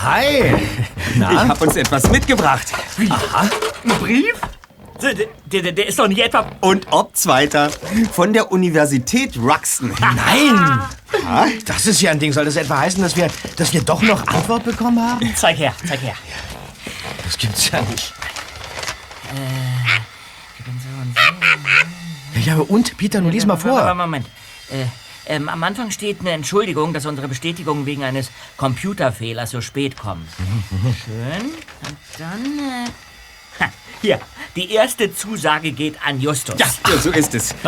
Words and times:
Hi. 0.00 0.54
Ich 1.14 1.20
habe 1.22 1.64
uns 1.64 1.76
etwas 1.76 2.10
mitgebracht. 2.10 2.72
Ein 2.98 3.98
Brief? 3.98 4.34
Der, 5.00 5.62
der, 5.62 5.72
der 5.72 5.86
ist 5.88 5.98
doch 5.98 6.06
nicht 6.06 6.20
etwa... 6.20 6.46
Und 6.60 6.86
ob 6.90 7.16
Zweiter. 7.16 7.70
Von 8.12 8.32
der 8.32 8.52
Universität 8.52 9.36
Ruxton. 9.36 9.92
Nein. 10.00 10.80
Das 11.64 11.86
ist 11.86 12.00
ja 12.00 12.12
ein 12.12 12.18
Ding. 12.18 12.32
Soll 12.32 12.44
das 12.44 12.56
etwa 12.56 12.78
heißen, 12.78 13.02
dass 13.02 13.16
wir, 13.16 13.28
dass 13.56 13.72
wir 13.72 13.82
doch 13.82 14.00
noch 14.02 14.26
Antwort 14.28 14.64
bekommen 14.64 15.00
haben? 15.00 15.34
Zeig 15.34 15.58
her, 15.58 15.74
zeig 15.86 16.00
her. 16.00 16.14
Das 17.24 17.36
gibt's 17.36 17.70
ja 17.70 17.80
nicht. 17.82 18.12
Ich 20.58 20.64
bin 20.64 20.80
so 20.80 20.88
und 21.00 21.16
so. 21.16 22.40
Ja, 22.50 22.56
und? 22.56 22.96
Peter, 22.96 23.20
nun 23.20 23.32
lies 23.32 23.46
mal 23.46 23.56
vor. 23.56 23.94
Moment. 23.94 24.26
Äh, 24.70 24.84
ähm, 25.26 25.48
am 25.48 25.62
Anfang 25.62 25.90
steht 25.90 26.20
eine 26.20 26.30
Entschuldigung, 26.30 26.92
dass 26.92 27.06
unsere 27.06 27.28
Bestätigung 27.28 27.86
wegen 27.86 28.04
eines 28.04 28.30
Computerfehlers 28.56 29.50
so 29.50 29.60
spät 29.60 29.96
kommt. 29.96 30.28
Schön. 31.04 31.50
Und 31.50 31.98
dann. 32.18 32.58
Äh, 32.58 33.11
hier, 34.02 34.20
die 34.56 34.70
erste 34.72 35.14
Zusage 35.14 35.72
geht 35.72 35.96
an 36.06 36.20
Justus. 36.20 36.56
Ja, 36.58 36.66
ja, 36.90 36.98
so 36.98 37.10
ist 37.10 37.34
es. 37.34 37.54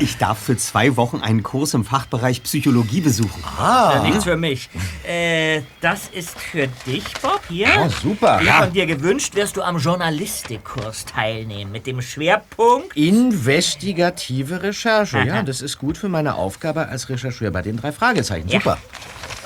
Ich 0.00 0.16
darf 0.18 0.38
für 0.38 0.56
zwei 0.56 0.96
Wochen 0.96 1.20
einen 1.22 1.42
Kurs 1.42 1.72
im 1.74 1.84
Fachbereich 1.84 2.42
Psychologie 2.42 3.00
besuchen. 3.00 3.42
Ja, 3.58 4.02
nichts 4.02 4.24
für 4.24 4.36
mich. 4.36 4.68
Äh, 5.06 5.62
das 5.80 6.08
ist 6.12 6.38
für 6.38 6.66
dich, 6.86 7.04
Bob, 7.22 7.40
hier. 7.48 7.68
Oh, 7.80 7.88
super. 7.88 8.40
Wie 8.40 8.46
Ja. 8.46 8.58
von 8.64 8.72
dir 8.72 8.86
gewünscht, 8.86 9.34
wirst 9.34 9.56
du 9.56 9.62
am 9.62 9.78
Journalistikkurs 9.78 11.04
teilnehmen. 11.06 11.72
Mit 11.72 11.86
dem 11.86 12.02
Schwerpunkt. 12.02 12.96
Investigative 12.96 14.62
Recherche. 14.62 15.18
Ja, 15.20 15.34
Aha. 15.34 15.42
das 15.42 15.60
ist 15.62 15.78
gut 15.78 15.96
für 15.98 16.08
meine 16.08 16.34
Aufgabe 16.34 16.88
als 16.88 17.08
Rechercheur 17.08 17.50
bei 17.50 17.62
den 17.62 17.76
drei 17.76 17.92
Fragezeichen. 17.92 18.48
Ja. 18.48 18.58
Super. 18.60 18.78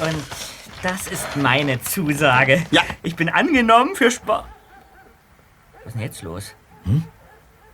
Und 0.01 0.17
das 0.83 1.07
ist 1.07 1.37
meine 1.37 1.81
Zusage. 1.83 2.65
Ja. 2.71 2.83
Ich 3.03 3.15
bin 3.17 3.29
angenommen 3.29 3.95
für 3.95 4.11
Sport. 4.11 4.45
Was 5.93 5.97
ist 5.97 6.01
denn 6.01 6.07
jetzt 6.07 6.23
los? 6.23 6.55
Hm? 6.85 7.05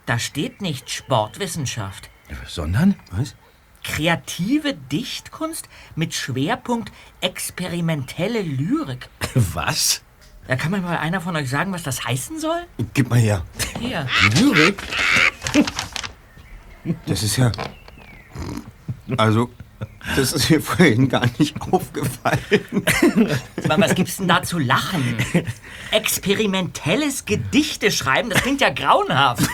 Da 0.04 0.18
steht 0.18 0.60
nicht 0.60 0.90
Sportwissenschaft. 0.90 2.10
Sondern? 2.48 2.96
Was? 3.12 3.36
Kreative 3.84 4.74
Dichtkunst 4.74 5.68
mit 5.94 6.14
Schwerpunkt 6.14 6.90
experimentelle 7.20 8.42
Lyrik. 8.42 9.08
Was? 9.34 10.02
Da 10.48 10.56
kann 10.56 10.72
mir 10.72 10.80
mal 10.80 10.96
einer 10.96 11.20
von 11.20 11.36
euch 11.36 11.48
sagen, 11.48 11.72
was 11.72 11.82
das 11.84 12.04
heißen 12.06 12.40
soll? 12.40 12.64
Gib 12.94 13.08
mal 13.10 13.18
her. 13.18 13.44
Hier. 13.78 14.08
Lyrik? 14.34 14.82
Das 17.04 17.22
ist 17.22 17.36
ja. 17.36 17.52
Also, 19.18 19.50
das 20.16 20.32
ist 20.32 20.50
mir 20.50 20.60
vorhin 20.60 21.08
gar 21.08 21.26
nicht 21.38 21.54
aufgefallen. 21.70 22.84
Aber 23.64 23.82
was 23.82 23.94
gibt's 23.94 24.16
denn 24.16 24.28
da 24.28 24.42
zu 24.42 24.58
lachen? 24.58 25.16
Experimentelles 25.90 27.24
Gedichte 27.24 27.90
schreiben, 27.90 28.30
das 28.30 28.42
klingt 28.42 28.60
ja 28.60 28.70
grauenhaft. 28.70 29.48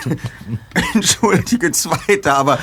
Entschuldige, 0.94 1.72
Zweiter, 1.72 2.36
aber. 2.36 2.58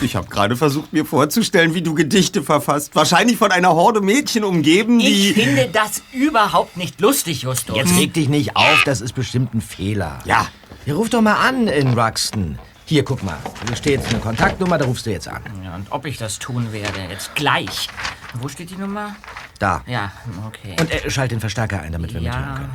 Ich 0.00 0.14
habe 0.14 0.28
gerade 0.28 0.56
versucht, 0.56 0.92
mir 0.92 1.04
vorzustellen, 1.04 1.74
wie 1.74 1.82
du 1.82 1.94
Gedichte 1.94 2.42
verfasst. 2.42 2.94
Wahrscheinlich 2.94 3.36
von 3.36 3.50
einer 3.50 3.70
Horde 3.74 4.00
Mädchen 4.00 4.44
umgeben, 4.44 4.98
die. 4.98 5.30
Ich 5.30 5.34
finde 5.34 5.68
das 5.72 6.02
überhaupt 6.12 6.76
nicht 6.76 7.00
lustig, 7.00 7.42
Justus. 7.42 7.76
Jetzt 7.76 7.96
reg 7.96 8.14
dich 8.14 8.28
nicht 8.28 8.56
auf, 8.56 8.82
das 8.84 9.00
ist 9.00 9.14
bestimmt 9.14 9.54
ein 9.54 9.60
Fehler. 9.60 10.20
Ja. 10.24 10.46
Hier, 10.84 10.94
ruf 10.94 11.10
doch 11.10 11.20
mal 11.20 11.34
an 11.34 11.66
in 11.66 11.98
Ruxton. 11.98 12.58
Hier, 12.88 13.04
guck 13.04 13.22
mal. 13.22 13.38
Hier 13.66 13.76
steht 13.76 14.04
eine 14.06 14.18
Kontaktnummer, 14.18 14.78
da 14.78 14.86
rufst 14.86 15.04
du 15.04 15.10
jetzt 15.10 15.28
an. 15.28 15.42
Ja, 15.62 15.74
und 15.74 15.92
ob 15.92 16.06
ich 16.06 16.16
das 16.16 16.38
tun 16.38 16.72
werde, 16.72 17.00
jetzt 17.10 17.34
gleich. 17.34 17.86
Wo 18.32 18.48
steht 18.48 18.70
die 18.70 18.76
Nummer? 18.76 19.14
Da. 19.58 19.84
Ja, 19.86 20.10
okay. 20.46 20.74
Und 20.80 20.90
äh, 20.90 21.10
schalt 21.10 21.30
den 21.30 21.40
Verstärker 21.40 21.82
ein, 21.82 21.92
damit 21.92 22.14
wir 22.14 22.22
mithören 22.22 22.48
ja, 22.48 22.54
können. 22.54 22.70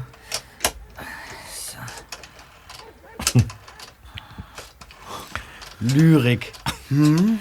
Lyrik. 5.79 6.51
sieben, 6.89 7.39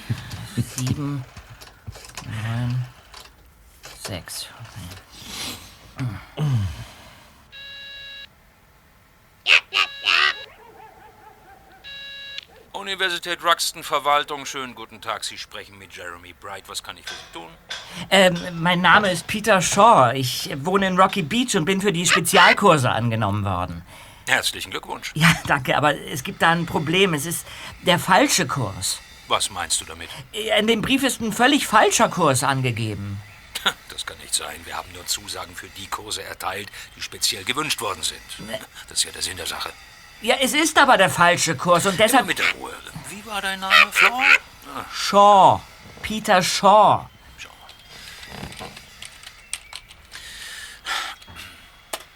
neun, 2.25 2.87
sechs. 4.03 4.47
Universität 12.83 13.45
Ruxton 13.45 13.85
Verwaltung, 13.85 14.45
schönen 14.45 14.75
guten 14.75 15.01
Tag. 15.01 15.23
Sie 15.23 15.39
sprechen 15.39 15.79
mit 15.79 15.95
Jeremy 15.95 16.33
Bright. 16.33 16.65
Was 16.69 16.83
kann 16.83 16.97
ich 16.97 17.05
für 17.05 17.15
Sie 17.15 17.33
tun? 17.33 17.49
Ähm, 18.11 18.37
mein 18.61 18.81
Name 18.81 19.13
ist 19.13 19.29
Peter 19.29 19.63
Shaw. 19.63 20.13
Ich 20.17 20.51
wohne 20.65 20.89
in 20.89 20.99
Rocky 20.99 21.23
Beach 21.23 21.55
und 21.55 21.65
bin 21.65 21.81
für 21.81 21.93
die 21.93 22.05
Spezialkurse 22.05 22.91
angenommen 22.91 23.45
worden. 23.45 23.83
Herzlichen 24.27 24.73
Glückwunsch. 24.73 25.13
Ja, 25.15 25.33
danke, 25.47 25.77
aber 25.77 25.97
es 25.97 26.25
gibt 26.25 26.43
da 26.43 26.51
ein 26.51 26.67
Problem. 26.67 27.15
Es 27.15 27.25
ist 27.25 27.47
der 27.83 28.01
falsche 28.01 28.49
Kurs. 28.49 28.99
Was 29.29 29.49
meinst 29.51 29.81
du 29.81 29.85
damit? 29.85 30.09
In 30.59 30.67
dem 30.67 30.83
Brief 30.83 31.05
ist 31.05 31.21
ein 31.21 31.33
völlig 31.33 31.69
falscher 31.69 32.09
Kurs 32.09 32.43
angegeben. 32.43 33.23
Das 33.91 34.05
kann 34.05 34.19
nicht 34.19 34.35
sein. 34.35 34.57
Wir 34.65 34.77
haben 34.77 34.91
nur 34.93 35.07
Zusagen 35.07 35.55
für 35.55 35.69
die 35.77 35.87
Kurse 35.87 36.25
erteilt, 36.25 36.69
die 36.97 37.01
speziell 37.01 37.45
gewünscht 37.45 37.81
worden 37.81 38.03
sind. 38.03 38.21
Das 38.89 38.99
ist 38.99 39.05
ja 39.05 39.13
der 39.13 39.23
Sinn 39.23 39.37
der 39.37 39.47
Sache. 39.47 39.71
Ja, 40.23 40.37
es 40.41 40.55
ist 40.55 40.79
aber 40.79 40.97
der 40.97 41.11
falsche 41.11 41.57
Kurs 41.57 41.85
und 41.87 41.95
Immer 41.95 42.05
deshalb... 42.05 42.27
mit 42.27 42.39
der 42.39 42.51
Ruhe. 42.53 42.73
Wie 43.09 43.27
war 43.27 43.43
dein 43.43 43.59
Name? 43.61 43.75
Flor? 43.91 44.23
Ah, 44.75 44.85
Shaw. 44.93 45.61
Peter 46.03 46.43
Shaw. 46.43 47.09
mal. 47.09 47.11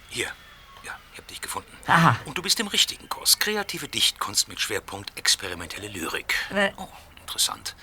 Hier. 0.09 0.31
Ja, 0.84 0.93
ich 1.12 1.19
hab 1.19 1.27
dich 1.28 1.41
gefunden. 1.41 1.77
Aha. 1.87 2.17
Und 2.25 2.39
du 2.39 2.43
bist 2.43 2.59
im 2.61 2.69
richtigen 2.69 3.09
Kurs. 3.09 3.39
Kreative 3.39 3.89
Dichtkunst 3.89 4.49
mit 4.49 4.61
Schwerpunkt 4.61 5.17
experimentelle 5.19 5.88
Lyrik. 5.88 6.34
Äh. 6.55 6.73
Oh, 6.77 6.88
interessant. 7.21 7.75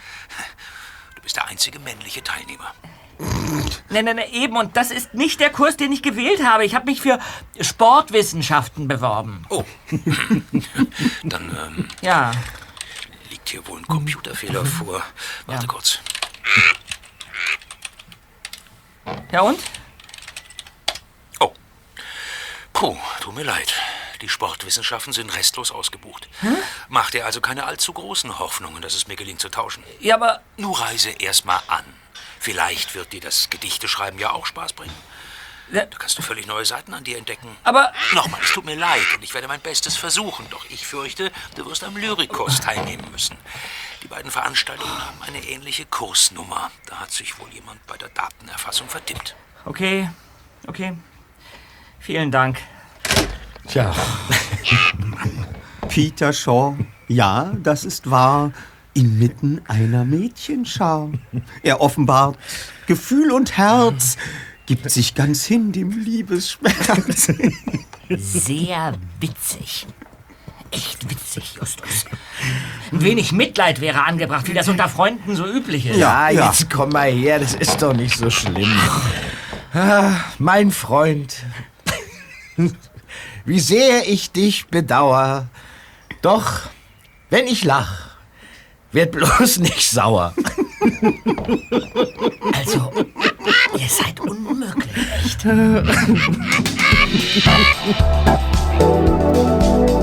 Du 1.15 1.21
bist 1.21 1.35
der 1.35 1.47
einzige 1.47 1.79
männliche 1.79 2.23
Teilnehmer. 2.23 2.73
Nein, 3.89 4.05
nein, 4.05 4.15
nein, 4.15 4.31
eben. 4.31 4.57
Und 4.57 4.75
das 4.75 4.91
ist 4.91 5.13
nicht 5.13 5.39
der 5.39 5.49
Kurs, 5.51 5.77
den 5.77 5.91
ich 5.91 6.01
gewählt 6.01 6.43
habe. 6.45 6.65
Ich 6.65 6.73
habe 6.75 6.85
mich 6.85 7.01
für 7.01 7.19
Sportwissenschaften 7.59 8.87
beworben. 8.87 9.45
Oh. 9.49 9.63
Dann 11.23 11.57
ähm, 11.77 11.87
Ja. 12.01 12.31
liegt 13.29 13.49
hier 13.49 13.65
wohl 13.67 13.79
ein 13.79 13.87
Computerfehler 13.87 14.65
vor. 14.65 15.03
Warte 15.45 15.65
Ja. 15.65 15.67
kurz. 15.71 15.99
Ja 19.31 19.41
und? 19.41 19.59
Oh. 21.39 21.53
Puh, 22.71 22.97
tut 23.21 23.35
mir 23.35 23.43
leid. 23.43 23.73
Die 24.21 24.29
Sportwissenschaften 24.29 25.11
sind 25.11 25.35
restlos 25.35 25.71
ausgebucht. 25.71 26.29
Mach 26.87 27.11
dir 27.11 27.25
also 27.25 27.41
keine 27.41 27.65
allzu 27.65 27.91
großen 27.91 28.39
Hoffnungen, 28.39 28.81
dass 28.81 28.95
es 28.95 29.07
mir 29.07 29.17
gelingt 29.17 29.41
zu 29.41 29.49
tauschen. 29.49 29.83
Ja, 29.99 30.15
aber... 30.15 30.41
Nur 30.55 30.79
reise 30.79 31.09
erst 31.09 31.43
mal 31.45 31.61
an. 31.67 31.83
Vielleicht 32.43 32.93
wird 32.93 33.13
dir 33.13 33.21
das 33.21 33.49
Gedichteschreiben 33.49 34.19
ja 34.19 34.31
auch 34.31 34.45
Spaß 34.45 34.73
bringen. 34.73 34.93
Ja, 35.71 35.85
Da 35.85 35.97
kannst 35.97 36.17
du 36.17 36.21
völlig 36.21 36.45
neue 36.45 36.65
Seiten 36.65 36.93
an 36.93 37.05
dir 37.05 37.17
entdecken. 37.17 37.47
Aber... 37.63 37.93
Nochmal, 38.13 38.41
es 38.43 38.51
tut 38.51 38.65
mir 38.65 38.75
leid 38.75 38.99
und 39.15 39.23
ich 39.23 39.33
werde 39.33 39.47
mein 39.47 39.61
Bestes 39.61 39.95
versuchen. 39.95 40.45
Doch 40.49 40.65
ich 40.69 40.85
fürchte, 40.85 41.31
du 41.55 41.65
wirst 41.65 41.85
am 41.85 41.95
Lyrikkurs 41.95 42.59
teilnehmen 42.59 43.09
müssen. 43.13 43.37
Die 44.03 44.09
beiden 44.09 44.29
Veranstaltungen 44.29 44.91
haben 44.91 45.21
eine 45.21 45.41
ähnliche 45.41 45.85
Kursnummer. 45.85 46.69
Da 46.87 46.99
hat 46.99 47.11
sich 47.11 47.39
wohl 47.39 47.47
jemand 47.53 47.87
bei 47.87 47.95
der 47.95 48.09
Datenerfassung 48.09 48.89
vertippt. 48.89 49.37
Okay, 49.63 50.09
okay. 50.67 50.97
Vielen 52.01 52.29
Dank. 52.29 52.59
Tja, 53.69 53.95
Peter 55.87 56.33
Shaw. 56.33 56.75
Ja, 57.07 57.53
das 57.55 57.85
ist 57.85 58.11
wahr. 58.11 58.51
Inmitten 58.93 59.61
einer 59.67 60.05
Mädchenschar. 60.05 61.09
Er 61.63 61.81
offenbart 61.81 62.37
Gefühl 62.87 63.31
und 63.31 63.57
Herz, 63.57 64.17
gibt 64.65 64.89
sich 64.89 65.15
ganz 65.15 65.45
hin 65.45 65.71
dem 65.71 65.91
Liebesschmerz. 65.91 67.31
Sehr 68.09 68.93
witzig. 69.19 69.87
Echt 70.71 71.09
witzig, 71.09 71.55
Justus. 71.59 72.05
Ein 72.91 73.01
wenig 73.01 73.31
Mitleid 73.31 73.79
wäre 73.79 74.03
angebracht, 74.05 74.47
wie 74.47 74.53
das 74.53 74.67
unter 74.67 74.89
Freunden 74.89 75.35
so 75.35 75.45
üblich 75.45 75.85
ist. 75.85 75.97
ja, 75.97 76.29
ja. 76.29 76.47
jetzt 76.47 76.69
komm 76.69 76.89
mal 76.89 77.11
her, 77.11 77.39
das 77.39 77.53
ist 77.53 77.81
doch 77.81 77.93
nicht 77.93 78.17
so 78.17 78.29
schlimm. 78.29 78.75
Ah, 79.73 80.11
mein 80.39 80.71
Freund, 80.71 81.35
wie 83.45 83.59
sehr 83.59 84.07
ich 84.07 84.31
dich 84.31 84.67
bedauer. 84.67 85.47
Doch, 86.21 86.61
wenn 87.29 87.47
ich 87.47 87.63
lach, 87.63 88.12
werd 88.93 89.11
bloß 89.11 89.59
nicht 89.59 89.89
sauer. 89.89 90.33
Also, 92.53 92.91
ihr 93.77 93.89
seid 93.89 94.19
unmöglich, 94.19 95.37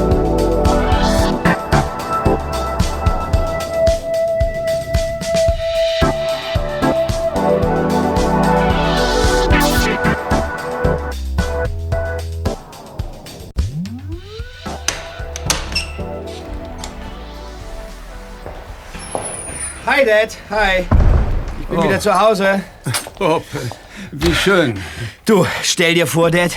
Hi, 20.00 20.06
Dad. 20.06 20.34
Hi. 20.48 20.86
Ich 21.60 21.66
bin 21.66 21.82
wieder 21.82 22.00
zu 22.00 22.18
Hause. 22.18 22.62
Bob, 23.18 23.44
wie 24.12 24.34
schön. 24.34 24.80
Du, 25.26 25.46
stell 25.62 25.92
dir 25.92 26.06
vor, 26.06 26.30
Dad. 26.30 26.52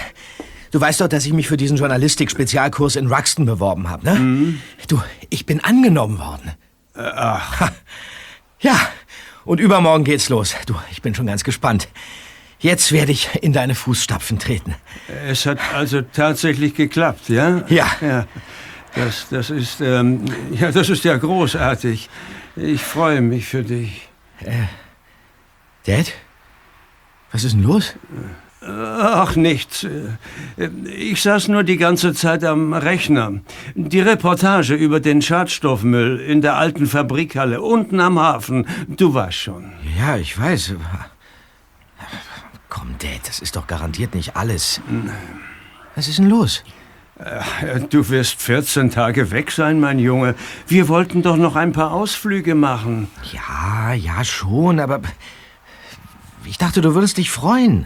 Du 0.71 0.79
weißt 0.79 1.01
doch, 1.01 1.09
dass 1.09 1.25
ich 1.25 1.33
mich 1.33 1.49
für 1.49 1.57
diesen 1.57 1.75
Journalistik-Spezialkurs 1.75 2.95
in 2.95 3.07
Ruxton 3.07 3.45
beworben 3.45 3.89
habe, 3.89 4.05
ne? 4.05 4.53
Du, 4.87 5.01
ich 5.29 5.45
bin 5.45 5.61
angenommen 5.61 6.19
worden. 6.19 6.53
Ach, 6.95 7.69
Ja, 8.61 8.79
und 9.43 9.59
übermorgen 9.59 10.05
geht's 10.05 10.29
los. 10.29 10.55
Du, 10.65 10.75
ich 10.91 11.01
bin 11.01 11.13
schon 11.13 11.27
ganz 11.27 11.43
gespannt. 11.43 11.89
Jetzt 12.59 12.93
werde 12.93 13.11
ich 13.11 13.27
in 13.41 13.51
deine 13.51 13.75
Fußstapfen 13.75 14.39
treten. 14.39 14.73
es 15.27 15.45
hat 15.45 15.57
also 15.75 16.01
tatsächlich 16.01 16.75
geklappt, 16.75 17.27
ja? 17.27 17.65
Ja. 17.67 17.87
Ja, 17.99 18.25
das, 18.95 19.27
das 19.29 19.49
ist, 19.49 19.81
ähm, 19.81 20.23
ja, 20.57 20.71
das 20.71 20.87
ist 20.87 21.03
ja 21.03 21.17
großartig. 21.17 22.09
Ich 22.55 22.81
freue 22.83 23.21
mich 23.21 23.45
für 23.47 23.63
dich. 23.63 24.07
Dad? 25.85 26.13
Was 27.31 27.43
ist 27.43 27.53
denn 27.53 27.63
los? 27.63 27.95
Ach, 28.65 29.35
nichts. 29.35 29.83
Äh, 29.83 30.69
Ich 30.87 31.21
saß 31.21 31.49
nur 31.49 31.63
die 31.63 31.77
ganze 31.77 32.13
Zeit 32.13 32.43
am 32.45 32.73
Rechner. 32.73 33.41
Die 33.75 33.99
Reportage 33.99 34.75
über 34.75 34.99
den 35.01 35.21
Schadstoffmüll 35.21 36.19
in 36.21 36.41
der 36.41 36.55
alten 36.55 36.85
Fabrikhalle 36.85 37.61
unten 37.61 37.99
am 37.99 38.19
Hafen. 38.19 38.65
Du 38.87 39.13
weißt 39.13 39.37
schon. 39.37 39.73
Ja, 39.97 40.15
ich 40.15 40.39
weiß. 40.39 40.75
Komm, 42.69 42.95
Dad, 42.99 43.27
das 43.27 43.39
ist 43.39 43.55
doch 43.55 43.67
garantiert 43.67 44.15
nicht 44.15 44.35
alles. 44.37 44.79
Was 45.95 46.07
ist 46.07 46.19
denn 46.19 46.29
los? 46.29 46.63
Äh, 47.23 47.79
Du 47.89 48.09
wirst 48.09 48.41
14 48.41 48.91
Tage 48.91 49.31
weg 49.31 49.51
sein, 49.51 49.79
mein 49.79 49.99
Junge. 49.99 50.35
Wir 50.67 50.87
wollten 50.87 51.21
doch 51.21 51.37
noch 51.37 51.55
ein 51.55 51.71
paar 51.71 51.91
Ausflüge 51.91 52.55
machen. 52.55 53.07
Ja, 53.31 53.93
ja, 53.93 54.23
schon, 54.23 54.79
aber 54.79 55.01
ich 56.45 56.57
dachte, 56.57 56.81
du 56.81 56.93
würdest 56.95 57.17
dich 57.17 57.31
freuen. 57.31 57.85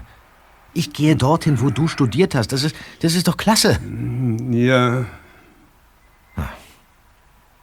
Ich 0.74 0.94
gehe 0.94 1.16
dorthin, 1.16 1.62
wo 1.62 1.70
du 1.70 1.88
studiert 1.88 2.36
hast. 2.36 2.52
Das 2.52 2.64
ist, 2.64 2.76
das 3.02 3.16
ist 3.16 3.28
doch 3.28 3.38
klasse. 3.38 3.80
Ja, 4.52 5.06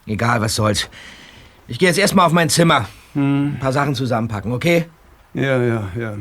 Egal, 0.07 0.41
was 0.43 0.55
soll's. 0.55 0.91
Ich 1.67 1.79
gehe 1.79 1.89
jetzt 1.89 1.99
erstmal 1.99 2.27
auf 2.27 2.33
mein 2.33 2.51
Zimmer. 2.51 2.87
Ein 3.15 3.57
paar 3.59 3.73
Sachen 3.73 3.95
zusammenpacken, 3.95 4.53
okay? 4.53 4.87
ja, 5.33 5.63
ja, 5.63 5.89
ja. 5.99 6.17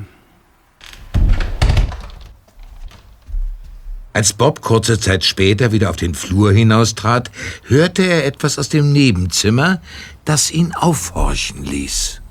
Als 4.14 4.32
Bob 4.32 4.62
kurze 4.62 5.00
Zeit 5.00 5.24
später 5.24 5.72
wieder 5.72 5.90
auf 5.90 5.96
den 5.96 6.14
Flur 6.14 6.52
hinaustrat, 6.54 7.32
hörte 7.66 8.04
er 8.04 8.26
etwas 8.26 8.60
aus 8.60 8.70
dem 8.70 8.94
Nebenzimmer, 8.94 9.82
das 10.24 10.52
ihn 10.52 10.72
aufhorchen 10.76 11.64
ließ. 11.64 12.22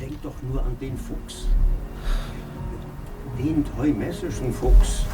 Denk 0.00 0.20
doch 0.20 0.34
nur 0.42 0.60
an 0.64 0.76
den 0.80 0.98
Fuchs. 0.98 1.46
Den 3.38 3.64
treumessischen 3.64 4.52
Fuchs. 4.52 5.04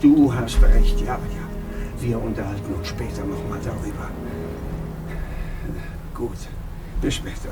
Du 0.00 0.32
hast 0.34 0.60
recht, 0.62 0.98
ja, 1.00 1.14
ja. 1.14 2.00
Wir 2.00 2.20
unterhalten 2.20 2.74
uns 2.74 2.88
später 2.88 3.24
noch 3.24 3.46
mal 3.48 3.60
darüber. 3.62 4.10
Gut, 6.14 6.38
bis 7.02 7.14
später. 7.14 7.50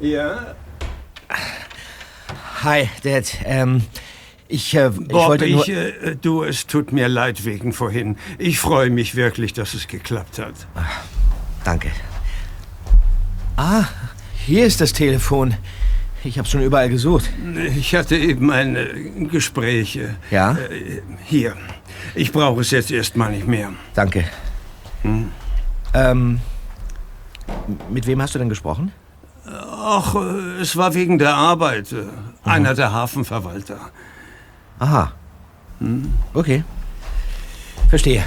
Ja, 0.00 0.54
Hi, 2.62 2.88
Dad. 3.04 3.36
Ähm, 3.44 3.82
ich, 4.48 4.74
äh, 4.74 4.88
ich 4.88 5.08
Bob, 5.08 5.28
wollte 5.28 5.46
nur... 5.48 5.62
ich, 5.62 5.68
äh, 5.68 6.16
du, 6.20 6.42
es 6.42 6.66
tut 6.66 6.92
mir 6.92 7.08
leid 7.08 7.44
wegen 7.44 7.72
vorhin. 7.72 8.16
Ich 8.38 8.58
freue 8.58 8.90
mich 8.90 9.14
wirklich, 9.14 9.52
dass 9.52 9.74
es 9.74 9.86
geklappt 9.86 10.38
hat. 10.38 10.54
Danke. 11.64 11.90
Ah, 13.56 13.84
hier 14.46 14.66
ist 14.66 14.80
das 14.80 14.92
Telefon. 14.92 15.54
Ich 16.24 16.38
habe 16.38 16.48
schon 16.48 16.62
überall 16.62 16.88
gesucht. 16.88 17.30
Ich 17.76 17.94
hatte 17.94 18.16
eben 18.16 18.50
ein 18.50 18.74
äh, 18.74 19.24
Gespräch. 19.30 19.96
äh, 19.96 20.14
Ja? 20.30 20.52
Äh, 20.52 21.02
hier. 21.24 21.56
Ich 22.14 22.32
brauche 22.32 22.60
es 22.60 22.72
jetzt 22.72 22.90
erstmal 22.90 23.30
nicht 23.30 23.46
mehr. 23.46 23.72
Danke. 23.94 24.24
Ähm, 25.94 26.40
mit 27.88 28.06
wem 28.06 28.20
hast 28.20 28.34
du 28.34 28.38
denn 28.40 28.48
gesprochen? 28.48 28.92
Ach, 29.90 30.14
äh, 30.16 30.60
es 30.60 30.76
war 30.76 30.92
wegen 30.92 31.18
der 31.18 31.34
Arbeit. 31.34 31.92
äh, 31.92 32.04
Einer 32.44 32.74
der 32.74 32.92
Hafenverwalter. 32.92 33.78
Aha. 34.78 35.12
Okay. 36.34 36.62
Verstehe. 37.88 38.22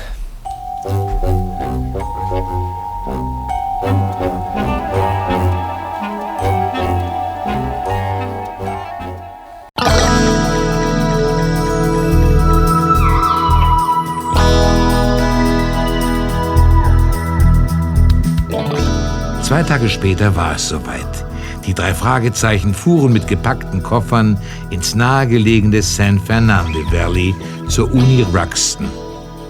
Zwei 19.44 19.62
Tage 19.64 19.90
später 19.90 20.36
war 20.36 20.56
es 20.56 20.70
soweit. 20.70 21.31
Die 21.66 21.74
drei 21.74 21.94
Fragezeichen 21.94 22.74
fuhren 22.74 23.14
mit 23.14 23.28
gepackten 23.28 23.84
Koffern 23.84 24.38
ins 24.72 24.96
nahegelegene 24.96 25.82
San 25.82 26.20
Fernando 26.20 26.80
Valley 26.92 27.36
zur 27.68 27.92
Uni 27.92 28.26
Ruxton. 28.34 28.90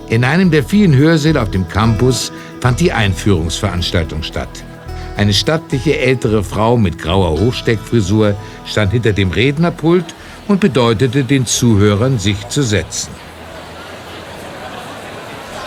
In 0.09 0.25
einem 0.25 0.51
der 0.51 0.63
vielen 0.63 0.93
Hörsäle 0.93 1.41
auf 1.41 1.51
dem 1.51 1.67
Campus 1.69 2.33
fand 2.59 2.81
die 2.81 2.91
Einführungsveranstaltung 2.91 4.23
statt. 4.23 4.49
Eine 5.15 5.33
stattliche 5.33 5.97
ältere 5.99 6.43
Frau 6.43 6.77
mit 6.77 6.97
grauer 6.97 7.39
Hochsteckfrisur 7.39 8.35
stand 8.65 8.91
hinter 8.91 9.13
dem 9.13 9.31
Rednerpult 9.31 10.05
und 10.47 10.59
bedeutete 10.59 11.23
den 11.23 11.45
Zuhörern, 11.45 12.19
sich 12.19 12.47
zu 12.49 12.61
setzen. 12.61 13.11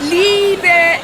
Liebe, 0.00 0.98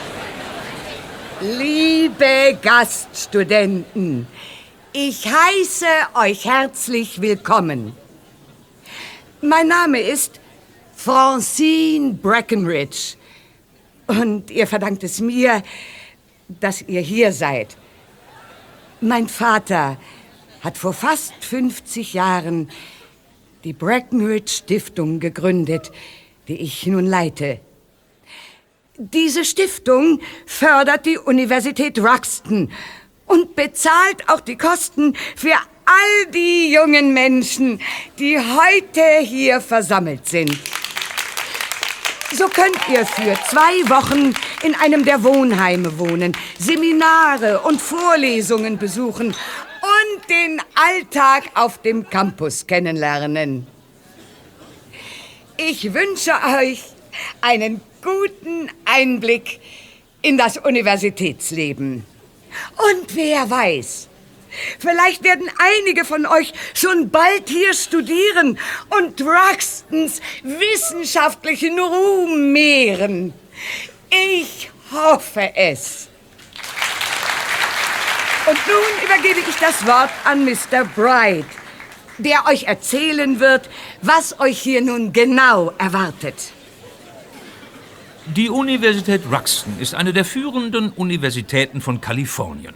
liebe 1.41 2.59
Gaststudenten, 2.61 4.27
ich 4.93 5.27
heiße 5.27 5.87
euch 6.15 6.45
herzlich 6.45 7.21
willkommen. 7.21 7.93
Mein 9.41 9.69
Name 9.69 10.01
ist 10.01 10.41
Francine 10.97 12.15
Breckenridge 12.15 13.15
und 14.09 14.51
ihr 14.51 14.67
verdankt 14.67 15.05
es 15.05 15.21
mir, 15.21 15.63
dass 16.49 16.83
ihr 16.83 17.01
hier 17.01 17.33
seid. 17.33 17.77
Mein 19.01 19.29
Vater 19.29 19.97
hat 20.61 20.77
vor 20.77 20.93
fast 20.93 21.35
50 21.41 22.15
Jahren 22.15 22.69
die 23.63 23.73
Breckenridge 23.73 24.51
Stiftung 24.51 25.21
gegründet, 25.21 25.93
die 26.49 26.57
ich 26.57 26.85
nun 26.87 27.07
leite. 27.07 27.61
Diese 28.99 29.45
Stiftung 29.45 30.21
fördert 30.47 31.07
die 31.07 31.17
Universität 31.17 31.99
Ruxton 32.01 32.71
und 33.31 33.55
bezahlt 33.55 34.29
auch 34.29 34.41
die 34.41 34.59
Kosten 34.59 35.15
für 35.37 35.55
all 35.87 36.27
die 36.33 36.73
jungen 36.73 37.15
Menschen, 37.15 37.81
die 38.19 38.39
heute 38.39 39.21
hier 39.23 39.61
versammelt 39.61 40.27
sind. 40.27 40.59
So 42.33 42.49
könnt 42.49 42.79
ihr 42.89 43.07
für 43.07 43.35
zwei 43.49 43.89
Wochen 43.89 44.35
in 44.63 44.75
einem 44.77 45.05
der 45.05 45.23
Wohnheime 45.23 45.99
wohnen, 45.99 46.33
Seminare 46.59 47.61
und 47.61 47.81
Vorlesungen 47.81 48.79
besuchen 48.79 49.29
und 49.29 50.31
den 50.31 50.61
Alltag 50.75 51.51
auf 51.55 51.83
dem 51.83 52.09
Campus 52.09 52.67
kennenlernen. 52.67 53.67
Ich 55.57 55.93
wünsche 55.93 56.33
euch 56.59 56.83
einen 57.41 57.81
guten 58.03 58.71
Einblick 58.85 59.61
in 60.23 60.39
das 60.39 60.57
Universitätsleben. 60.57 62.05
Und 62.77 63.15
wer 63.15 63.49
weiß, 63.49 64.09
vielleicht 64.79 65.25
werden 65.25 65.51
einige 65.59 66.05
von 66.05 66.27
euch 66.27 66.53
schon 66.75 67.11
bald 67.11 67.49
hier 67.49 67.75
studieren 67.75 68.59
und 68.91 69.21
Ruxtons 69.21 70.21
wissenschaftlichen 70.43 71.79
Ruhm 71.79 72.53
mehren. 72.53 73.33
Ich 74.11 74.71
hoffe 74.93 75.53
es. 75.55 76.09
Und 78.47 78.59
nun 78.67 79.05
übergebe 79.05 79.41
ich 79.49 79.57
das 79.57 79.87
Wort 79.87 80.11
an 80.25 80.45
Mr. 80.45 80.85
Bright, 80.97 81.45
der 82.19 82.47
euch 82.47 82.65
erzählen 82.65 83.39
wird, 83.39 83.69
was 84.03 84.41
euch 84.41 84.59
hier 84.61 84.81
nun 84.81 85.13
genau 85.13 85.73
erwartet. 85.79 86.53
Die 88.27 88.51
Universität 88.51 89.23
Ruxton 89.33 89.79
ist 89.81 89.95
eine 89.95 90.13
der 90.13 90.25
führenden 90.25 90.91
Universitäten 90.91 91.81
von 91.81 92.01
Kalifornien. 92.01 92.75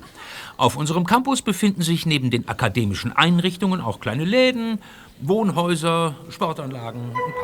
Auf 0.57 0.77
unserem 0.77 1.05
Campus 1.05 1.43
befinden 1.43 1.83
sich 1.83 2.07
neben 2.07 2.31
den 2.31 2.49
akademischen 2.49 3.13
Einrichtungen 3.13 3.81
auch 3.81 4.01
kleine 4.01 4.25
Läden, 4.25 4.79
Wohnhäuser, 5.21 6.15
Sportanlagen 6.31 7.03
und 7.03 7.35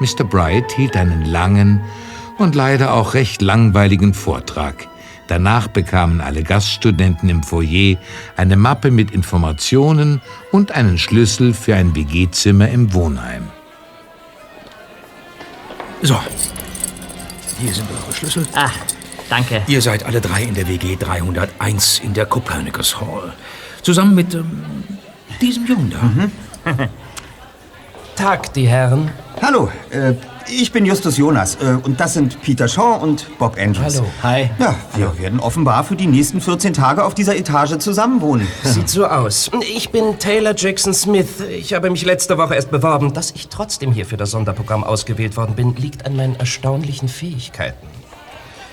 Parks. 0.00 0.16
Mr. 0.16 0.24
Bright 0.24 0.72
hielt 0.72 0.96
einen 0.96 1.24
langen 1.24 1.80
und 2.38 2.54
leider 2.54 2.94
auch 2.94 3.14
recht 3.14 3.42
langweiligen 3.42 4.14
Vortrag. 4.14 4.88
Danach 5.26 5.68
bekamen 5.68 6.20
alle 6.20 6.42
Gaststudenten 6.42 7.28
im 7.28 7.42
Foyer 7.42 7.96
eine 8.36 8.56
Mappe 8.56 8.90
mit 8.90 9.10
Informationen 9.10 10.20
und 10.52 10.72
einen 10.72 10.98
Schlüssel 10.98 11.52
für 11.52 11.74
ein 11.74 11.94
WG-Zimmer 11.96 12.68
im 12.68 12.92
Wohnheim. 12.94 13.48
So, 16.04 16.20
hier 17.58 17.72
sind 17.72 17.88
eure 17.90 18.12
Schlüssel. 18.12 18.46
Ah, 18.52 18.68
danke. 19.30 19.62
Ihr 19.66 19.80
seid 19.80 20.04
alle 20.04 20.20
drei 20.20 20.42
in 20.42 20.52
der 20.52 20.68
WG 20.68 20.96
301 20.96 22.00
in 22.00 22.12
der 22.12 22.26
Copernicus 22.26 23.00
Hall. 23.00 23.32
Zusammen 23.80 24.14
mit 24.14 24.34
ähm, 24.34 24.84
diesem 25.40 25.64
Jungen 25.64 25.90
da. 25.90 26.88
Tag, 28.16 28.52
die 28.54 28.66
Herren. 28.68 29.10
Hallo, 29.42 29.70
äh, 29.90 30.14
ich 30.48 30.72
bin 30.72 30.86
Justus 30.86 31.16
Jonas 31.16 31.56
äh, 31.56 31.78
und 31.82 31.98
das 31.98 32.14
sind 32.14 32.40
Peter 32.42 32.68
Shaw 32.68 32.98
und 33.02 33.26
Bob 33.38 33.56
Andrews. 33.58 33.96
Hallo. 33.96 34.06
Hi. 34.22 34.50
Ja, 34.58 34.74
wir 34.94 35.18
werden 35.18 35.40
offenbar 35.40 35.84
für 35.84 35.96
die 35.96 36.06
nächsten 36.06 36.40
14 36.40 36.74
Tage 36.74 37.04
auf 37.04 37.14
dieser 37.14 37.36
Etage 37.36 37.78
zusammenwohnen. 37.78 38.46
Sieht 38.62 38.88
so 38.88 39.06
aus. 39.06 39.50
Ich 39.74 39.90
bin 39.90 40.18
Taylor 40.18 40.54
Jackson 40.56 40.94
Smith. 40.94 41.40
Ich 41.50 41.74
habe 41.74 41.90
mich 41.90 42.04
letzte 42.04 42.38
Woche 42.38 42.54
erst 42.54 42.70
beworben. 42.70 43.12
Dass 43.12 43.32
ich 43.32 43.48
trotzdem 43.48 43.92
hier 43.92 44.06
für 44.06 44.16
das 44.16 44.30
Sonderprogramm 44.30 44.84
ausgewählt 44.84 45.36
worden 45.36 45.54
bin, 45.54 45.74
liegt 45.76 46.06
an 46.06 46.14
meinen 46.16 46.36
erstaunlichen 46.36 47.08
Fähigkeiten. 47.08 47.86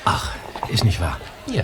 Ach, 0.06 0.32
ist 0.70 0.84
nicht 0.84 1.02
wahr. 1.02 1.18
Ja. 1.48 1.64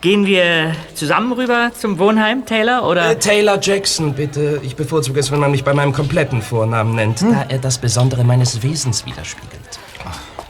Gehen 0.00 0.24
wir 0.24 0.74
zusammen 0.94 1.32
rüber 1.32 1.72
zum 1.78 1.98
Wohnheim, 1.98 2.46
Taylor, 2.46 2.88
oder? 2.88 3.10
Äh, 3.10 3.18
Taylor 3.18 3.58
Jackson, 3.60 4.14
bitte. 4.14 4.58
Ich 4.62 4.74
bevorzuge 4.74 5.20
es, 5.20 5.30
wenn 5.30 5.40
man 5.40 5.50
mich 5.50 5.62
bei 5.62 5.74
meinem 5.74 5.92
kompletten 5.92 6.40
Vornamen 6.40 6.94
nennt, 6.94 7.20
da 7.20 7.44
er 7.48 7.58
das 7.58 7.76
Besondere 7.76 8.24
meines 8.24 8.62
Wesens 8.62 9.04
widerspiegelt. 9.04 9.78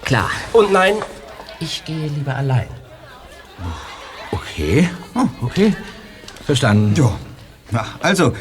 Klar. 0.04 0.30
Und 0.52 0.72
nein, 0.72 0.94
ich 1.58 1.84
gehe 1.84 2.06
lieber 2.06 2.36
allein. 2.36 2.68
Okay. 4.30 4.88
Oh, 5.16 5.26
okay. 5.46 5.74
Verstanden. 6.46 6.94
Jo. 6.94 7.12
Ja, 7.72 7.86
also, 8.02 8.32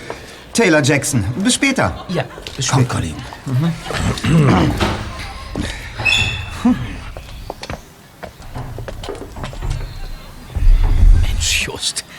Taylor 0.54 0.84
Jackson, 0.84 1.24
bis 1.44 1.56
später. 1.56 2.06
Ja, 2.10 2.24
bis 2.56 2.68
Komm, 2.68 2.82
später. 2.86 2.96
Colin. 2.96 3.16
Mensch, 3.60 4.72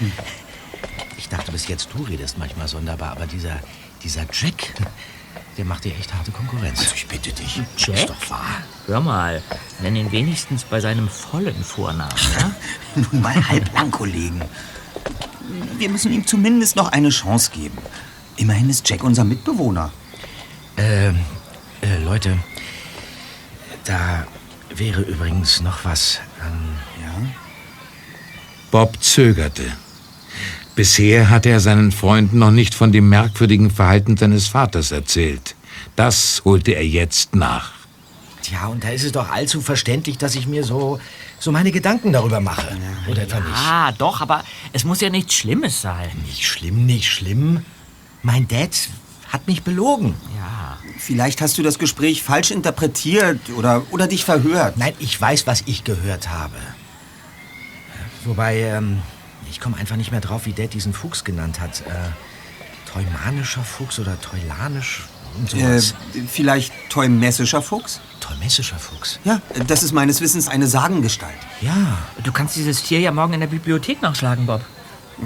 Just. 0.01 0.13
Ich 1.17 1.29
dachte 1.29 1.53
bis 1.53 1.69
jetzt, 1.69 1.89
du 1.93 2.03
redest 2.03 2.39
manchmal 2.39 2.67
sonderbar, 2.67 3.11
aber 3.13 3.27
dieser, 3.27 3.61
dieser 4.03 4.23
Jack, 4.33 4.73
der 5.59 5.65
macht 5.65 5.85
dir 5.85 5.95
echt 5.95 6.13
harte 6.15 6.31
Konkurrenz. 6.31 6.81
Also, 6.81 6.95
ich 6.95 7.07
bitte 7.07 7.33
dich. 7.33 7.61
Jack? 7.77 7.97
Ist 7.97 8.09
doch 8.09 8.31
wahr. 8.31 8.63
Hör 8.87 9.01
mal, 9.01 9.43
nenn 9.81 9.97
ihn 9.97 10.11
wenigstens 10.11 10.65
bei 10.65 10.81
seinem 10.81 11.09
vollen 11.09 11.63
Vornamen, 11.63 12.15
ja? 12.39 12.51
Nun 13.13 13.21
mal 13.21 13.49
halblang, 13.49 13.91
Kollegen. 13.91 14.41
Wir 15.79 15.89
müssen 15.91 16.13
ihm 16.13 16.27
zumindest 16.27 16.77
noch 16.77 16.91
eine 16.93 17.11
Chance 17.11 17.51
geben. 17.53 17.77
Immerhin 18.37 18.71
ist 18.71 18.89
Jack 18.89 19.05
unser 19.05 19.25
Mitbewohner. 19.25 19.93
Ähm, 20.77 21.19
äh, 21.83 21.99
Leute, 22.03 22.39
da 23.85 24.27
wäre 24.75 25.03
übrigens 25.03 25.61
noch 25.61 25.85
was. 25.85 26.21
Ähm, 26.41 26.77
Ja? 27.03 27.13
Bob 28.71 29.03
zögerte. 29.03 29.65
Bisher 30.81 31.29
hatte 31.29 31.51
er 31.51 31.61
seinen 31.61 31.93
Freunden 31.93 32.39
noch 32.39 32.53
nicht 32.53 32.75
von 32.75 32.91
dem 32.91 33.11
merkwürdigen 33.11 33.71
Verhalten 33.71 34.17
seines 34.17 34.47
Vaters 34.47 34.93
erzählt. 34.93 35.55
Das 35.95 36.41
holte 36.47 36.73
er 36.73 36.87
jetzt 36.87 37.37
nach. 37.37 37.73
tja, 38.41 38.67
und 38.67 38.83
da 38.83 38.89
ist 38.89 39.05
es 39.05 39.13
doch 39.13 39.29
allzu 39.29 39.61
verständlich, 39.61 40.17
dass 40.17 40.37
ich 40.37 40.47
mir 40.47 40.65
so, 40.65 40.99
so 41.39 41.53
meine 41.53 41.71
Gedanken 41.71 42.15
darüber 42.15 42.41
mache. 42.41 42.79
Oder 43.11 43.25
etwa 43.25 43.41
nicht? 43.41 43.53
Ah, 43.55 43.93
doch, 43.93 44.23
aber 44.23 44.43
es 44.73 44.85
muss 44.85 45.03
ja 45.03 45.11
nichts 45.11 45.35
Schlimmes 45.35 45.83
sein. 45.83 46.09
Nicht 46.25 46.47
schlimm, 46.47 46.87
nicht 46.87 47.11
schlimm. 47.11 47.63
Mein 48.23 48.49
Dad 48.49 48.71
hat 49.29 49.47
mich 49.47 49.63
belogen. 49.63 50.15
Ja. 50.39 50.79
Vielleicht 50.99 51.43
hast 51.43 51.59
du 51.59 51.63
das 51.63 51.79
Gespräch 51.79 52.23
falsch 52.23 52.53
interpretiert 52.53 53.51
oder, 53.55 53.83
oder 53.91 54.07
dich 54.07 54.25
verhört. 54.25 54.79
Nein, 54.79 54.95
ich 54.99 55.21
weiß, 55.21 55.47
was 55.47 55.63
ich 55.67 55.85
gehört 55.85 56.31
habe. 56.31 56.57
Wobei, 58.25 58.61
ähm, 58.61 59.03
ich 59.51 59.61
komme 59.61 59.77
einfach 59.77 59.97
nicht 59.97 60.11
mehr 60.13 60.21
drauf, 60.21 60.47
wie 60.47 60.53
Dad 60.53 60.73
diesen 60.73 60.93
Fuchs 60.93 61.25
genannt 61.25 61.61
hat. 61.61 61.81
Äh, 61.83 61.91
Teumanischer 62.93 63.63
Fuchs 63.63 63.99
oder 63.99 64.21
Teulanisch 64.21 65.05
und 65.39 65.55
Äh, 65.55 65.79
sowas. 65.79 65.95
vielleicht 66.29 66.73
teumessischer 66.89 67.63
Fuchs? 67.63 68.01
Teumessischer 68.21 68.79
Fuchs. 68.79 69.21
Ja, 69.25 69.41
das 69.69 69.83
ist 69.83 69.93
meines 69.93 70.21
Wissens 70.21 70.49
eine 70.49 70.67
Sagengestalt. 70.67 71.37
Ja, 71.61 71.99
Du 72.23 72.33
kannst 72.33 72.57
dieses 72.57 72.83
Tier 72.83 72.99
ja 73.01 73.13
morgen 73.13 73.33
in 73.35 73.41
der 73.41 73.47
Bibliothek 73.47 74.03
nachschlagen, 74.03 74.47
Bob. 74.47 74.63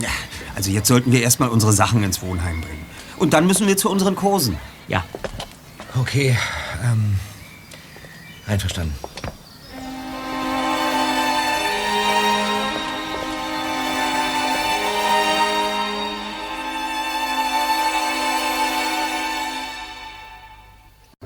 Ja, 0.01 0.09
also 0.57 0.71
jetzt 0.71 0.89
sollten 0.89 1.13
wir 1.13 1.23
erstmal 1.23 1.49
unsere 1.49 1.73
Sachen 1.73 2.03
ins 2.03 2.21
Wohnheim 2.21 2.61
bringen. 2.61 2.85
Und 3.17 3.33
dann 3.33 3.47
müssen 3.47 3.67
wir 3.67 3.77
zu 3.77 3.89
unseren 3.91 4.15
Kursen. 4.17 4.57
Ja. 4.89 5.05
okay. 5.99 6.37
Ähm, 6.83 7.19
einverstanden. 8.47 8.95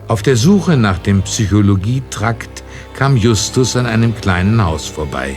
Auf 0.09 0.23
der 0.23 0.39
Suche 0.39 0.79
nach 0.79 0.97
dem 0.99 1.21
Psychologietrakt 1.21 2.65
kam 2.95 3.19
Justus 3.19 3.77
an 3.77 3.85
einem 3.85 4.15
kleinen 4.15 4.65
Haus 4.65 4.87
vorbei. 4.87 5.37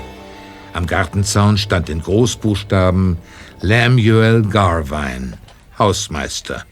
Am 0.71 0.87
Gartenzaun 0.87 1.57
stand 1.57 1.89
in 1.89 2.01
Großbuchstaben 2.01 3.17
Lemuel 3.59 4.43
Garvine, 4.43 5.33
Hausmeister. 5.77 6.63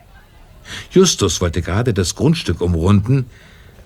Justus 0.92 1.42
wollte 1.42 1.62
gerade 1.62 1.94
das 1.94 2.16
Grundstück 2.16 2.62
umrunden, 2.62 3.26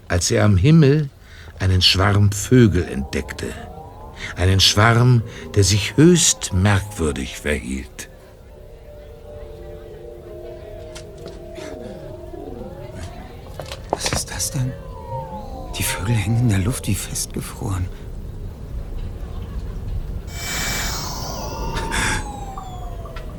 als 0.07 0.29
er 0.29 0.45
am 0.45 0.57
Himmel 0.57 1.09
einen 1.57 1.81
Schwarm 1.81 2.31
Vögel 2.31 2.83
entdeckte. 2.83 3.47
Einen 4.35 4.59
Schwarm, 4.59 5.23
der 5.55 5.63
sich 5.63 5.97
höchst 5.97 6.53
merkwürdig 6.53 7.37
verhielt. 7.39 8.09
Das 14.43 14.51
denn? 14.51 14.73
Die 15.77 15.83
Vögel 15.83 16.15
hängen 16.15 16.39
in 16.39 16.49
der 16.49 16.59
Luft 16.59 16.87
wie 16.87 16.95
festgefroren. 16.95 17.87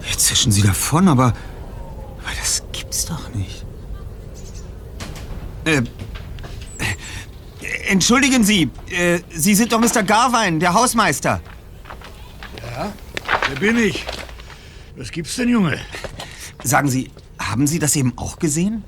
Jetzt 0.08 0.26
zischen 0.26 0.52
sie 0.52 0.62
davon, 0.62 1.08
aber, 1.08 1.26
aber 1.26 2.34
das 2.38 2.62
gibt's 2.72 3.06
doch 3.06 3.32
nicht. 3.34 3.64
Äh, 5.64 5.82
entschuldigen 7.88 8.44
Sie, 8.44 8.70
äh, 8.90 9.20
Sie 9.30 9.54
sind 9.54 9.72
doch 9.72 9.80
Mr. 9.80 10.02
Garvine, 10.02 10.58
der 10.58 10.74
Hausmeister. 10.74 11.40
Wer 13.48 13.60
bin 13.60 13.78
ich? 13.78 14.04
Was 14.96 15.10
gibt's 15.10 15.36
denn, 15.36 15.48
Junge? 15.48 15.78
Sagen 16.62 16.88
Sie, 16.88 17.10
haben 17.38 17.66
Sie 17.66 17.78
das 17.78 17.94
eben 17.94 18.16
auch 18.16 18.38
gesehen? 18.38 18.84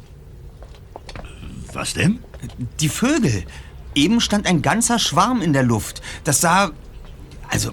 Was 1.77 1.93
denn? 1.93 2.21
Die 2.81 2.89
Vögel. 2.89 3.45
Eben 3.95 4.23
stand 4.23 4.47
ein 4.47 4.63
ganzer 4.63 4.99
Schwarm 4.99 5.43
in 5.43 5.53
der 5.53 5.63
Luft. 5.63 6.01
Das 6.25 6.41
sah. 6.41 6.71
Also, 7.51 7.73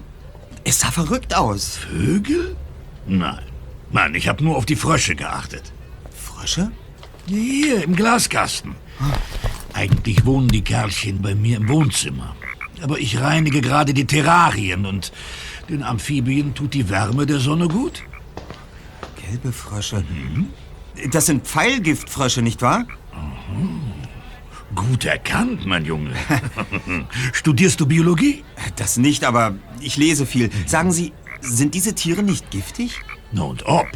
es 0.66 0.82
sah 0.82 0.92
verrückt 0.92 1.34
aus. 1.34 1.78
Vögel? 1.78 2.58
Nein. 3.08 3.40
Nein, 3.94 4.14
ich 4.14 4.28
habe 4.28 4.44
nur 4.44 4.58
auf 4.58 4.66
die 4.66 4.76
Frösche 4.76 5.16
geachtet. 5.16 5.72
Frösche? 6.14 6.70
Hier, 7.28 7.82
im 7.82 7.96
Glaskasten. 7.96 8.76
Eigentlich 9.72 10.26
wohnen 10.26 10.50
die 10.50 10.64
Kerlchen 10.64 11.22
bei 11.22 11.34
mir 11.34 11.56
im 11.56 11.70
Wohnzimmer. 11.70 12.36
Aber 12.82 13.00
ich 13.00 13.22
reinige 13.22 13.62
gerade 13.62 13.94
die 13.94 14.06
Terrarien 14.06 14.86
und 14.86 15.14
den 15.70 15.82
Amphibien 15.82 16.54
tut 16.54 16.74
die 16.74 16.90
Wärme 16.90 17.26
der 17.26 17.40
Sonne 17.40 17.70
gut. 17.70 18.04
Gelbe 19.22 19.54
Frösche. 19.54 20.04
Das 21.12 21.26
sind 21.28 21.48
Pfeilgiftfrösche, 21.48 22.42
nicht 22.42 22.62
wahr? 22.62 22.86
Gut 24.75 25.06
erkannt, 25.06 25.65
mein 25.65 25.86
Junge. 25.86 26.13
Studierst 27.34 27.80
du 27.80 27.86
Biologie? 27.86 28.44
Das 28.75 28.98
nicht, 28.98 29.24
aber 29.24 29.56
ich 29.80 29.98
lese 29.98 30.25
viel. 30.25 30.50
Sagen 30.65 30.92
Sie, 30.92 31.12
sind 31.42 31.75
diese 31.75 31.94
Tiere 31.94 32.24
nicht 32.24 32.50
giftig? 32.51 33.01
Na 33.32 33.44
und 33.44 33.65
ob. 33.65 33.88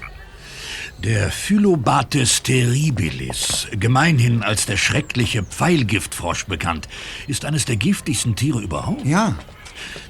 Der 0.99 1.31
Phyllobates 1.31 2.41
terribilis, 2.41 3.67
gemeinhin 3.71 4.41
als 4.41 4.65
der 4.65 4.77
schreckliche 4.77 5.43
Pfeilgiftfrosch 5.43 6.45
bekannt, 6.45 6.87
ist 7.27 7.45
eines 7.45 7.65
der 7.65 7.75
giftigsten 7.75 8.35
Tiere 8.35 8.61
überhaupt. 8.61 9.05
Ja. 9.05 9.35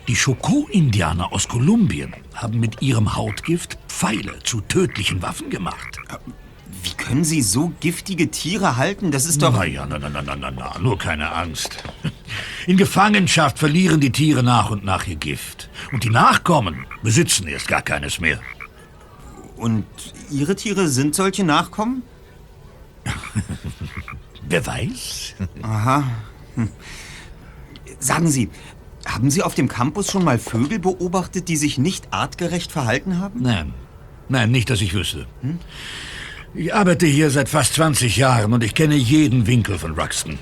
Die 0.08 0.16
Chocó-Indianer 0.16 1.34
aus 1.34 1.48
Kolumbien 1.50 2.16
haben 2.34 2.60
mit 2.60 2.82
ihrem 2.82 3.16
Hautgift 3.16 3.78
Pfeile 3.90 4.40
zu 4.44 4.62
tödlichen 4.62 5.22
Waffen 5.22 5.50
gemacht. 5.50 5.98
Wie 6.84 6.94
können 6.94 7.24
Sie 7.24 7.42
so 7.42 7.74
giftige 7.80 8.30
Tiere 8.30 8.78
halten? 8.78 9.12
Das 9.12 9.26
ist 9.26 9.42
doch... 9.42 9.54
Na 9.54 9.66
ja, 9.66 9.86
na, 9.86 10.00
na, 10.00 10.10
na, 10.10 10.22
na, 10.22 10.36
na, 10.36 10.52
na, 10.52 10.80
nur 10.80 10.98
keine 10.98 11.32
Angst. 11.32 11.84
In 12.66 12.78
Gefangenschaft 12.78 13.60
verlieren 13.60 14.00
die 14.00 14.12
Tiere 14.12 14.44
nach 14.44 14.70
und 14.70 14.84
nach 14.84 15.08
ihr 15.08 15.16
Gift. 15.16 15.70
Und 15.92 16.04
die 16.04 16.10
Nachkommen 16.10 16.86
besitzen 17.04 17.48
erst 17.48 17.68
gar 17.68 17.82
keines 17.82 18.20
mehr. 18.20 18.40
Und 19.56 19.86
Ihre 20.30 20.56
Tiere 20.56 20.88
sind 20.88 21.16
solche 21.16 21.44
Nachkommen? 21.44 22.04
Wer 24.50 24.66
weiß? 24.66 25.36
Aha. 25.62 26.04
Hm. 26.56 26.70
Sagen 28.00 28.28
Sie, 28.28 28.50
haben 29.06 29.32
Sie 29.32 29.42
auf 29.42 29.56
dem 29.56 29.68
Campus 29.68 30.12
schon 30.12 30.24
mal 30.24 30.38
Vögel 30.38 30.80
beobachtet, 30.80 31.48
die 31.48 31.58
sich 31.58 31.78
nicht 31.78 32.14
artgerecht 32.14 32.72
verhalten 32.72 33.20
haben? 33.20 33.42
Nein. 33.42 33.74
Nein, 34.30 34.52
nicht, 34.52 34.70
dass 34.70 34.82
ich 34.82 34.94
wüsste. 34.94 35.26
Ich 36.58 36.74
arbeite 36.74 37.06
hier 37.06 37.30
seit 37.30 37.50
fast 37.50 37.76
20 37.76 38.18
Jahren 38.18 38.52
und 38.52 38.64
ich 38.64 38.74
kenne 38.74 38.96
jeden 38.96 39.46
Winkel 39.46 39.78
von 39.78 39.92
Ruxton. 39.94 40.40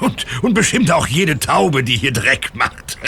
Und, 0.00 0.26
und 0.42 0.52
bestimmt 0.52 0.90
auch 0.90 1.06
jede 1.06 1.38
Taube, 1.38 1.82
die 1.82 1.96
hier 1.96 2.12
Dreck 2.12 2.50
macht. 2.52 2.98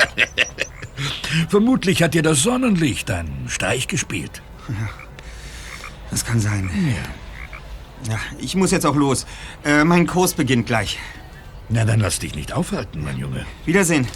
Vermutlich 1.50 2.02
hat 2.02 2.14
dir 2.14 2.23
das 2.23 2.42
Sonnenlicht 2.42 3.11
einen 3.11 3.50
Streich 3.50 3.87
gespielt. 3.87 4.40
Das 6.11 6.25
kann 6.25 6.40
sein. 6.40 6.70
Ja, 8.08 8.18
ich 8.38 8.56
muss 8.56 8.70
jetzt 8.70 8.87
auch 8.87 8.96
los. 8.96 9.26
Äh, 9.62 9.85
mein 9.85 10.06
Kurs 10.06 10.32
beginnt 10.32 10.66
gleich. 10.66 10.99
Na, 11.68 11.85
dann 11.85 12.00
lass 12.00 12.18
dich 12.18 12.35
nicht 12.35 12.54
aufhalten, 12.54 13.04
mein 13.04 13.18
Junge. 13.18 13.44
Wiedersehen. 13.66 14.06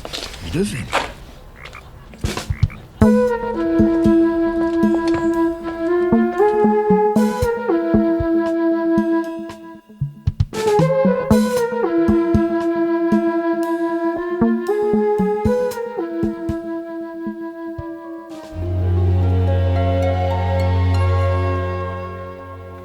Wiedersehen. 0.47 0.87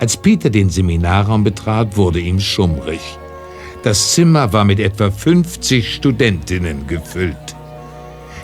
Als 0.05 0.17
Peter 0.17 0.51
den 0.51 0.69
Seminarraum 0.69 1.43
betrat, 1.43 1.97
wurde 1.97 2.19
ihm 2.19 2.39
schummrig. 2.39 3.01
Das 3.81 4.13
Zimmer 4.13 4.53
war 4.53 4.63
mit 4.63 4.79
etwa 4.79 5.09
50 5.09 5.95
Studentinnen 5.95 6.85
gefüllt. 6.85 7.55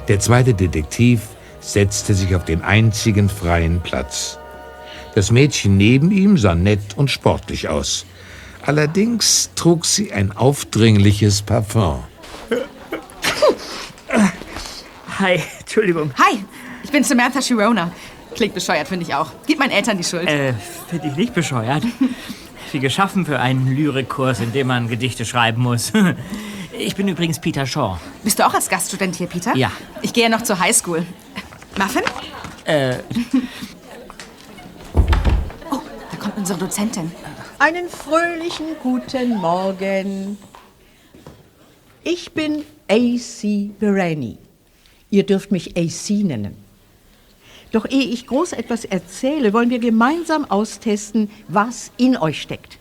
Der 0.07 0.19
zweite 0.19 0.55
Detektiv 0.55 1.21
setzte 1.59 2.15
sich 2.15 2.33
auf 2.35 2.45
den 2.45 2.63
einzigen 2.63 3.29
freien 3.29 3.79
Platz. 3.79 4.39
Das 5.13 5.29
Mädchen 5.29 5.77
neben 5.77 6.09
ihm 6.09 6.35
sah 6.35 6.55
nett 6.55 6.97
und 6.97 7.11
sportlich 7.11 7.69
aus. 7.69 8.07
Allerdings 8.65 9.51
trug 9.53 9.85
sie 9.85 10.11
ein 10.11 10.31
aufdringliches 10.31 11.43
Parfum. 11.43 11.99
Hi, 15.19 15.39
Entschuldigung. 15.59 16.11
Hi, 16.17 16.43
ich 16.83 16.89
bin 16.89 17.03
Samantha 17.03 17.39
Shirona. 17.39 17.91
Klingt 18.35 18.53
bescheuert, 18.53 18.87
finde 18.87 19.05
ich 19.05 19.13
auch. 19.13 19.31
Gib 19.45 19.59
meinen 19.59 19.71
Eltern 19.71 19.97
die 19.97 20.03
Schuld. 20.03 20.27
Äh, 20.27 20.53
finde 20.89 21.07
ich 21.07 21.15
nicht 21.15 21.33
bescheuert. 21.33 21.83
Wie 22.71 22.79
geschaffen 22.79 23.25
für 23.25 23.39
einen 23.39 23.67
Lyrikkurs, 23.75 24.39
in 24.39 24.53
dem 24.53 24.67
man 24.67 24.87
Gedichte 24.87 25.25
schreiben 25.25 25.61
muss. 25.61 25.91
Ich 26.73 26.95
bin 26.95 27.07
übrigens 27.09 27.37
Peter 27.39 27.67
Shaw. 27.67 27.97
Bist 28.23 28.39
du 28.39 28.47
auch 28.47 28.53
als 28.55 28.67
Gaststudent 28.69 29.15
hier, 29.15 29.27
Peter? 29.27 29.55
Ja. 29.55 29.71
Ich 30.01 30.13
gehe 30.13 30.23
ja 30.23 30.29
noch 30.29 30.41
zur 30.41 30.57
Highschool. 30.57 31.05
Muffin? 31.77 32.01
Äh, 32.65 32.95
Oh, 35.69 35.79
da 36.11 36.17
kommt 36.17 36.37
unsere 36.37 36.57
Dozentin. 36.57 37.11
Einen 37.59 37.87
fröhlichen 37.89 38.65
guten 38.81 39.35
Morgen. 39.35 40.37
Ich 42.03 42.31
bin 42.31 42.63
AC 42.89 43.77
Berani. 43.79 44.37
Ihr 45.11 45.25
dürft 45.25 45.51
mich 45.51 45.77
AC 45.77 46.23
nennen. 46.23 46.55
Doch 47.71 47.85
ehe 47.89 48.03
ich 48.03 48.27
groß 48.27 48.53
etwas 48.53 48.85
erzähle, 48.85 49.53
wollen 49.53 49.69
wir 49.69 49.79
gemeinsam 49.79 50.45
austesten, 50.45 51.29
was 51.47 51.91
in 51.97 52.17
euch 52.17 52.41
steckt. 52.41 52.77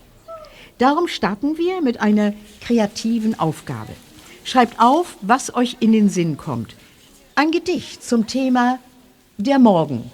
Darum 0.77 1.07
starten 1.07 1.57
wir 1.57 1.81
mit 1.81 2.01
einer 2.01 2.33
kreativen 2.59 3.39
Aufgabe. 3.39 3.93
Schreibt 4.43 4.79
auf, 4.79 5.15
was 5.21 5.53
euch 5.53 5.77
in 5.79 5.91
den 5.91 6.09
Sinn 6.09 6.37
kommt. 6.37 6.75
Ein 7.35 7.51
Gedicht 7.51 8.03
zum 8.03 8.27
Thema 8.27 8.79
der 9.37 9.59
Morgen. 9.59 10.11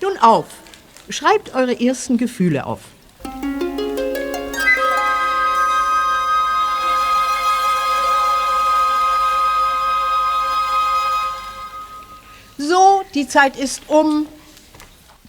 Nun 0.00 0.18
auf. 0.18 0.46
Schreibt 1.08 1.54
eure 1.54 1.80
ersten 1.80 2.18
Gefühle 2.18 2.66
auf. 2.66 2.80
Die 13.14 13.28
Zeit 13.28 13.56
ist 13.56 13.82
um. 13.88 14.26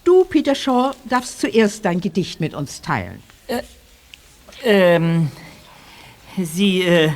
Du, 0.04 0.26
Peter 0.26 0.54
Shaw, 0.54 0.92
darfst 1.06 1.40
zuerst 1.40 1.86
dein 1.86 2.02
Gedicht 2.02 2.42
mit 2.42 2.54
uns 2.54 2.82
teilen. 2.82 3.24
ähm, 4.64 5.32
Sie, 6.38 6.82
äh, 6.82 7.12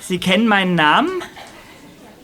Sie 0.00 0.18
kennen 0.18 0.48
meinen 0.48 0.74
Namen? 0.74 1.22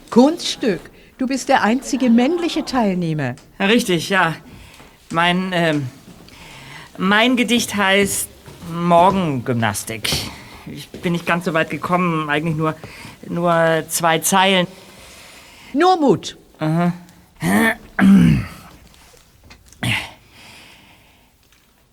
Kunststück. 0.09 0.81
Du 1.17 1.27
bist 1.27 1.49
der 1.49 1.63
einzige 1.63 2.09
männliche 2.09 2.65
Teilnehmer. 2.65 3.35
Richtig, 3.59 4.09
ja. 4.09 4.35
Mein, 5.11 5.51
ähm, 5.53 5.87
mein 6.97 7.35
Gedicht 7.37 7.75
heißt 7.75 8.27
Morgengymnastik. 8.71 10.09
Ich 10.65 10.89
bin 10.89 11.13
nicht 11.13 11.25
ganz 11.25 11.45
so 11.45 11.53
weit 11.53 11.69
gekommen, 11.69 12.29
eigentlich 12.29 12.55
nur, 12.55 12.75
nur 13.27 13.83
zwei 13.89 14.19
Zeilen. 14.19 14.67
Nur 15.73 15.97
Mut. 15.99 16.37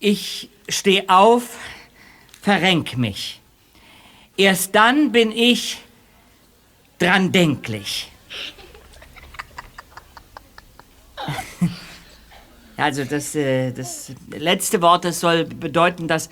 Ich 0.02 0.48
steh 0.66 1.08
auf, 1.08 1.58
verrenk 2.40 2.96
mich. 2.96 3.40
Erst 4.36 4.74
dann 4.74 5.12
bin 5.12 5.30
ich 5.30 5.78
dran 6.98 7.32
denklich. 7.32 8.10
Also 12.76 13.04
das, 13.04 13.34
äh, 13.34 13.72
das 13.72 14.10
letzte 14.30 14.80
Wort, 14.80 15.04
das 15.04 15.20
soll 15.20 15.44
bedeuten, 15.44 16.08
dass... 16.08 16.30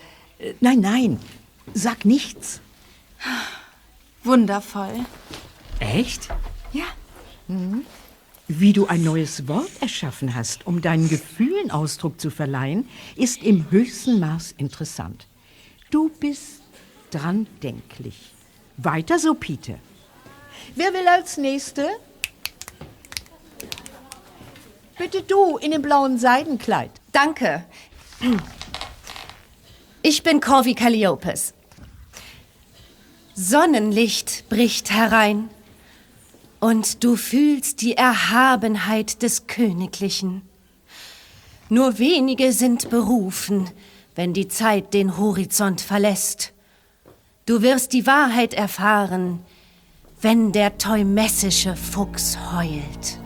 Nein, 0.60 0.80
nein. 0.80 1.20
Sag 1.74 2.06
nichts. 2.06 2.62
Wundervoll. 4.24 5.04
Echt? 5.78 6.28
Ja. 6.72 6.86
Wie 8.50 8.72
du 8.72 8.86
ein 8.86 9.04
neues 9.04 9.46
Wort 9.46 9.70
erschaffen 9.80 10.34
hast, 10.34 10.66
um 10.66 10.80
deinen 10.80 11.10
Gefühlen 11.10 11.70
Ausdruck 11.70 12.18
zu 12.18 12.30
verleihen, 12.30 12.88
ist 13.14 13.42
im 13.42 13.70
höchsten 13.70 14.20
Maß 14.20 14.54
interessant. 14.56 15.26
Du 15.90 16.08
bist 16.08 16.62
dran 17.10 17.46
denklich. 17.62 18.32
Weiter 18.78 19.18
so, 19.18 19.34
Peter. 19.34 19.74
Wer 20.74 20.94
will 20.94 21.06
als 21.06 21.36
Nächste? 21.36 21.88
Bitte 24.96 25.22
du 25.22 25.58
in 25.58 25.72
dem 25.72 25.82
blauen 25.82 26.18
Seidenkleid. 26.18 26.90
Danke. 27.12 27.66
Ich 30.00 30.22
bin 30.22 30.40
Corvi 30.40 30.74
Calliopes. 30.74 31.52
Sonnenlicht 33.34 34.48
bricht 34.48 34.90
herein 34.90 35.50
und 36.60 37.04
du 37.04 37.16
fühlst 37.16 37.80
die 37.82 37.96
Erhabenheit 37.96 39.22
des 39.22 39.46
Königlichen. 39.46 40.42
Nur 41.68 41.98
wenige 41.98 42.52
sind 42.52 42.90
berufen, 42.90 43.68
wenn 44.14 44.32
die 44.32 44.48
Zeit 44.48 44.94
den 44.94 45.16
Horizont 45.18 45.80
verlässt. 45.80 46.52
Du 47.46 47.62
wirst 47.62 47.92
die 47.92 48.06
Wahrheit 48.06 48.54
erfahren, 48.54 49.40
wenn 50.20 50.52
der 50.52 50.78
teumessische 50.78 51.76
Fuchs 51.76 52.36
heult. 52.52 53.20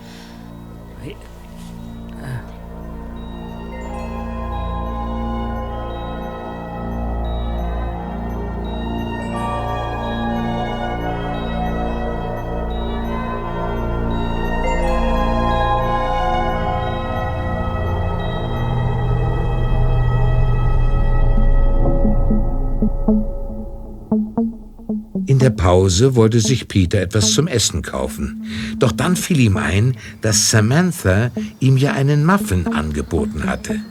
Der 25.43 25.49
Pause 25.49 26.15
wollte 26.15 26.39
sich 26.39 26.69
Peter 26.69 27.01
etwas 27.01 27.33
zum 27.33 27.47
Essen 27.47 27.81
kaufen. 27.81 28.45
Doch 28.79 28.93
dann 28.93 29.17
fiel 29.17 29.41
ihm 29.41 29.57
ein, 29.57 29.97
dass 30.21 30.49
Samantha 30.49 31.31
ihm 31.59 31.75
ja 31.75 31.91
einen 31.91 32.25
Muffin 32.25 32.65
angeboten 32.73 33.45
hatte. 33.45 33.81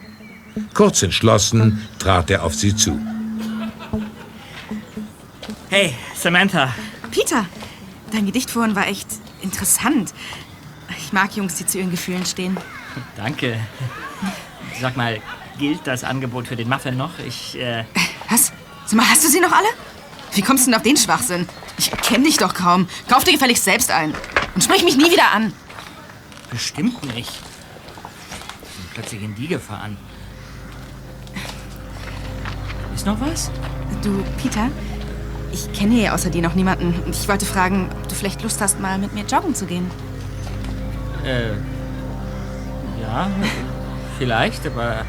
Kurz 0.73 1.03
entschlossen 1.03 1.87
trat 1.99 2.31
er 2.31 2.45
auf 2.45 2.55
sie 2.55 2.75
zu. 2.75 2.99
Hey, 5.69 5.95
Samantha. 6.15 6.75
Peter, 7.11 7.45
dein 8.13 8.25
Gedicht 8.25 8.51
vorhin 8.51 8.75
war 8.75 8.87
echt 8.87 9.09
interessant. 9.43 10.15
Ich 10.97 11.13
mag 11.13 11.37
Jungs, 11.37 11.57
die 11.57 11.67
zu 11.67 11.79
ihren 11.79 11.91
Gefühlen 11.91 12.25
stehen. 12.25 12.57
Danke. 13.15 13.59
Sag 14.81 14.97
mal, 14.97 15.21
gilt 15.59 15.87
das 15.87 16.03
Angebot 16.03 16.49
für 16.49 16.57
den 16.57 16.71
Muffin 16.71 16.97
noch? 16.97 17.19
Ich, 17.27 17.59
äh... 17.59 17.85
Was? 18.31 18.53
Sag 18.87 18.97
mal, 18.97 19.07
hast 19.07 19.23
du 19.23 19.29
sie 19.29 19.41
noch 19.41 19.53
alle? 19.53 19.69
Wie 20.35 20.43
kommst 20.43 20.67
du 20.67 20.71
denn 20.71 20.77
auf 20.79 20.83
den 20.83 20.97
Schwachsinn? 20.97 21.47
Ich 21.79 21.91
kenne 21.91 22.25
dich 22.25 22.39
doch 22.39 22.55
kaum. 22.55 22.89
Kauf 23.09 23.25
dir 23.25 23.33
gefälligst 23.33 23.65
selbst 23.65 23.91
ein. 23.91 24.15
Und 24.55 24.65
sprich 24.65 24.85
mich 24.85 24.97
nie 24.97 25.11
wieder 25.11 25.31
an. 25.33 25.53
Bestimmt 26.51 27.03
nicht. 27.15 27.31
Ich 27.31 28.77
bin 28.77 28.91
plötzlich 28.95 29.23
in 29.23 29.35
die 29.35 29.49
gefahren. 29.49 29.97
Ist 32.95 33.07
noch 33.07 33.21
was? 33.21 33.51
Du, 34.03 34.23
Peter, 34.41 34.69
ich 35.53 35.73
kenne 35.73 35.95
hier 35.95 36.15
außer 36.15 36.31
dir 36.31 36.43
noch 36.43 36.55
niemanden. 36.55 36.95
Und 37.05 37.15
ich 37.15 37.29
wollte 37.29 37.47
fragen, 37.47 37.91
ob 37.91 38.09
du 38.09 38.15
vielleicht 38.15 38.43
Lust 38.43 38.61
hast, 38.61 38.81
mal 38.81 38.99
mit 38.99 39.13
mir 39.15 39.25
joggen 39.25 39.55
zu 39.55 39.67
gehen. 39.67 39.91
Äh. 41.25 41.53
Ja, 43.01 43.31
vielleicht, 44.19 44.67
aber. 44.67 45.05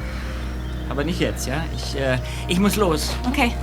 Aber 0.89 1.03
nicht 1.03 1.19
jetzt, 1.19 1.47
ja? 1.47 1.63
Ich, 1.75 1.95
äh, 1.95 2.19
ich 2.47 2.59
muss 2.59 2.75
los. 2.75 3.15
Okay. 3.27 3.53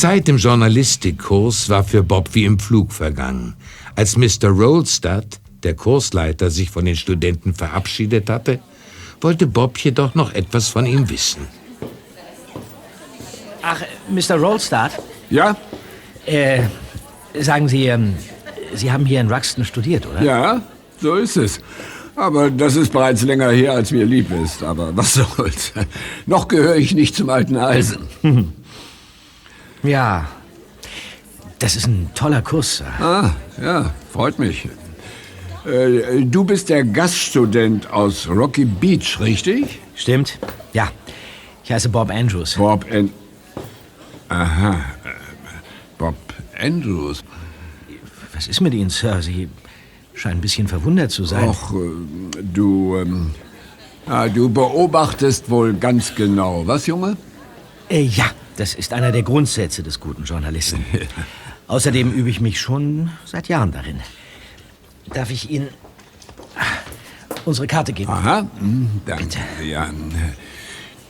Zeit 0.00 0.30
im 0.30 0.38
Journalistikkurs 0.38 1.68
war 1.68 1.84
für 1.84 2.02
Bob 2.02 2.30
wie 2.32 2.46
im 2.46 2.58
Flug 2.58 2.90
vergangen. 2.90 3.54
Als 3.96 4.16
Mr. 4.16 4.48
Rolstad, 4.48 5.26
der 5.62 5.74
Kursleiter, 5.74 6.48
sich 6.48 6.70
von 6.70 6.86
den 6.86 6.96
Studenten 6.96 7.52
verabschiedet 7.52 8.30
hatte, 8.30 8.60
wollte 9.20 9.46
Bob 9.46 9.76
jedoch 9.76 10.14
noch 10.14 10.32
etwas 10.32 10.68
von 10.68 10.86
ihm 10.86 11.10
wissen. 11.10 11.46
Ach, 13.60 13.82
Mr. 14.08 14.36
Rolstad? 14.36 14.92
Ja? 15.28 15.54
Äh, 16.24 16.62
sagen 17.38 17.68
Sie, 17.68 17.84
ähm, 17.84 18.14
Sie 18.72 18.90
haben 18.90 19.04
hier 19.04 19.20
in 19.20 19.30
Ruxton 19.30 19.66
studiert, 19.66 20.06
oder? 20.06 20.22
Ja, 20.22 20.62
so 20.98 21.16
ist 21.16 21.36
es. 21.36 21.60
Aber 22.16 22.50
das 22.50 22.74
ist 22.76 22.90
bereits 22.90 23.20
länger 23.20 23.50
her, 23.50 23.72
als 23.72 23.90
mir 23.90 24.06
lieb 24.06 24.30
ist. 24.30 24.62
Aber 24.62 24.96
was 24.96 25.12
soll's. 25.36 25.74
Noch 26.24 26.48
gehöre 26.48 26.76
ich 26.76 26.94
nicht 26.94 27.16
zum 27.16 27.28
alten 27.28 27.58
Eisen. 27.58 27.98
Ja, 29.82 30.28
das 31.58 31.76
ist 31.76 31.86
ein 31.86 32.10
toller 32.14 32.42
Kurs. 32.42 32.78
Sir. 32.78 32.86
Ah, 33.00 33.30
ja, 33.62 33.90
freut 34.12 34.38
mich. 34.38 34.68
Äh, 35.66 36.22
du 36.24 36.44
bist 36.44 36.68
der 36.70 36.84
Gaststudent 36.84 37.90
aus 37.90 38.28
Rocky 38.28 38.64
Beach, 38.64 39.20
richtig? 39.20 39.78
Stimmt. 39.94 40.38
Ja. 40.72 40.90
Ich 41.64 41.70
heiße 41.70 41.88
Bob 41.90 42.10
Andrews. 42.10 42.54
Bob 42.54 42.86
An... 42.90 43.10
Aha. 44.28 44.72
äh, 44.72 44.76
Bob 45.98 46.14
Andrews. 46.58 47.22
Was 48.34 48.48
ist 48.48 48.60
mit 48.60 48.72
Ihnen, 48.72 48.90
Sir? 48.90 49.20
Sie 49.20 49.48
scheinen 50.14 50.38
ein 50.38 50.40
bisschen 50.40 50.66
verwundert 50.66 51.10
zu 51.10 51.24
sein. 51.24 51.48
Och, 51.48 51.72
äh, 51.74 52.42
du... 52.42 52.96
Ähm, 52.96 53.30
ah, 54.06 54.28
du 54.28 54.48
beobachtest 54.48 55.50
wohl 55.50 55.74
ganz 55.74 56.14
genau. 56.14 56.66
Was, 56.66 56.86
Junge? 56.86 57.16
Äh, 57.90 58.02
ja, 58.02 58.30
das 58.60 58.74
ist 58.74 58.92
einer 58.92 59.10
der 59.10 59.22
Grundsätze 59.22 59.82
des 59.82 60.00
guten 60.00 60.24
Journalisten. 60.24 60.84
Außerdem 61.66 62.12
übe 62.12 62.28
ich 62.28 62.42
mich 62.42 62.60
schon 62.60 63.10
seit 63.24 63.48
Jahren 63.48 63.72
darin. 63.72 64.00
Darf 65.14 65.30
ich 65.30 65.50
Ihnen 65.50 65.68
unsere 67.46 67.66
Karte 67.66 67.94
geben? 67.94 68.10
Aha, 68.10 68.46
hm, 68.58 69.00
danke. 69.06 69.38
Ja, 69.64 69.88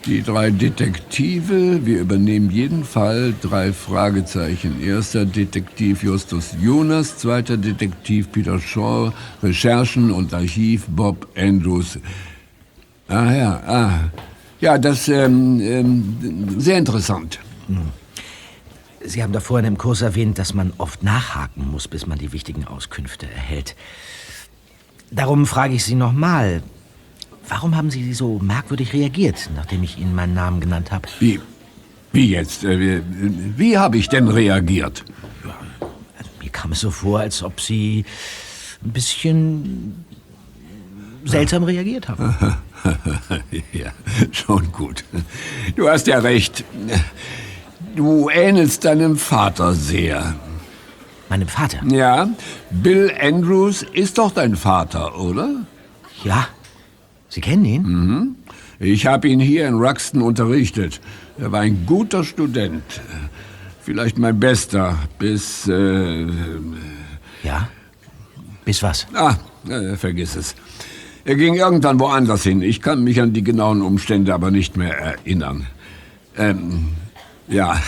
die 0.07 0.23
drei 0.23 0.51
Detektive, 0.51 1.85
wir 1.85 2.01
übernehmen 2.01 2.51
jeden 2.51 2.85
Fall 2.85 3.35
drei 3.43 3.73
Fragezeichen. 3.73 4.81
Erster 4.81 5.27
Detektiv 5.27 6.05
Justus 6.05 6.55
Jonas, 6.63 7.19
zweiter 7.19 7.57
Detektiv 7.57 8.31
Peter 8.31 8.61
Shaw, 8.61 9.13
Recherchen 9.43 10.13
und 10.13 10.33
Archiv 10.33 10.87
Bob 10.87 11.27
Andrews. 11.37 11.99
Ah 13.09 13.33
ja, 13.33 13.63
ah. 13.67 14.30
Ja, 14.61 14.77
das 14.79 15.09
ähm, 15.09 15.61
ähm, 15.61 16.61
sehr 16.61 16.77
interessant. 16.79 17.39
Sie 19.03 19.23
haben 19.23 19.33
da 19.33 19.41
vorhin 19.41 19.67
im 19.67 19.79
Kurs 19.79 20.03
erwähnt, 20.03 20.39
dass 20.39 20.53
man 20.53 20.73
oft 20.77 21.03
nachhaken 21.03 21.71
muss, 21.71 21.89
bis 21.89 22.07
man 22.07 22.19
die 22.19 22.33
wichtigen 22.33 22.67
Auskünfte 22.67 23.27
erhält. 23.31 23.75
Darum 25.11 25.47
frage 25.47 25.75
ich 25.75 25.85
Sie 25.85 25.95
nochmal. 25.95 26.63
Warum 27.49 27.75
haben 27.77 27.91
Sie 27.91 28.13
so 28.13 28.39
merkwürdig 28.39 28.93
reagiert, 28.93 29.49
nachdem 29.57 29.83
ich 29.83 29.99
Ihnen 29.99 30.15
meinen 30.15 30.35
Namen 30.35 30.61
genannt 30.61 30.93
habe? 30.93 31.09
Wie? 31.19 31.41
Wie 32.13 32.29
jetzt? 32.31 32.65
Äh, 32.65 32.79
Wie, 32.79 33.03
wie 33.57 33.79
habe 33.79 33.97
ich 33.97 34.09
denn 34.09 34.29
reagiert? 34.29 35.05
Mir 36.43 36.51
kam 36.51 36.73
es 36.73 36.81
so 36.81 36.91
vor, 36.91 37.21
als 37.21 37.43
ob 37.43 37.61
Sie 37.61 38.05
ein 38.85 38.93
bisschen 38.93 40.05
seltsam 41.25 41.65
reagiert 41.65 42.09
haben. 42.09 42.35
ja, 43.73 43.93
schon 44.33 44.73
gut. 44.73 45.05
Du 45.77 45.89
hast 45.89 46.07
ja 46.07 46.19
recht. 46.19 46.65
Du 47.97 48.29
ähnelst 48.31 48.85
deinem 48.85 49.17
Vater 49.17 49.75
sehr. 49.75 50.35
Meinem 51.29 51.49
Vater? 51.49 51.81
Ja. 51.87 52.29
Bill 52.71 53.13
Andrews 53.21 53.83
ist 53.83 54.19
doch 54.19 54.33
dein 54.33 54.57
Vater, 54.57 55.19
oder? 55.19 55.67
Ja. 56.25 56.49
Sie 57.29 57.41
kennen 57.41 57.65
ihn? 57.65 57.83
Mhm. 57.83 58.37
Ich 58.81 59.07
habe 59.07 59.29
ihn 59.29 59.41
hier 59.41 59.69
in 59.69 59.75
Ruxton 59.75 60.23
unterrichtet. 60.23 61.01
Er 61.39 61.53
war 61.53 61.61
ein 61.61 61.87
guter 61.87 62.25
Student. 62.25 62.83
Vielleicht 63.83 64.19
mein 64.19 64.41
bester, 64.41 64.99
bis... 65.19 65.69
Äh, 65.69 66.27
ja? 67.43 67.69
Bis 68.65 68.83
was? 68.83 69.07
Ah, 69.15 69.37
äh, 69.69 69.97
vergiss 69.97 70.37
es. 70.37 70.55
Er 71.25 71.37
ging 71.37 71.55
irgendwann 71.55 72.01
woanders 72.01 72.43
hin. 72.45 72.63
Ich 72.63 72.81
kann 72.81 73.05
mich 73.05 73.21
an 73.21 73.33
die 73.33 73.45
genauen 73.45 73.83
Umstände 73.83 74.33
aber 74.33 74.51
nicht 74.51 74.77
mehr 74.77 74.97
erinnern. 74.97 75.67
Ähm, 76.37 76.97
ja. 77.49 77.81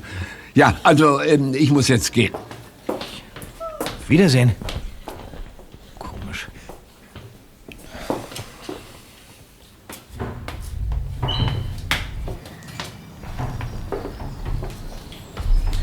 ja, 0.54 0.74
also 0.82 1.20
ähm, 1.20 1.52
ich 1.54 1.70
muss 1.70 1.88
jetzt 1.88 2.12
gehen. 2.12 2.32
Wiedersehen. 4.08 4.52
Komisch. 5.98 6.48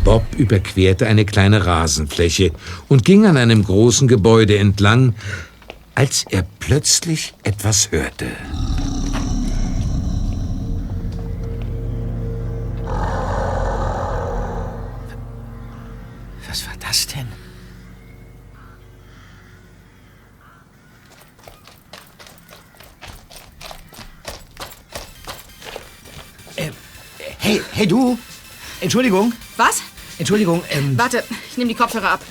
Bob 0.03 0.23
überquerte 0.35 1.05
eine 1.05 1.25
kleine 1.25 1.67
Rasenfläche 1.67 2.51
und 2.87 3.05
ging 3.05 3.27
an 3.27 3.37
einem 3.37 3.63
großen 3.63 4.07
Gebäude 4.07 4.57
entlang, 4.57 5.13
als 5.95 6.25
er 6.29 6.43
plötzlich 6.59 7.33
etwas 7.43 7.91
hörte. 7.91 8.27
Was 16.47 16.65
war 16.67 16.75
das 16.79 17.07
denn? 17.07 17.27
Äh, 26.55 26.71
hey, 27.39 27.61
hey 27.73 27.87
du! 27.87 28.17
Entschuldigung. 28.81 29.33
Was? 29.57 29.81
Entschuldigung, 30.17 30.63
ähm, 30.69 30.97
Warte, 30.97 31.23
ich 31.49 31.57
nehme 31.57 31.69
die 31.69 31.75
Kopfhörer 31.75 32.11
ab. 32.11 32.21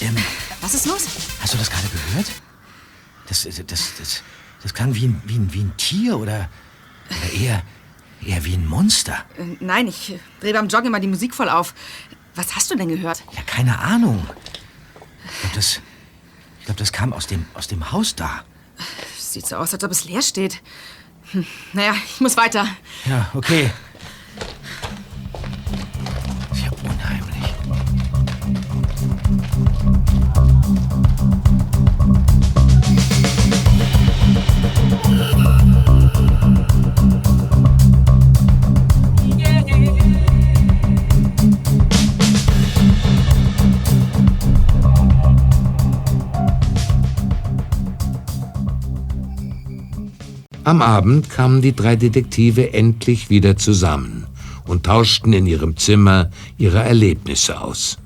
ähm, 0.00 0.16
Was 0.60 0.74
ist 0.74 0.86
los? 0.86 1.06
hast 1.40 1.54
du 1.54 1.58
das 1.58 1.70
gerade 1.70 1.88
gehört? 1.88 2.26
Das, 3.32 3.44
das, 3.66 3.94
das, 3.96 4.22
das, 4.62 4.74
klang 4.74 4.94
wie 4.94 5.06
ein, 5.06 5.22
wie, 5.24 5.38
ein, 5.38 5.54
wie 5.54 5.60
ein 5.60 5.74
Tier 5.78 6.18
oder, 6.18 6.50
oder 7.08 7.40
eher, 7.40 7.62
eher 8.22 8.44
wie 8.44 8.52
ein 8.52 8.66
Monster. 8.66 9.24
Äh, 9.38 9.56
Nein, 9.60 9.88
ich 9.88 10.18
drehe 10.40 10.52
beim 10.52 10.68
Joggen 10.68 10.88
immer 10.88 11.00
die 11.00 11.06
Musik 11.06 11.34
voll 11.34 11.48
auf. 11.48 11.72
Was 12.34 12.54
hast 12.54 12.70
du 12.70 12.76
denn 12.76 12.88
gehört? 12.88 13.22
Ja, 13.34 13.40
keine 13.46 13.78
Ahnung. 13.78 14.26
Ich 15.24 15.40
glaube, 15.40 15.54
das, 15.54 15.80
Ich 16.58 16.66
glaube, 16.66 16.78
das 16.78 16.92
kam 16.92 17.14
aus 17.14 17.26
dem, 17.26 17.46
aus 17.54 17.68
dem 17.68 17.90
Haus 17.90 18.14
da. 18.14 18.44
Sieht 19.18 19.46
so 19.46 19.56
aus, 19.56 19.72
als 19.72 19.82
ob 19.82 19.90
es 19.90 20.04
leer 20.04 20.20
steht. 20.20 20.60
Hm, 21.30 21.46
naja, 21.72 21.94
ich 22.04 22.20
muss 22.20 22.36
weiter. 22.36 22.66
Ja, 23.06 23.30
okay. 23.32 23.70
Am 50.64 50.80
Abend 50.80 51.28
kamen 51.28 51.60
die 51.60 51.74
drei 51.74 51.96
Detektive 51.96 52.72
endlich 52.72 53.30
wieder 53.30 53.56
zusammen 53.56 54.28
und 54.64 54.86
tauschten 54.86 55.32
in 55.32 55.46
ihrem 55.46 55.76
Zimmer 55.76 56.30
ihre 56.56 56.78
Erlebnisse 56.84 57.60
aus. 57.60 57.98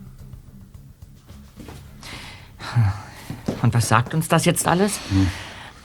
Und 3.60 3.74
was 3.74 3.88
sagt 3.88 4.14
uns 4.14 4.28
das 4.28 4.46
jetzt 4.46 4.66
alles? 4.66 4.98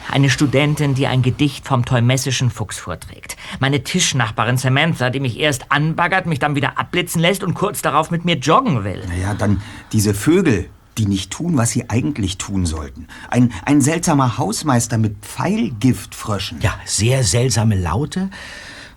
Eine 0.09 0.29
Studentin, 0.29 0.95
die 0.95 1.07
ein 1.07 1.21
Gedicht 1.21 1.67
vom 1.67 1.83
teumessischen 1.83 2.49
Fuchs 2.49 2.79
vorträgt. 2.79 3.35
Meine 3.59 3.83
Tischnachbarin 3.83 4.57
Samantha, 4.57 5.09
die 5.09 5.19
mich 5.19 5.39
erst 5.39 5.71
anbaggert, 5.73 6.25
mich 6.25 6.39
dann 6.39 6.55
wieder 6.55 6.79
abblitzen 6.79 7.19
lässt 7.21 7.43
und 7.43 7.53
kurz 7.53 7.81
darauf 7.81 8.11
mit 8.11 8.23
mir 8.23 8.37
joggen 8.37 8.85
will. 8.85 9.03
Naja, 9.09 9.33
dann 9.33 9.61
diese 9.91 10.13
Vögel, 10.13 10.69
die 10.97 11.05
nicht 11.05 11.31
tun, 11.31 11.57
was 11.57 11.71
sie 11.71 11.89
eigentlich 11.89 12.37
tun 12.37 12.65
sollten. 12.65 13.07
Ein, 13.29 13.51
ein 13.65 13.81
seltsamer 13.81 14.37
Hausmeister 14.37 14.97
mit 14.97 15.17
Pfeilgiftfröschen. 15.21 16.59
Ja, 16.61 16.73
sehr 16.85 17.23
seltsame 17.23 17.75
Laute. 17.75 18.29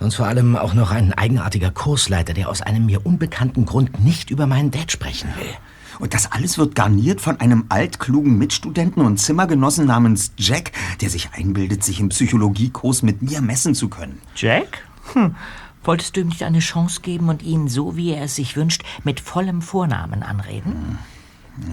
Und 0.01 0.13
vor 0.13 0.27
allem 0.27 0.57
auch 0.57 0.75
noch 0.75 0.91
ein 0.91 1.13
eigenartiger 1.13 1.71
Kursleiter, 1.71 2.35
der 2.35 2.49
aus 2.49 2.63
einem 2.63 2.87
mir 2.87 3.07
unbekannten 3.07 3.65
Grund 3.65 4.05
nicht 4.05 4.31
über 4.31 4.47
meinen 4.47 4.71
Dad 4.71 4.91
sprechen 4.91 5.31
will. 5.39 5.55
Und 6.01 6.13
das 6.13 6.33
alles 6.33 6.59
wird 6.59 6.75
garniert 6.75 7.21
von 7.21 7.41
einem 7.41 7.67
altklugen 7.69 8.37
Mitstudenten 8.37 9.05
und 9.05 9.19
Zimmergenossen 9.19 9.87
namens 9.87 10.33
Jack, 10.37 10.73
der 11.01 11.11
sich 11.11 11.31
einbildet, 11.33 11.85
sich 11.85 12.01
im 12.01 12.09
Psychologiekurs 12.09 13.03
mit 13.03 13.23
mir 13.23 13.41
messen 13.41 13.75
zu 13.75 13.89
können. 13.89 14.21
Jack? 14.35 14.85
Hm. 15.13 15.37
Wolltest 15.85 16.17
du 16.17 16.23
ihm 16.23 16.29
nicht 16.29 16.43
eine 16.43 16.61
Chance 16.61 17.03
geben 17.03 17.29
und 17.29 17.43
ihn, 17.43 17.69
so 17.69 17.97
wie 17.97 18.13
er 18.13 18.25
es 18.25 18.37
sich 18.37 18.57
wünscht, 18.57 18.83
mit 19.05 19.21
vollem 19.21 19.61
Vornamen 19.61 20.23
anreden? 20.23 20.99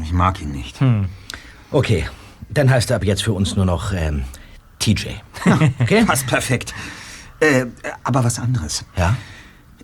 Ich 0.04 0.13
mag 0.13 0.41
ihn 0.41 0.52
nicht. 0.52 0.80
Hm. 0.80 1.08
Okay, 1.72 2.06
dann 2.50 2.70
heißt 2.70 2.89
er 2.91 2.98
ab 2.98 3.04
jetzt 3.04 3.24
für 3.24 3.34
uns 3.34 3.56
nur 3.56 3.65
noch 3.65 3.94
ähm, 3.94 4.24
TJ. 4.80 5.10
Okay? 5.80 6.06
Passt 6.06 6.28
perfekt. 6.28 6.74
Äh, 7.39 7.65
aber 8.04 8.24
was 8.24 8.39
anderes. 8.39 8.86
Ja? 8.96 9.15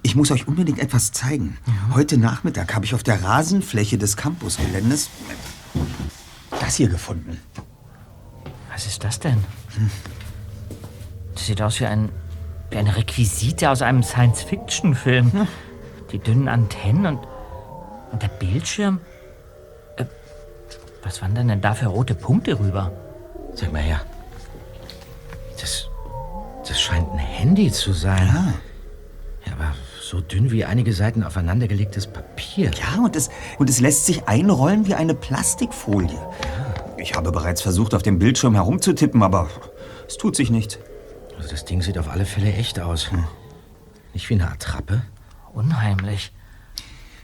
Ich 0.04 0.16
muss 0.16 0.32
euch 0.32 0.48
unbedingt 0.48 0.80
etwas 0.80 1.12
zeigen. 1.12 1.58
Heute 1.94 2.18
Nachmittag 2.18 2.76
habe 2.76 2.86
ich 2.86 2.94
auf 2.94 3.04
der 3.04 3.24
Rasenfläche 3.24 3.98
des 3.98 4.16
Campusgeländes 4.16 5.10
das 6.60 6.76
hier 6.76 6.90
gefunden. 6.90 7.40
Was 8.72 8.86
ist 8.86 9.04
das 9.04 9.20
denn? 9.20 9.44
Das 11.34 11.48
sieht 11.48 11.62
aus 11.62 11.80
wie, 11.80 11.86
ein, 11.86 12.10
wie 12.70 12.78
eine 12.78 12.96
Requisite 12.96 13.70
aus 13.70 13.82
einem 13.82 14.04
Science-Fiction-Film. 14.04 15.48
Die 16.12 16.20
dünnen 16.20 16.48
Antennen 16.48 17.06
und, 17.06 17.20
und 18.12 18.22
der 18.22 18.28
Bildschirm. 18.28 19.00
Was 21.04 21.22
waren 21.22 21.36
denn, 21.36 21.62
da 21.62 21.74
für 21.74 21.88
rote 21.88 22.16
Punkte 22.16 22.60
rüber? 22.60 22.92
Sag 23.54 23.72
mal 23.72 23.82
her. 23.82 24.02
Das, 25.60 25.90
das 26.68 26.80
scheint 26.80 27.12
ein 27.12 27.18
Handy 27.18 27.72
zu 27.72 27.94
sein. 27.94 28.28
Ja. 28.28 28.54
Ja, 29.46 29.54
aber 29.54 29.74
so 30.02 30.22
dünn 30.22 30.52
wie 30.52 30.66
einige 30.66 30.94
Seiten 30.94 31.24
aufeinandergelegtes 31.24 32.08
Papier. 32.08 32.72
Ja, 32.72 33.04
und 33.04 33.16
es, 33.16 33.30
und 33.58 33.70
es 33.70 33.80
lässt 33.80 34.06
sich 34.06 34.28
einrollen 34.28 34.86
wie 34.88 34.96
eine 34.96 35.14
Plastikfolie. 35.14 36.20
Ich 36.98 37.16
habe 37.16 37.32
bereits 37.32 37.62
versucht, 37.62 37.94
auf 37.94 38.04
dem 38.04 38.20
Bildschirm 38.20 38.56
herumzutippen, 38.56 39.24
aber 39.24 39.50
es 40.08 40.18
tut 40.18 40.36
sich 40.36 40.50
nichts. 40.50 40.80
Also 41.38 41.50
das 41.50 41.66
Ding 41.66 41.82
sieht 41.82 41.98
auf 41.98 42.10
alle 42.10 42.26
Fälle 42.26 42.54
echt 42.54 42.80
aus. 42.80 43.10
Nicht 44.14 44.30
wie 44.30 44.34
eine 44.34 44.50
Attrappe. 44.50 45.04
Unheimlich. 45.54 46.34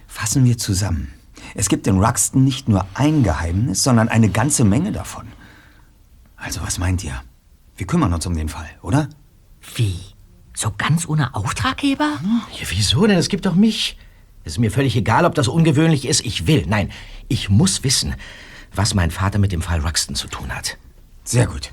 Fassen 0.07 0.45
wir 0.45 0.57
zusammen. 0.57 1.13
Es 1.55 1.69
gibt 1.69 1.87
in 1.87 1.99
Ruxton 1.99 2.43
nicht 2.43 2.67
nur 2.67 2.85
ein 2.93 3.23
Geheimnis, 3.23 3.83
sondern 3.83 4.09
eine 4.09 4.29
ganze 4.29 4.63
Menge 4.63 4.91
davon. 4.91 5.27
Also, 6.35 6.61
was 6.61 6.77
meint 6.77 7.03
ihr? 7.03 7.21
Wir 7.77 7.87
kümmern 7.87 8.13
uns 8.13 8.25
um 8.25 8.35
den 8.35 8.49
Fall, 8.49 8.69
oder? 8.81 9.09
Wie? 9.75 9.99
So 10.55 10.71
ganz 10.77 11.07
ohne 11.07 11.33
Auftraggeber? 11.35 12.19
Ja, 12.59 12.67
wieso 12.69 13.07
denn? 13.07 13.17
Es 13.17 13.29
gibt 13.29 13.45
doch 13.45 13.55
mich. 13.55 13.97
Es 14.43 14.53
ist 14.53 14.59
mir 14.59 14.71
völlig 14.71 14.95
egal, 14.95 15.25
ob 15.25 15.35
das 15.35 15.47
ungewöhnlich 15.47 16.05
ist. 16.05 16.25
Ich 16.25 16.47
will. 16.47 16.65
Nein, 16.67 16.91
ich 17.27 17.49
muss 17.49 17.83
wissen, 17.83 18.15
was 18.73 18.93
mein 18.93 19.09
Vater 19.09 19.39
mit 19.39 19.51
dem 19.51 19.61
Fall 19.61 19.79
Ruxton 19.79 20.15
zu 20.15 20.27
tun 20.27 20.53
hat. 20.53 20.77
Sehr 21.23 21.47
gut. 21.47 21.71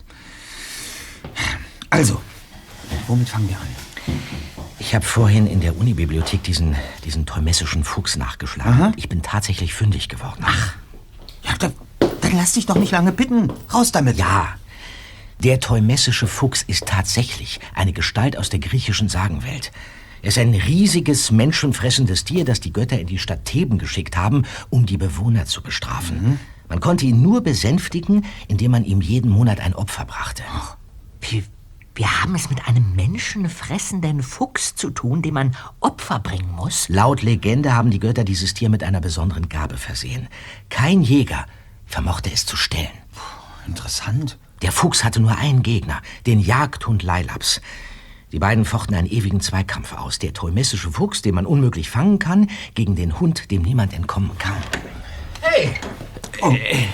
Also, 1.91 2.21
womit 3.09 3.29
fangen 3.29 3.49
wir 3.49 3.57
an? 3.57 3.67
Ich 4.81 4.95
habe 4.95 5.05
vorhin 5.05 5.47
in 5.47 5.61
der 5.61 5.77
Unibibliothek 5.79 6.43
diesen, 6.43 6.75
diesen 7.05 7.27
teumessischen 7.27 7.85
Fuchs 7.85 8.17
nachgeschlagen. 8.17 8.73
Aha. 8.73 8.93
Ich 8.97 9.09
bin 9.09 9.23
tatsächlich 9.23 9.75
fündig 9.75 10.09
geworden. 10.09 10.43
Ach, 10.43 10.75
Ja, 11.45 11.55
dann, 11.59 11.73
dann 11.99 12.33
lass 12.33 12.55
dich 12.55 12.67
doch 12.67 12.77
nicht 12.77 12.91
lange 12.91 13.13
bitten. 13.13 13.53
Raus 13.73 13.93
damit. 13.93 14.17
ja. 14.17 14.49
Der 15.43 15.61
teumessische 15.61 16.27
Fuchs 16.27 16.63
ist 16.63 16.85
tatsächlich 16.87 17.61
eine 17.75 17.93
Gestalt 17.95 18.37
aus 18.37 18.51
der 18.51 18.59
griechischen 18.59 19.09
Sagenwelt. 19.09 19.71
Er 20.23 20.29
ist 20.29 20.37
ein 20.39 20.53
riesiges, 20.53 21.31
menschenfressendes 21.31 22.25
Tier, 22.25 22.45
das 22.45 22.61
die 22.61 22.75
Götter 22.75 22.99
in 22.99 23.07
die 23.07 23.19
Stadt 23.19 23.47
Theben 23.47 23.79
geschickt 23.79 24.19
haben, 24.19 24.43
um 24.69 24.85
die 24.85 24.99
Bewohner 24.99 25.47
zu 25.47 25.63
bestrafen. 25.63 26.39
Man 26.69 26.81
konnte 26.81 27.07
ihn 27.07 27.23
nur 27.23 27.43
besänftigen, 27.43 28.27
indem 28.49 28.73
man 28.73 28.85
ihm 28.85 29.01
jeden 29.01 29.31
Monat 29.31 29.61
ein 29.61 29.75
Opfer 29.75 30.05
brachte. 30.05 30.43
Wir, 31.23 31.43
wir 32.01 32.23
haben 32.23 32.35
es 32.35 32.49
mit 32.49 32.67
einem 32.67 32.97
menschenfressenden 32.97 34.23
Fuchs 34.23 34.75
zu 34.75 34.89
tun, 34.89 35.21
dem 35.21 35.35
man 35.35 35.55
Opfer 35.81 36.19
bringen 36.19 36.51
muss. 36.51 36.89
Laut 36.89 37.21
Legende 37.21 37.75
haben 37.75 37.91
die 37.91 37.99
Götter 37.99 38.25
dieses 38.25 38.55
Tier 38.55 38.71
mit 38.71 38.83
einer 38.83 39.03
besonderen 39.03 39.51
Gabe 39.51 39.77
versehen. 39.77 40.29
Kein 40.71 41.03
Jäger 41.03 41.45
vermochte 41.85 42.31
es 42.33 42.47
zu 42.47 42.57
stellen. 42.57 42.89
Interessant. 43.67 44.39
Der 44.63 44.73
Fuchs 44.73 45.05
hatte 45.05 45.21
nur 45.21 45.37
einen 45.37 45.63
Gegner, 45.63 46.01
den 46.27 46.41
Jagdhund 46.41 47.03
Leilaps. 47.03 47.61
Die 48.33 48.39
beiden 48.39 48.65
fochten 48.65 48.95
einen 48.95 49.07
ewigen 49.07 49.43
Zweikampf 49.43 49.93
aus. 49.93 50.19
Der 50.19 50.33
teumessische 50.33 50.91
Fuchs, 50.91 51.21
den 51.21 51.35
man 51.35 51.45
unmöglich 51.45 51.91
fangen 51.91 52.19
kann, 52.19 52.49
gegen 52.75 52.97
den 52.97 53.21
Hund, 53.21 53.51
dem 53.51 53.61
niemand 53.61 53.93
entkommen 53.93 54.31
kann. 54.39 54.57
Hey! 55.43 55.75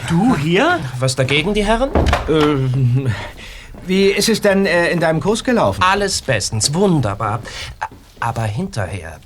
du 0.08 0.36
hier? 0.36 0.80
Was 0.98 1.14
dagegen, 1.14 1.54
die 1.54 1.64
Herren? 1.64 1.90
Ähm, 2.28 3.14
wie 3.86 4.06
ist 4.06 4.28
es 4.28 4.40
denn 4.40 4.66
äh, 4.66 4.90
in 4.90 5.00
deinem 5.00 5.20
Kurs 5.20 5.44
gelaufen? 5.44 5.82
Alles 5.82 6.22
bestens, 6.22 6.72
wunderbar. 6.74 7.40
Aber 8.20 8.42
hinterher. 8.42 9.18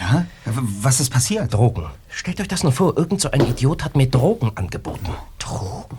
Ja? 0.00 0.26
Was 0.44 1.00
ist 1.00 1.10
passiert? 1.10 1.52
Drogen. 1.52 1.86
Stellt 2.08 2.40
euch 2.40 2.48
das 2.48 2.62
nur 2.62 2.72
vor, 2.72 2.96
irgend 2.96 3.20
so 3.20 3.30
ein 3.30 3.40
Idiot 3.42 3.84
hat 3.84 3.96
mir 3.96 4.08
Drogen 4.08 4.52
angeboten. 4.54 5.10
Drogen? 5.38 5.98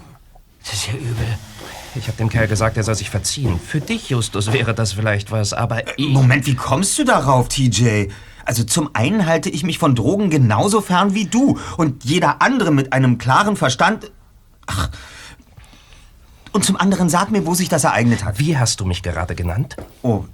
Das 0.63 0.74
ist 0.74 0.88
ja 0.88 0.93
übel. 0.93 1.26
Ich 1.95 2.08
habe 2.08 2.17
dem 2.17 2.30
Kerl 2.30 2.47
gesagt, 2.47 2.78
er 2.78 2.84
soll 2.84 2.95
sich 2.95 3.10
verziehen. 3.10 3.60
Für 3.60 3.82
dich, 3.82 4.10
Justus, 4.10 4.54
wäre 4.54 4.74
das 4.74 4.93
vielleicht 4.93 5.32
was, 5.32 5.54
aber 5.54 5.97
ich... 5.97 6.08
Moment, 6.10 6.45
wie 6.45 6.56
kommst 6.56 6.97
du 6.97 7.04
darauf, 7.04 7.50
TJ? 7.50 8.08
Also 8.45 8.63
zum 8.63 8.89
einen 8.93 9.26
halte 9.26 9.50
ich 9.50 9.63
mich 9.63 9.78
von 9.78 9.95
Drogen 9.95 10.30
genauso 10.30 10.82
fern 10.82 11.13
wie 11.13 11.26
du 11.26 11.60
und 11.78 12.06
jeder 12.06 12.41
andere 12.41 12.71
mit 12.71 12.93
einem 12.93 13.17
klaren 13.17 13.56
Verstand. 13.56 14.12
Ach. 14.67 14.89
Und 16.52 16.66
zum 16.66 16.76
anderen 16.76 17.10
sag 17.10 17.32
mir, 17.32 17.46
wo 17.46 17.54
sich 17.54 17.70
das 17.70 17.86
ereignet 17.86 18.26
hat. 18.26 18.40
Wie 18.40 18.58
hast 18.58 18.80
du 18.80 18.86
mich 18.86 19.04
gerade 19.04 19.36
genannt? 19.36 19.78
Oh, 20.02 20.26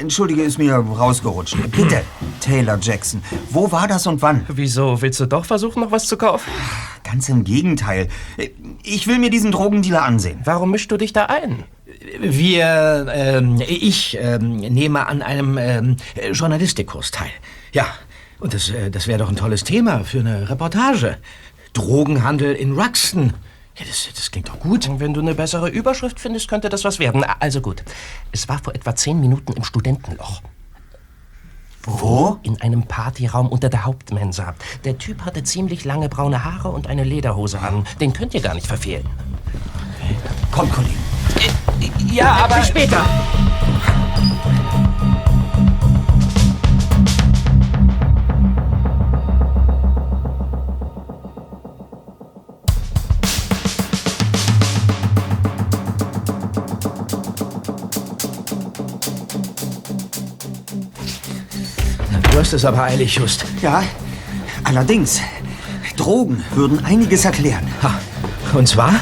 entschuldige, 0.00 0.42
ist 0.42 0.58
mir 0.58 0.74
rausgerutscht. 0.74 1.56
Bitte, 1.70 2.02
Taylor 2.40 2.78
Jackson, 2.80 3.22
wo 3.50 3.70
war 3.70 3.86
das 3.86 4.06
und 4.06 4.22
wann? 4.22 4.44
Wieso? 4.48 5.00
Willst 5.02 5.20
du 5.20 5.26
doch 5.26 5.44
versuchen, 5.44 5.80
noch 5.80 5.92
was 5.92 6.06
zu 6.06 6.16
kaufen? 6.16 6.50
Ganz 7.04 7.28
im 7.28 7.44
Gegenteil. 7.44 8.08
Ich 8.82 9.06
will 9.06 9.18
mir 9.18 9.30
diesen 9.30 9.52
Drogendealer 9.52 10.02
ansehen. 10.02 10.40
Warum 10.44 10.72
mischst 10.72 10.90
du 10.90 10.96
dich 10.96 11.12
da 11.12 11.26
ein? 11.26 11.64
Wir, 12.20 13.06
ähm, 13.12 13.60
ich 13.60 14.18
ähm, 14.20 14.56
nehme 14.56 15.06
an 15.06 15.22
einem 15.22 15.58
ähm, 15.58 15.96
Journalistikkurs 16.32 17.10
teil. 17.12 17.30
Ja, 17.72 17.86
und 18.40 18.54
das, 18.54 18.70
äh, 18.70 18.90
das 18.90 19.06
wäre 19.06 19.18
doch 19.18 19.28
ein 19.28 19.36
tolles 19.36 19.64
Thema 19.64 20.04
für 20.04 20.20
eine 20.20 20.50
Reportage. 20.50 21.18
Drogenhandel 21.72 22.54
in 22.54 22.72
Ruxton. 22.72 23.34
Ja, 23.78 23.84
das, 23.86 24.08
das 24.14 24.30
klingt 24.30 24.48
doch 24.48 24.58
gut. 24.58 24.88
Wenn 24.98 25.12
du 25.12 25.20
eine 25.20 25.34
bessere 25.34 25.68
Überschrift 25.68 26.18
findest, 26.18 26.48
könnte 26.48 26.68
das 26.68 26.84
was 26.84 26.98
werden. 26.98 27.24
Also 27.24 27.60
gut. 27.60 27.82
Es 28.32 28.48
war 28.48 28.58
vor 28.58 28.74
etwa 28.74 28.96
zehn 28.96 29.20
Minuten 29.20 29.52
im 29.52 29.64
Studentenloch. 29.64 30.40
Wo? 31.84 32.38
In 32.42 32.60
einem 32.62 32.84
Partyraum 32.84 33.48
unter 33.48 33.68
der 33.68 33.84
Hauptmensa. 33.84 34.54
Der 34.84 34.98
Typ 34.98 35.24
hatte 35.24 35.44
ziemlich 35.44 35.84
lange 35.84 36.08
braune 36.08 36.44
Haare 36.44 36.70
und 36.70 36.88
eine 36.88 37.04
Lederhose 37.04 37.60
an. 37.60 37.86
Den 38.00 38.12
könnt 38.12 38.34
ihr 38.34 38.40
gar 38.40 38.54
nicht 38.54 38.66
verfehlen. 38.66 39.06
Komm, 40.50 40.70
Kollegen. 40.72 40.98
Ja, 42.12 42.32
aber... 42.44 42.56
Bis 42.56 42.68
später. 42.68 43.04
Hast 62.46 62.52
es 62.52 62.64
aber 62.64 62.84
eilig, 62.84 63.16
Just. 63.16 63.44
Ja, 63.60 63.82
allerdings. 64.62 65.20
Drogen 65.96 66.44
würden 66.54 66.84
einiges 66.84 67.24
erklären. 67.24 67.66
Ha. 67.82 67.98
Und 68.56 68.68
zwar? 68.68 68.94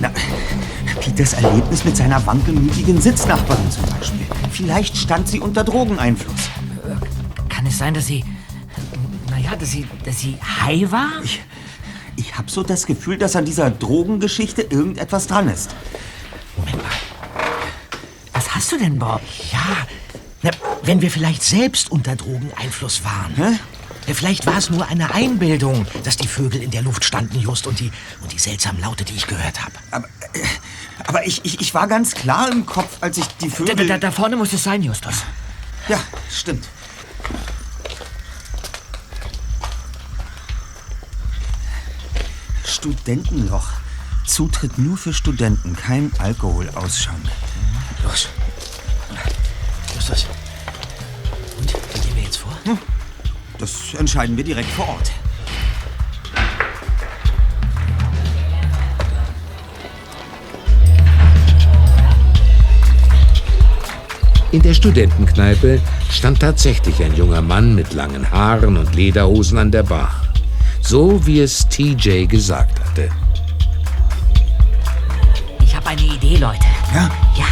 Na, 0.00 0.10
Peters 0.98 1.34
Erlebnis 1.34 1.84
mit 1.84 1.96
seiner 1.96 2.26
wankelmütigen 2.26 3.00
Sitznachbarin 3.00 3.70
zum 3.70 3.84
Beispiel. 3.84 4.26
Vielleicht 4.50 4.96
stand 4.96 5.28
sie 5.28 5.38
unter 5.38 5.62
Drogeneinfluss. 5.62 6.50
Kann 7.48 7.64
es 7.66 7.78
sein, 7.78 7.94
dass 7.94 8.06
sie... 8.06 8.24
Naja, 9.30 9.54
dass 9.54 9.70
sie, 9.70 9.86
dass 10.04 10.18
sie 10.18 10.36
high 10.60 10.90
war? 10.90 11.10
Ich, 11.22 11.42
ich 12.16 12.36
habe 12.36 12.50
so 12.50 12.64
das 12.64 12.86
Gefühl, 12.86 13.18
dass 13.18 13.36
an 13.36 13.44
dieser 13.44 13.70
Drogengeschichte 13.70 14.62
irgendetwas 14.62 15.28
dran 15.28 15.46
ist. 15.46 15.70
Was 18.32 18.52
hast 18.52 18.72
du 18.72 18.78
denn, 18.78 18.98
Bob? 18.98 19.20
Ja, 19.52 19.86
na, 20.42 20.50
wenn 20.82 21.02
wir 21.02 21.10
vielleicht 21.10 21.42
selbst 21.42 21.90
unter 21.90 22.16
Drogeneinfluss 22.16 23.04
waren. 23.04 23.34
Hä? 23.36 23.58
Ja, 24.06 24.14
vielleicht 24.14 24.46
war 24.46 24.56
es 24.56 24.70
nur 24.70 24.88
eine 24.88 25.14
Einbildung, 25.14 25.86
dass 26.04 26.16
die 26.16 26.26
Vögel 26.26 26.62
in 26.62 26.70
der 26.70 26.82
Luft 26.82 27.04
standen, 27.04 27.38
Just, 27.38 27.66
und 27.66 27.78
die, 27.80 27.92
und 28.22 28.32
die 28.32 28.38
seltsamen 28.38 28.80
Laute, 28.80 29.04
die 29.04 29.14
ich 29.14 29.26
gehört 29.26 29.62
habe. 29.62 29.72
Aber, 29.90 30.06
äh, 30.32 30.40
aber 31.06 31.26
ich, 31.26 31.44
ich, 31.44 31.60
ich 31.60 31.74
war 31.74 31.86
ganz 31.86 32.14
klar 32.14 32.50
im 32.50 32.64
Kopf, 32.64 32.96
als 33.00 33.18
ich 33.18 33.26
die 33.40 33.48
Da, 33.50 33.54
Vögel... 33.54 33.86
da, 33.86 33.98
da 33.98 34.10
vorne 34.10 34.36
muss 34.36 34.52
es 34.52 34.62
sein, 34.62 34.82
Justus. 34.82 35.24
Ja, 35.88 36.00
stimmt. 36.30 36.66
Studentenloch. 42.64 43.68
Zutritt 44.26 44.78
nur 44.78 44.96
für 44.96 45.12
Studenten, 45.12 45.76
kein 45.76 46.10
Alkoholausschank. 46.18 47.26
Los. 48.04 48.28
Justus. 49.94 50.26
Und, 51.58 51.72
wie 51.72 52.00
gehen 52.00 52.16
wir 52.16 52.22
jetzt 52.24 52.38
vor? 52.38 52.52
Das 53.58 53.94
entscheiden 53.98 54.36
wir 54.36 54.44
direkt 54.44 54.70
vor 54.70 54.88
Ort. 54.88 55.12
In 64.52 64.62
der 64.62 64.74
Studentenkneipe 64.74 65.80
stand 66.10 66.40
tatsächlich 66.40 67.00
ein 67.04 67.14
junger 67.14 67.40
Mann 67.40 67.76
mit 67.76 67.92
langen 67.92 68.28
Haaren 68.28 68.76
und 68.76 68.96
Lederhosen 68.96 69.58
an 69.58 69.70
der 69.70 69.84
Bar. 69.84 70.10
So 70.80 71.24
wie 71.24 71.40
es 71.40 71.68
TJ 71.68 72.26
gesagt 72.26 72.80
hatte. 72.80 73.10
Ich 75.62 75.76
habe 75.76 75.90
eine 75.90 76.00
Idee, 76.00 76.36
Leute. 76.36 76.66
Ja? 76.92 77.08
Ja, 77.36 77.44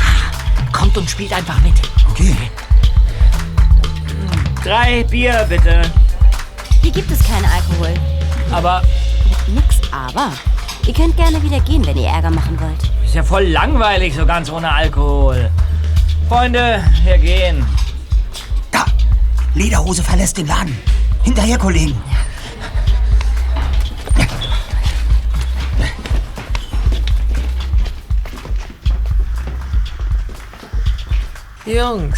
kommt 0.89 0.99
und 0.99 1.11
spielt 1.11 1.33
einfach 1.33 1.61
mit. 1.61 1.75
Okay. 2.11 2.37
Drei 4.65 5.05
Bier, 5.05 5.47
bitte. 5.49 5.83
Hier 6.83 6.93
gibt 6.93 7.11
es 7.11 7.19
keinen 7.21 7.45
Alkohol. 7.45 7.95
Aber 8.51 8.83
Nix 9.49 9.81
aber. 9.93 10.33
Ihr 10.87 10.95
könnt 10.95 11.17
gerne 11.17 11.43
wieder 11.43 11.61
gehen, 11.61 11.85
wenn 11.87 11.97
ihr 11.97 12.09
Ärger 12.09 12.31
machen 12.31 12.59
wollt. 12.61 12.91
ist 13.05 13.15
ja 13.15 13.23
voll 13.23 13.45
langweilig, 13.45 14.15
so 14.15 14.25
ganz 14.25 14.51
ohne 14.51 14.73
Alkohol. 14.73 15.51
Freunde, 16.29 16.83
wir 17.05 17.19
gehen. 17.19 17.67
Da! 18.71 18.87
Lederhose 19.55 20.03
verlässt 20.03 20.39
den 20.39 20.47
Laden. 20.47 20.77
Hinterher, 21.23 21.59
Kollegen. 21.59 21.97
Jungs, 31.69 32.17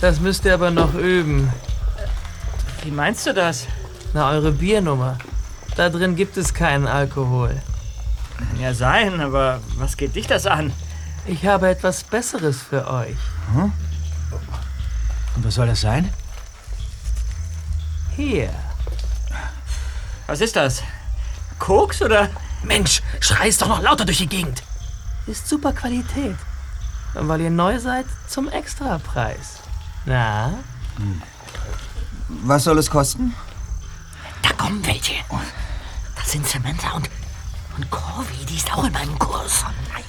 das 0.00 0.18
müsst 0.18 0.44
ihr 0.44 0.54
aber 0.54 0.72
noch 0.72 0.92
üben. 0.94 1.52
Wie 2.82 2.90
meinst 2.90 3.24
du 3.24 3.32
das? 3.32 3.68
Na, 4.12 4.28
eure 4.30 4.50
Biernummer. 4.50 5.18
Da 5.76 5.88
drin 5.88 6.16
gibt 6.16 6.36
es 6.36 6.52
keinen 6.52 6.88
Alkohol. 6.88 7.62
Kann 8.36 8.60
ja 8.60 8.74
sein, 8.74 9.20
aber 9.20 9.60
was 9.76 9.96
geht 9.96 10.16
dich 10.16 10.26
das 10.26 10.46
an? 10.46 10.72
Ich 11.26 11.46
habe 11.46 11.68
etwas 11.68 12.02
Besseres 12.02 12.60
für 12.60 12.88
euch. 12.88 13.16
Und 13.54 15.44
was 15.44 15.54
soll 15.54 15.68
das 15.68 15.82
sein? 15.82 16.12
Hier. 18.16 18.50
Was 20.26 20.40
ist 20.40 20.56
das? 20.56 20.82
Koks 21.60 22.02
oder? 22.02 22.28
Mensch, 22.64 23.00
schreist 23.20 23.62
doch 23.62 23.68
noch 23.68 23.80
lauter 23.80 24.04
durch 24.04 24.18
die 24.18 24.26
Gegend. 24.26 24.64
Ist 25.28 25.46
super 25.46 25.72
Qualität. 25.72 26.36
Und 27.14 27.28
weil 27.28 27.40
ihr 27.40 27.50
neu 27.50 27.78
seid, 27.78 28.06
zum 28.28 28.48
Extrapreis. 28.48 29.60
Na? 30.06 30.52
Was 32.28 32.64
soll 32.64 32.78
es 32.78 32.90
kosten? 32.90 33.34
Da 34.42 34.50
kommen 34.52 34.84
welche. 34.86 35.14
Das 36.16 36.32
sind 36.32 36.46
Samantha 36.46 36.92
und, 36.92 37.08
und 37.76 37.90
Corby, 37.90 38.44
die 38.48 38.56
ist 38.56 38.72
auch 38.72 38.84
in 38.84 38.92
meinem 38.92 39.18
Kurs. 39.18 39.64
Oh 39.66 39.72
nein. 39.92 40.04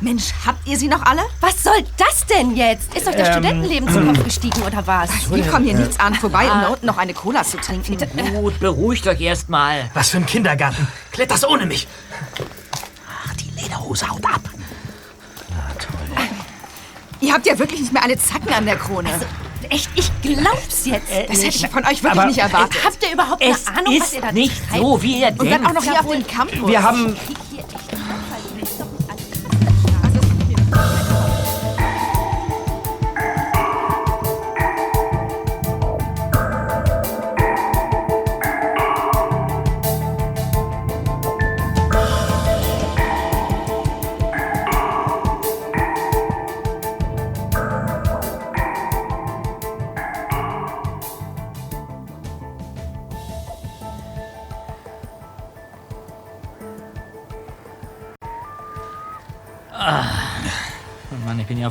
Mensch, 0.00 0.32
habt 0.46 0.64
ihr 0.66 0.78
sie 0.78 0.86
noch 0.86 1.02
alle? 1.02 1.22
Was 1.40 1.62
soll 1.64 1.84
das 1.96 2.24
denn 2.26 2.56
jetzt? 2.56 2.94
Ist 2.94 3.08
euch 3.08 3.16
das 3.16 3.28
Ähm, 3.28 3.32
Studentenleben 3.34 3.92
zum 3.92 4.06
Kopf 4.06 4.24
gestiegen 4.24 4.62
oder 4.62 4.86
was? 4.86 5.10
Wir 5.28 5.44
kommen 5.48 5.64
hier 5.64 5.74
nichts 5.74 5.98
an 5.98 6.14
vorbei, 6.14 6.44
um 6.50 6.60
da 6.60 6.68
unten 6.68 6.86
noch 6.86 6.98
eine 6.98 7.14
Cola 7.14 7.42
zu 7.42 7.56
trinken. 7.58 7.98
Gut, 8.32 8.60
beruhigt 8.60 9.06
euch 9.08 9.20
erstmal. 9.20 9.90
Was 9.94 10.10
für 10.10 10.18
ein 10.18 10.26
Kindergarten. 10.26 10.86
Klärt 11.10 11.32
das 11.32 11.44
ohne 11.44 11.66
mich. 11.66 11.88
Ach, 13.26 13.34
die 13.34 13.50
Lederhose 13.60 14.08
haut 14.08 14.24
ab. 14.24 14.40
Ihr 17.20 17.32
habt 17.32 17.46
ja 17.46 17.58
wirklich 17.58 17.80
nicht 17.80 17.92
mehr 17.92 18.02
alle 18.02 18.16
Zacken 18.18 18.52
an 18.52 18.64
der 18.64 18.76
Krone. 18.76 19.10
Echt, 19.70 19.90
ich 19.96 20.10
glaub's 20.22 20.86
jetzt. 20.86 21.10
das 21.28 21.42
hätte 21.42 21.56
ich 21.56 21.68
von 21.68 21.84
euch 21.84 22.02
wirklich 22.02 22.24
nicht 22.26 22.38
erwartet. 22.38 22.82
Habt 22.84 23.04
ihr 23.04 23.12
überhaupt 23.12 23.42
eine 23.42 23.54
Ahnung, 23.76 24.00
was 24.00 24.12
ihr 24.14 24.20
da 24.20 24.32
nicht 24.32 24.68
treibt? 24.68 24.82
so, 24.82 25.02
wie 25.02 25.20
ihr 25.20 25.34
Und 25.36 25.50
dann 25.50 25.66
auch 25.66 25.74
noch 25.74 25.82
hier 25.82 26.00
auf 26.00 26.10
dem 26.10 26.26
Campus. 26.26 26.68
Wir 26.68 26.82
haben 26.82 27.16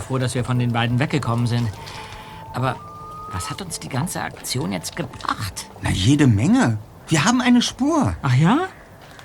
froh, 0.08 0.18
dass 0.18 0.36
wir 0.36 0.44
von 0.44 0.60
den 0.60 0.72
beiden 0.72 1.00
weggekommen 1.00 1.48
sind. 1.48 1.68
Aber 2.54 2.76
was 3.32 3.50
hat 3.50 3.62
uns 3.62 3.80
die 3.80 3.90
ganze 3.90 4.22
Aktion 4.22 4.72
jetzt 4.72 4.96
gebracht? 4.96 5.68
Na, 5.82 5.90
jede 5.92 6.28
Menge. 6.28 6.78
Wir 7.08 7.26
haben 7.26 7.42
eine 7.42 7.62
Spur. 7.62 8.16
Ach 8.22 8.36
ja? 8.36 8.68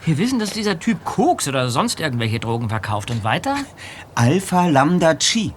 Wir 0.05 0.19
wissen, 0.19 0.39
dass 0.39 0.51
dieser 0.51 0.79
Typ 0.79 1.05
Koks 1.05 1.47
oder 1.47 1.71
sonst 1.71 2.01
irgendwelche 2.01 2.41
Drogen 2.41 2.69
verkauft. 2.69 3.11
Und 3.11 3.23
weiter? 3.23 3.57
Alpha 4.15 4.67
Lambda 4.67 5.15
Chi. 5.15 5.53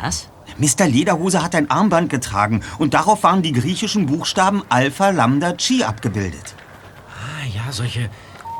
Was? 0.00 0.28
Mr. 0.58 0.86
Lederhose 0.86 1.42
hat 1.42 1.54
ein 1.54 1.70
Armband 1.70 2.10
getragen 2.10 2.62
und 2.78 2.92
darauf 2.94 3.22
waren 3.22 3.42
die 3.42 3.52
griechischen 3.52 4.06
Buchstaben 4.06 4.62
Alpha 4.68 5.10
Lambda 5.10 5.52
Chi 5.52 5.84
abgebildet. 5.84 6.54
Ah 7.08 7.46
ja, 7.46 7.72
solche, 7.72 8.10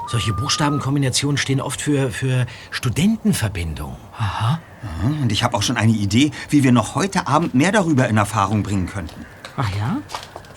solche 0.08 0.32
Buchstabenkombinationen 0.32 1.36
stehen 1.36 1.60
oft 1.60 1.82
für, 1.82 2.10
für 2.10 2.46
Studentenverbindungen. 2.70 3.96
Aha. 4.22 4.60
Ja, 4.82 5.08
Und 5.22 5.32
ich 5.32 5.42
habe 5.42 5.56
auch 5.56 5.62
schon 5.62 5.76
eine 5.76 5.92
Idee, 5.92 6.30
wie 6.48 6.62
wir 6.62 6.72
noch 6.72 6.94
heute 6.94 7.26
Abend 7.26 7.54
mehr 7.54 7.72
darüber 7.72 8.08
in 8.08 8.16
Erfahrung 8.16 8.62
bringen 8.62 8.86
könnten. 8.86 9.26
Ach 9.56 9.68
ja? 9.76 9.98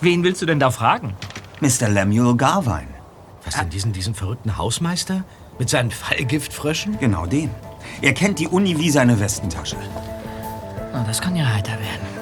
Wen 0.02 0.24
willst 0.24 0.42
du 0.42 0.46
denn 0.46 0.60
da 0.60 0.70
fragen? 0.72 1.16
Mr. 1.62 1.90
Lemuel 1.90 2.36
Garvine. 2.36 2.88
Was 3.44 3.56
denn, 3.56 3.70
diesen, 3.70 3.92
diesen 3.92 4.14
verrückten 4.14 4.58
Hausmeister? 4.58 5.24
Mit 5.58 5.70
seinen 5.70 5.92
Fallgiftfröschen? 5.92 7.00
Genau 7.00 7.26
den. 7.26 7.50
Er 8.02 8.14
kennt 8.14 8.40
die 8.40 8.48
Uni 8.48 8.78
wie 8.78 8.90
seine 8.90 9.20
Westentasche. 9.20 9.78
Na, 10.94 11.04
das 11.04 11.22
kann 11.22 11.36
ja 11.36 11.46
heiter 11.46 11.74
werden. 11.74 12.15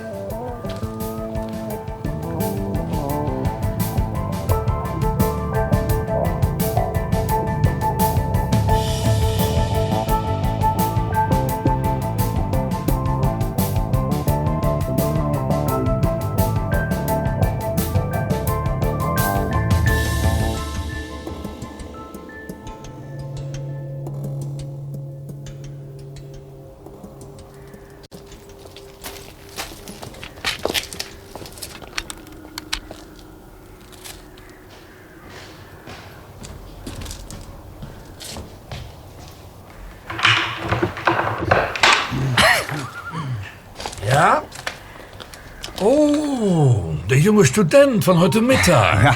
Junge 47.23 47.45
Student 47.45 48.03
von 48.03 48.19
heute 48.19 48.41
Mittag. 48.41 49.03
Ja. 49.03 49.15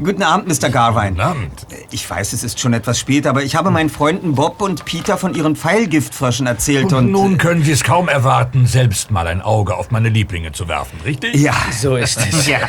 Guten 0.00 0.22
Abend, 0.22 0.46
Mr. 0.46 0.70
Garvine. 0.70 1.10
Guten 1.10 1.20
Abend. 1.20 1.66
Ich 1.90 2.08
weiß, 2.08 2.32
es 2.32 2.44
ist 2.44 2.60
schon 2.60 2.72
etwas 2.72 3.00
spät, 3.00 3.26
aber 3.26 3.42
ich 3.42 3.56
habe 3.56 3.72
meinen 3.72 3.90
Freunden 3.90 4.36
Bob 4.36 4.62
und 4.62 4.84
Peter 4.84 5.18
von 5.18 5.34
ihren 5.34 5.56
Pfeilgiftfröschen 5.56 6.46
erzählt 6.46 6.92
und... 6.92 7.06
Und 7.06 7.10
nun 7.10 7.38
können 7.38 7.64
Sie 7.64 7.72
es 7.72 7.82
kaum 7.82 8.08
erwarten, 8.08 8.66
selbst 8.66 9.10
mal 9.10 9.26
ein 9.26 9.42
Auge 9.42 9.74
auf 9.76 9.90
meine 9.90 10.08
Lieblinge 10.08 10.52
zu 10.52 10.68
werfen, 10.68 11.00
richtig? 11.04 11.34
Ja. 11.34 11.54
So 11.76 11.96
ist 11.96 12.18
es. 12.18 12.46
Ja. 12.50 12.60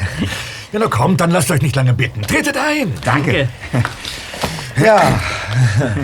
Ja, 0.71 0.79
na 0.79 0.87
kommt, 0.87 1.19
dann 1.21 1.31
lasst 1.31 1.51
euch 1.51 1.61
nicht 1.61 1.75
lange 1.75 1.93
bitten. 1.93 2.21
Tretet 2.21 2.55
ein. 2.57 2.93
Danke. 3.03 3.49
Ja. 4.81 5.19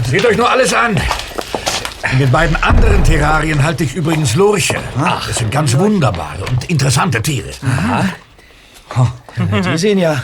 Seht 0.09 0.25
euch 0.25 0.35
nur 0.35 0.49
alles 0.49 0.73
an. 0.73 0.99
In 2.11 2.19
den 2.19 2.31
beiden 2.31 2.55
anderen 2.57 3.03
Terrarien 3.03 3.63
halte 3.63 3.85
ich 3.85 3.95
übrigens 3.95 4.35
Lurche. 4.35 4.75
Das 4.97 5.37
sind 5.37 5.51
ganz 5.51 5.77
wunderbare 5.77 6.43
und 6.45 6.65
interessante 6.69 7.21
Tiere. 7.21 7.49
Die 9.65 9.77
sehen 9.77 9.97
ja, 9.97 10.23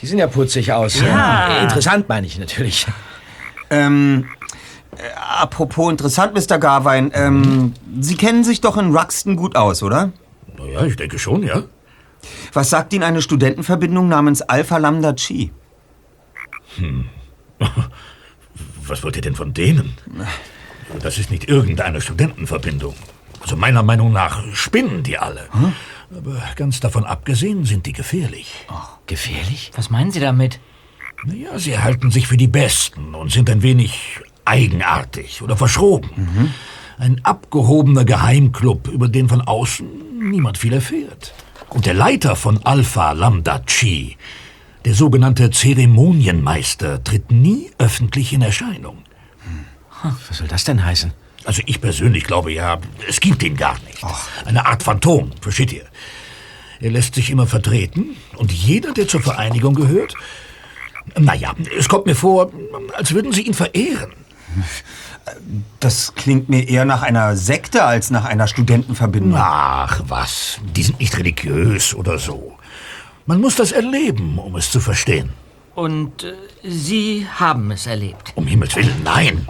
die 0.00 0.06
sehen 0.06 0.18
ja 0.18 0.26
putzig 0.26 0.72
aus. 0.72 1.00
Ja. 1.00 1.62
Interessant 1.62 2.08
meine 2.08 2.26
ich 2.26 2.38
natürlich. 2.38 2.86
Ähm, 3.70 4.28
äh, 4.96 5.02
apropos 5.40 5.90
interessant, 5.90 6.34
Mr. 6.34 6.58
Garvine, 6.58 7.10
ähm, 7.14 7.74
Sie 8.00 8.16
kennen 8.16 8.44
sich 8.44 8.60
doch 8.60 8.76
in 8.76 8.94
Ruxton 8.94 9.36
gut 9.36 9.56
aus, 9.56 9.82
oder? 9.82 10.12
Naja, 10.58 10.84
ich 10.84 10.96
denke 10.96 11.18
schon, 11.18 11.42
ja. 11.42 11.62
Was 12.52 12.70
sagt 12.70 12.92
Ihnen 12.92 13.04
eine 13.04 13.22
Studentenverbindung 13.22 14.08
namens 14.08 14.42
Alpha 14.42 14.78
Lambda 14.78 15.12
Chi? 15.14 15.52
Hm. 16.76 17.06
Was 18.86 19.02
wollt 19.02 19.16
ihr 19.16 19.22
denn 19.22 19.34
von 19.34 19.52
denen? 19.52 19.94
Das 21.02 21.18
ist 21.18 21.30
nicht 21.30 21.48
irgendeine 21.48 22.00
Studentenverbindung. 22.00 22.94
Also 23.42 23.56
meiner 23.56 23.82
Meinung 23.82 24.12
nach 24.12 24.42
spinnen 24.54 25.02
die 25.02 25.18
alle. 25.18 25.48
Aber 26.14 26.40
ganz 26.54 26.80
davon 26.80 27.04
abgesehen 27.04 27.64
sind 27.64 27.86
die 27.86 27.92
gefährlich. 27.92 28.66
Gefährlich? 29.06 29.72
Was 29.74 29.90
meinen 29.90 30.12
Sie 30.12 30.20
damit? 30.20 30.60
Naja, 31.24 31.58
sie 31.58 31.78
halten 31.78 32.10
sich 32.10 32.26
für 32.26 32.36
die 32.36 32.46
Besten 32.46 33.14
und 33.14 33.32
sind 33.32 33.48
ein 33.50 33.62
wenig 33.62 34.20
eigenartig 34.44 35.42
oder 35.42 35.56
verschroben. 35.56 36.52
Ein 36.98 37.20
abgehobener 37.24 38.04
Geheimclub, 38.04 38.88
über 38.88 39.08
den 39.08 39.28
von 39.28 39.40
außen 39.40 40.30
niemand 40.30 40.58
viel 40.58 40.72
erfährt. 40.72 41.34
Und 41.70 41.86
der 41.86 41.94
Leiter 41.94 42.36
von 42.36 42.64
Alpha 42.64 43.12
Lambda 43.12 43.58
Chi, 43.60 44.16
der 44.84 44.94
sogenannte 44.94 45.50
Zeremonienmeister, 45.50 47.02
tritt 47.02 47.32
nie 47.32 47.70
öffentlich 47.78 48.32
in 48.32 48.42
Erscheinung. 48.42 48.98
Was 50.28 50.38
soll 50.38 50.48
das 50.48 50.64
denn 50.64 50.84
heißen? 50.84 51.12
Also 51.46 51.62
ich 51.66 51.80
persönlich 51.80 52.24
glaube 52.24 52.52
ja, 52.52 52.78
es 53.08 53.20
gibt 53.20 53.42
ihn 53.42 53.56
gar 53.56 53.78
nicht. 53.86 54.02
Eine 54.44 54.66
Art 54.66 54.82
Phantom, 54.82 55.30
versteht 55.40 55.72
ihr? 55.72 55.84
Er 56.80 56.90
lässt 56.90 57.14
sich 57.14 57.30
immer 57.30 57.46
vertreten 57.46 58.16
und 58.36 58.52
jeder, 58.52 58.92
der 58.92 59.08
zur 59.08 59.22
Vereinigung 59.22 59.74
gehört, 59.74 60.14
naja, 61.18 61.54
es 61.78 61.88
kommt 61.88 62.06
mir 62.06 62.16
vor, 62.16 62.50
als 62.94 63.14
würden 63.14 63.32
sie 63.32 63.42
ihn 63.42 63.54
verehren. 63.54 64.12
Das 65.80 66.14
klingt 66.14 66.48
mir 66.48 66.68
eher 66.68 66.84
nach 66.84 67.02
einer 67.02 67.36
Sekte 67.36 67.84
als 67.84 68.10
nach 68.10 68.24
einer 68.24 68.48
Studentenverbindung. 68.48 69.38
Ach 69.40 70.02
was, 70.06 70.58
die 70.74 70.82
sind 70.82 70.98
nicht 71.00 71.16
religiös 71.16 71.94
oder 71.94 72.18
so. 72.18 72.58
Man 73.26 73.40
muss 73.40 73.56
das 73.56 73.72
erleben, 73.72 74.38
um 74.38 74.56
es 74.56 74.70
zu 74.70 74.80
verstehen. 74.80 75.30
Und 75.74 76.24
äh, 76.24 76.32
Sie 76.62 77.26
haben 77.32 77.70
es 77.70 77.86
erlebt. 77.86 78.32
Um 78.34 78.46
Himmels 78.46 78.74
Willen, 78.76 79.02
nein. 79.04 79.48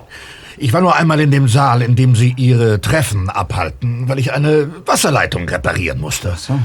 Ich 0.58 0.72
war 0.72 0.80
nur 0.80 0.96
einmal 0.96 1.20
in 1.20 1.30
dem 1.30 1.48
Saal, 1.48 1.82
in 1.82 1.96
dem 1.96 2.14
sie 2.14 2.34
ihre 2.36 2.80
Treffen 2.80 3.28
abhalten, 3.28 4.08
weil 4.08 4.18
ich 4.18 4.32
eine 4.32 4.70
Wasserleitung 4.86 5.48
reparieren 5.48 6.00
musste. 6.00 6.34
So. 6.36 6.58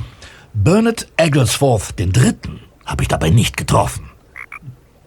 Bernard 0.53 1.07
Egglesforth 1.17 1.99
III. 1.99 2.35
habe 2.85 3.03
ich 3.03 3.07
dabei 3.07 3.29
nicht 3.29 3.57
getroffen. 3.57 4.09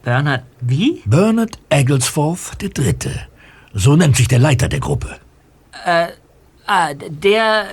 Bernard, 0.03 0.45
wie? 0.61 1.03
Bernard 1.07 1.59
Egglesforth 1.71 2.63
III. 2.63 2.95
So 3.73 3.97
nennt 3.97 4.17
sich 4.17 4.29
der 4.29 4.39
Leiter 4.39 4.69
der 4.69 4.81
Gruppe. 4.81 5.17
Äh, 5.85 6.09
ah, 6.67 6.93
der, 6.95 7.67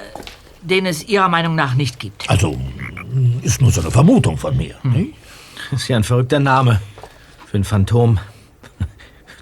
den 0.61 0.85
es 0.85 1.07
Ihrer 1.07 1.27
Meinung 1.27 1.55
nach 1.55 1.75
nicht 1.75 1.99
gibt. 1.99 2.29
Also, 2.29 2.57
ist 3.41 3.61
nur 3.61 3.71
so 3.71 3.81
eine 3.81 3.91
Vermutung 3.91 4.37
von 4.37 4.55
mir. 4.55 4.75
Nicht? 4.83 5.13
Das 5.69 5.81
ist 5.81 5.87
ja 5.89 5.97
ein 5.97 6.03
verrückter 6.03 6.39
Name. 6.39 6.81
Für 7.47 7.57
ein 7.57 7.63
Phantom. 7.65 8.19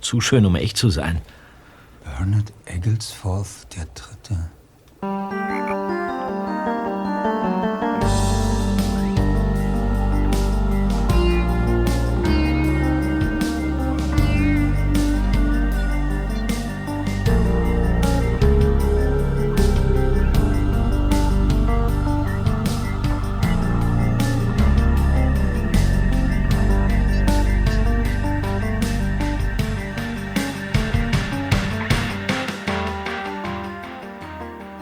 Zu 0.02 0.20
schön, 0.20 0.46
um 0.46 0.56
echt 0.56 0.78
zu 0.78 0.90
sein. 0.90 1.22
Bernard 2.18 2.52
Egglesforth 2.66 3.68
der 3.76 3.86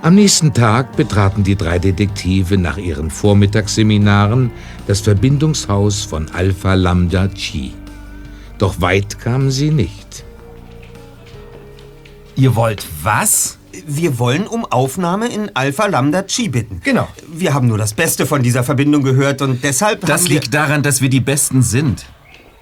Am 0.07 0.15
nächsten 0.15 0.53
Tag 0.53 0.95
betraten 0.95 1.43
die 1.43 1.57
drei 1.57 1.79
Detektive 1.79 2.57
nach 2.57 2.77
ihren 2.77 3.11
Vormittagsseminaren 3.11 4.51
das 4.87 5.01
Verbindungshaus 5.01 6.03
von 6.03 6.29
Alpha 6.31 6.75
Lambda 6.75 7.27
Chi. 7.27 7.73
Doch 8.57 8.79
weit 8.79 9.19
kamen 9.19 9.51
sie 9.51 9.69
nicht. 9.69 10.23
Ihr 12.37 12.55
wollt 12.55 12.87
was? 13.03 13.57
Wir 13.85 14.17
wollen 14.17 14.47
um 14.47 14.63
Aufnahme 14.63 15.27
in 15.27 15.53
Alpha 15.53 15.87
Lambda 15.87 16.23
Chi 16.23 16.47
bitten. 16.47 16.79
Genau. 16.85 17.09
Wir 17.27 17.53
haben 17.53 17.67
nur 17.67 17.77
das 17.77 17.93
Beste 17.93 18.25
von 18.25 18.41
dieser 18.41 18.63
Verbindung 18.63 19.03
gehört 19.03 19.41
und 19.41 19.61
deshalb 19.61 20.05
Das 20.05 20.21
haben 20.21 20.29
liegt 20.29 20.53
daran, 20.53 20.83
dass 20.83 21.01
wir 21.01 21.09
die 21.09 21.19
Besten 21.19 21.63
sind. 21.63 22.05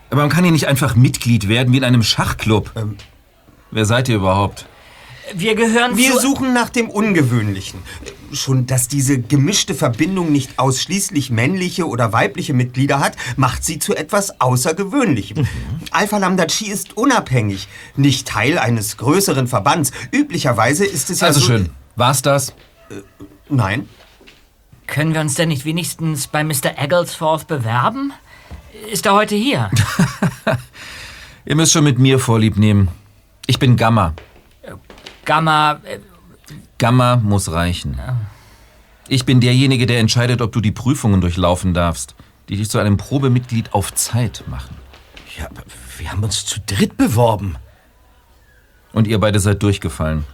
Aber 0.10 0.22
man 0.22 0.32
kann 0.32 0.46
hier 0.46 0.52
nicht 0.52 0.68
einfach 0.68 0.96
Mitglied 0.96 1.48
werden 1.48 1.72
wie 1.72 1.78
in 1.78 1.84
einem 1.84 2.02
Schachclub. 2.02 2.72
Wer 3.70 3.86
seid 3.86 4.10
ihr 4.10 4.16
überhaupt? 4.16 4.66
Wir 5.34 5.56
gehören 5.56 5.98
Wir 5.98 6.12
zu... 6.14 6.20
suchen 6.20 6.54
nach 6.54 6.70
dem 6.70 6.90
Ungewöhnlichen. 6.90 7.80
Schon, 8.32 8.68
dass 8.68 8.88
diese 8.88 9.20
gemischte 9.20 9.74
Verbindung 9.74 10.32
nicht 10.32 10.60
ausschließlich 10.60 11.30
männliche 11.32 11.88
oder 11.88 12.12
weibliche 12.14 12.54
Mitglieder 12.54 13.00
hat, 13.00 13.16
macht 13.38 13.64
sie 13.64 13.80
zu 13.80 13.96
etwas 13.96 14.40
Außergewöhnlichem. 14.42 15.48
Alpha 15.92 16.18
Lambda 16.18 16.46
Chi 16.46 16.68
ist 16.70 16.98
unabhängig, 16.98 17.68
nicht 17.96 18.28
Teil 18.28 18.58
eines 18.60 18.98
größeren 18.98 19.48
Verbands. 19.48 19.92
Üblicherweise 20.12 20.86
ist 20.86 21.10
es 21.10 21.22
ja 21.22 21.28
Also 21.28 21.40
so... 21.40 21.48
schön. 21.48 21.70
War's 21.96 22.22
das? 22.22 22.54
nein. 23.50 23.88
Können 24.88 25.14
wir 25.16 25.22
uns 25.22 25.34
denn 25.34 25.50
nicht 25.50 25.66
wenigstens 25.66 26.28
bei 26.28 26.44
Mr. 26.44 26.78
Egglesforth 26.78 27.48
bewerben? 27.48 28.14
Ist 28.92 29.06
er 29.06 29.14
heute 29.14 29.34
hier? 29.36 29.72
Ihr 31.46 31.56
müsst 31.56 31.72
schon 31.72 31.84
mit 31.84 31.98
mir 31.98 32.20
Vorlieb 32.20 32.58
nehmen. 32.58 32.90
Ich 33.48 33.58
bin 33.58 33.78
Gamma. 33.78 34.14
Gamma... 35.26 35.82
äh, 35.84 36.00
Gamma 36.78 37.18
muss 37.18 37.52
reichen. 37.52 38.00
Ich 39.08 39.26
bin 39.26 39.42
derjenige, 39.42 39.86
der 39.86 40.00
entscheidet, 40.00 40.42
ob 40.42 40.52
du 40.52 40.62
die 40.62 40.72
Prüfungen 40.72 41.22
durchlaufen 41.22 41.74
darfst, 41.74 42.16
die 42.50 42.58
dich 42.58 42.70
zu 42.70 42.80
einem 42.80 42.98
Probemitglied 42.98 43.74
auf 43.74 43.94
Zeit 43.94 44.44
machen. 44.48 44.76
Ja, 45.38 45.46
aber 45.46 45.64
wir 45.98 46.12
haben 46.12 46.24
uns 46.24 46.46
zu 46.46 46.60
dritt 46.62 46.98
beworben. 46.98 47.58
Und 48.94 49.08
ihr 49.08 49.20
beide 49.20 49.40
seid 49.40 49.62
durchgefallen. 49.62 50.26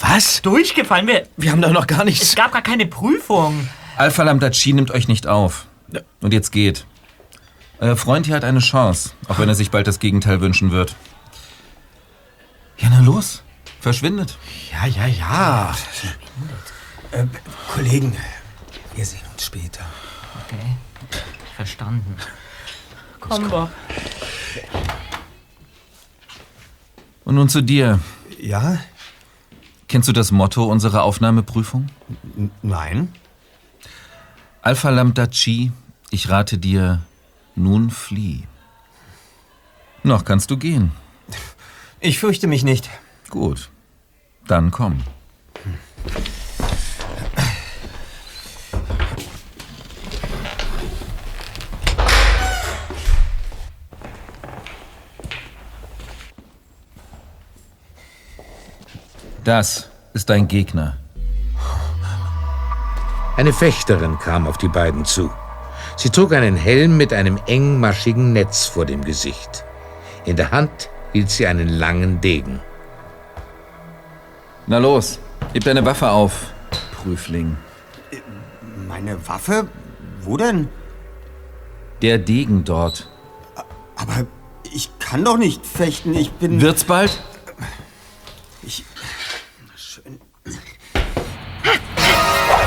Was? 0.00 0.42
Durchgefallen? 0.42 1.06
Wir, 1.06 1.26
wir 1.36 1.50
haben 1.50 1.60
doch 1.60 1.72
noch 1.72 1.86
gar 1.86 2.04
nichts... 2.04 2.22
Es 2.22 2.36
gab 2.36 2.52
gar 2.52 2.62
keine 2.62 2.86
Prüfung. 2.86 3.68
Alpha 3.96 4.22
Lambda 4.22 4.50
Chi 4.50 4.72
nimmt 4.72 4.90
euch 4.90 5.08
nicht 5.08 5.26
auf. 5.26 5.66
Und 6.20 6.32
jetzt 6.32 6.52
geht. 6.52 6.86
Euer 7.80 7.96
Freund 7.96 8.26
hier 8.26 8.36
hat 8.36 8.44
eine 8.44 8.60
Chance, 8.60 9.10
auch 9.28 9.38
wenn 9.38 9.48
er 9.48 9.54
sich 9.54 9.70
bald 9.70 9.86
das 9.86 9.98
Gegenteil 9.98 10.40
wünschen 10.40 10.70
wird. 10.70 10.94
Ja, 12.78 12.88
na 12.90 13.00
los. 13.00 13.42
Verschwindet. 13.80 14.36
Ja, 14.72 14.86
ja, 14.86 15.06
ja. 15.06 15.74
Äh, 17.12 17.26
Kollegen, 17.72 18.16
wir 18.94 19.04
sehen 19.04 19.22
uns 19.32 19.44
später. 19.44 19.84
Okay. 20.44 20.76
Verstanden. 21.56 22.16
Komm, 23.20 23.48
Bob. 23.48 23.70
Und 27.24 27.34
nun 27.34 27.48
zu 27.48 27.62
dir. 27.62 28.00
Ja? 28.40 28.78
Kennst 29.86 30.08
du 30.08 30.12
das 30.12 30.30
Motto 30.32 30.64
unserer 30.64 31.02
Aufnahmeprüfung? 31.02 31.88
N 32.36 32.50
nein. 32.62 33.14
Alpha 34.62 34.90
Lambda 34.90 35.26
Chi, 35.28 35.72
ich 36.10 36.28
rate 36.28 36.58
dir, 36.58 37.00
nun 37.54 37.90
flieh. 37.90 38.44
Noch 40.02 40.24
kannst 40.24 40.50
du 40.50 40.56
gehen. 40.56 40.92
Ich 42.00 42.18
fürchte 42.18 42.46
mich 42.46 42.64
nicht. 42.64 42.90
Gut, 43.30 43.68
dann 44.46 44.70
komm. 44.70 45.04
Das 59.44 59.88
ist 60.14 60.30
dein 60.30 60.48
Gegner. 60.48 60.96
Eine 63.36 63.52
Fechterin 63.52 64.18
kam 64.18 64.46
auf 64.46 64.58
die 64.58 64.68
beiden 64.68 65.04
zu. 65.04 65.30
Sie 65.96 66.10
trug 66.10 66.32
einen 66.32 66.56
Helm 66.56 66.96
mit 66.96 67.12
einem 67.12 67.38
engmaschigen 67.46 68.32
Netz 68.32 68.66
vor 68.66 68.84
dem 68.84 69.04
Gesicht. 69.04 69.64
In 70.24 70.36
der 70.36 70.50
Hand 70.50 70.90
hielt 71.12 71.30
sie 71.30 71.46
einen 71.46 71.68
langen 71.68 72.20
Degen. 72.20 72.60
Na 74.70 74.76
los, 74.76 75.18
heb 75.54 75.64
deine 75.64 75.82
Waffe 75.86 76.10
auf, 76.10 76.52
Prüfling. 76.92 77.56
Meine 78.86 79.26
Waffe? 79.26 79.66
Wo 80.20 80.36
denn? 80.36 80.68
Der 82.02 82.18
Degen 82.18 82.64
dort. 82.64 83.08
Aber 83.96 84.26
ich 84.70 84.90
kann 84.98 85.24
doch 85.24 85.38
nicht 85.38 85.64
fechten. 85.64 86.12
Ich 86.12 86.32
bin. 86.32 86.60
Wird's 86.60 86.84
bald? 86.84 87.18
Ich. 88.62 88.84
Schön. 89.74 90.20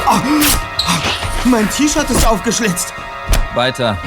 Oh, 0.07 0.19
mein 1.45 1.69
T-Shirt 1.69 2.09
ist 2.09 2.25
aufgeschlitzt. 2.25 2.95
Weiter. 3.53 3.99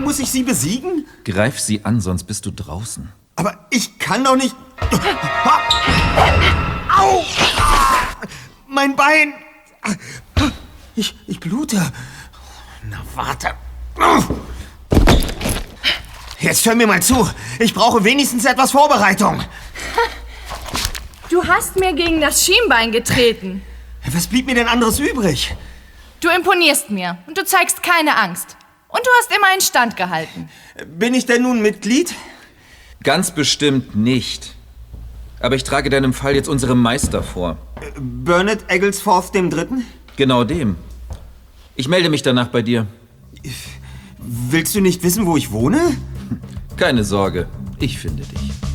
Muss 0.00 0.18
ich 0.18 0.28
sie 0.28 0.42
besiegen? 0.42 1.06
Greif 1.24 1.60
sie 1.60 1.84
an, 1.84 2.00
sonst 2.00 2.24
bist 2.24 2.46
du 2.46 2.50
draußen. 2.50 3.12
Aber 3.36 3.66
ich 3.70 4.00
kann 4.00 4.24
doch 4.24 4.34
nicht. 4.34 4.56
Au! 6.96 7.24
Mein 8.66 8.96
Bein! 8.96 9.34
Ich, 10.94 11.14
ich 11.26 11.40
blute. 11.40 11.92
Na, 12.84 13.02
warte. 13.14 13.54
Jetzt 16.38 16.66
hör 16.66 16.74
mir 16.74 16.86
mal 16.86 17.02
zu. 17.02 17.28
Ich 17.58 17.72
brauche 17.72 18.04
wenigstens 18.04 18.44
etwas 18.44 18.72
Vorbereitung. 18.72 19.42
Du 21.30 21.46
hast 21.46 21.76
mir 21.76 21.94
gegen 21.94 22.20
das 22.20 22.44
Schienbein 22.44 22.92
getreten. 22.92 23.62
Was 24.12 24.26
blieb 24.26 24.46
mir 24.46 24.54
denn 24.54 24.68
anderes 24.68 24.98
übrig? 24.98 25.54
Du 26.20 26.28
imponierst 26.28 26.90
mir 26.90 27.18
und 27.26 27.38
du 27.38 27.44
zeigst 27.44 27.82
keine 27.82 28.16
Angst. 28.16 28.56
Und 28.88 29.00
du 29.00 29.10
hast 29.18 29.34
immer 29.34 29.46
einen 29.48 29.62
Stand 29.62 29.96
gehalten. 29.96 30.50
Bin 30.86 31.14
ich 31.14 31.24
denn 31.24 31.42
nun 31.42 31.62
Mitglied? 31.62 32.14
Ganz 33.02 33.30
bestimmt 33.30 33.96
nicht. 33.96 34.54
Aber 35.42 35.56
ich 35.56 35.64
trage 35.64 35.90
deinem 35.90 36.12
Fall 36.12 36.36
jetzt 36.36 36.48
unserem 36.48 36.80
Meister 36.80 37.22
vor. 37.22 37.58
Burnett 38.00 38.64
Egglesforth 38.68 39.34
dem 39.34 39.50
Dritten? 39.50 39.84
Genau 40.16 40.44
dem. 40.44 40.76
Ich 41.74 41.88
melde 41.88 42.08
mich 42.10 42.22
danach 42.22 42.48
bei 42.48 42.62
dir. 42.62 42.86
Willst 44.18 44.74
du 44.74 44.80
nicht 44.80 45.02
wissen, 45.02 45.26
wo 45.26 45.36
ich 45.36 45.50
wohne? 45.50 45.80
Keine 46.76 47.02
Sorge, 47.02 47.48
ich 47.80 47.98
finde 47.98 48.22
dich. 48.22 48.71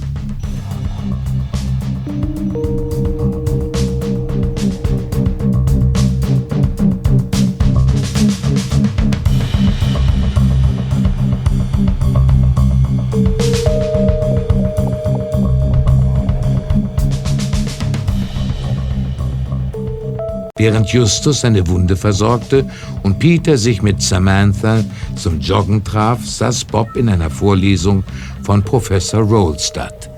Während 20.58 20.90
Justus 20.90 21.42
seine 21.42 21.68
Wunde 21.68 21.96
versorgte 21.96 22.70
und 23.04 23.20
Peter 23.20 23.58
sich 23.58 23.82
mit 23.82 24.02
Samantha 24.02 24.84
zum 25.16 25.40
Joggen 25.40 25.84
traf, 25.84 26.26
saß 26.26 26.66
Bob 26.66 26.96
in 26.96 27.10
einer 27.10 27.30
Vorlesung 27.30 28.04
von 28.44 28.64
Professor 28.64 29.22
Rolstadt. 29.22 30.10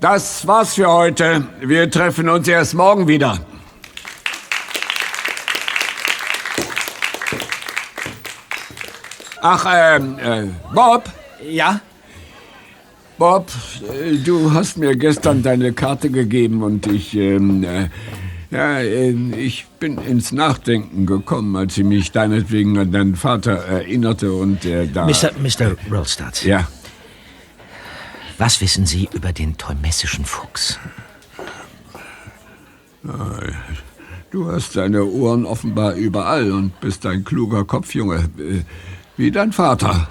Das 0.00 0.46
war's 0.46 0.74
für 0.74 0.90
heute. 0.90 1.44
Wir 1.60 1.90
treffen 1.90 2.28
uns 2.28 2.48
erst 2.48 2.74
morgen 2.74 3.06
wieder. 3.08 3.38
Ach, 9.42 9.66
ähm, 9.74 10.18
äh, 10.18 10.46
Bob? 10.74 11.04
Ja? 11.48 11.80
Bob, 13.16 13.50
äh, 13.82 14.16
du 14.16 14.52
hast 14.52 14.78
mir 14.78 14.96
gestern 14.96 15.42
deine 15.42 15.74
Karte 15.74 16.08
gegeben 16.08 16.62
und 16.62 16.86
ich, 16.86 17.14
ähm, 17.14 17.62
äh, 17.64 17.88
ja, 18.50 18.78
äh, 18.80 19.10
ich 19.36 19.66
bin 19.78 19.98
ins 19.98 20.32
Nachdenken 20.32 21.06
gekommen, 21.06 21.56
als 21.56 21.76
ich 21.78 21.84
mich 21.84 22.12
deinetwegen 22.12 22.78
an 22.78 22.92
deinen 22.92 23.16
Vater 23.16 23.52
erinnerte 23.52 24.32
und 24.32 24.64
er 24.64 24.86
da... 24.86 25.06
Mr. 25.06 25.32
Mr. 25.40 25.76
Rolstadt. 25.90 26.44
Ja. 26.44 26.68
Was 28.38 28.60
wissen 28.60 28.86
Sie 28.86 29.08
über 29.12 29.32
den 29.32 29.58
teumessischen 29.58 30.24
Fuchs? 30.24 30.78
Du 34.30 34.50
hast 34.50 34.76
deine 34.76 35.04
Ohren 35.04 35.44
offenbar 35.44 35.94
überall 35.94 36.52
und 36.52 36.78
bist 36.80 37.04
ein 37.06 37.24
kluger 37.24 37.64
Kopfjunge, 37.64 38.28
äh, 38.38 38.62
wie 39.16 39.30
dein 39.30 39.52
Vater. 39.52 40.08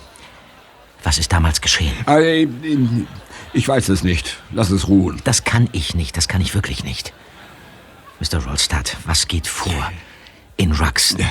Was 1.03 1.17
ist 1.17 1.31
damals 1.31 1.61
geschehen? 1.61 1.93
Ich 3.53 3.67
weiß 3.67 3.89
es 3.89 4.03
nicht. 4.03 4.37
Lass 4.51 4.69
es 4.69 4.87
ruhen. 4.87 5.21
Das 5.23 5.43
kann 5.43 5.69
ich 5.71 5.95
nicht, 5.95 6.17
das 6.17 6.27
kann 6.27 6.41
ich 6.41 6.53
wirklich 6.53 6.83
nicht. 6.83 7.13
Mr. 8.19 8.43
Rolstadt, 8.45 8.97
was 9.05 9.27
geht 9.27 9.47
vor 9.47 9.91
in 10.57 10.71
Ruxton? 10.73 11.25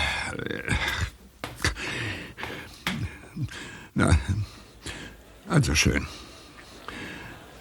Na, 3.95 4.17
also 5.49 5.75
schön. 5.75 6.07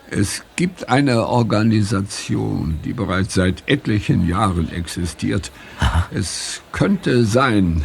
Es 0.09 0.43
gibt 0.55 0.87
eine 0.87 1.27
Organisation, 1.27 2.79
die 2.85 2.93
bereits 2.93 3.33
seit 3.33 3.67
etlichen 3.67 4.25
Jahren 4.27 4.71
existiert. 4.71 5.51
Es 6.11 6.61
könnte 6.71 7.25
sein, 7.25 7.83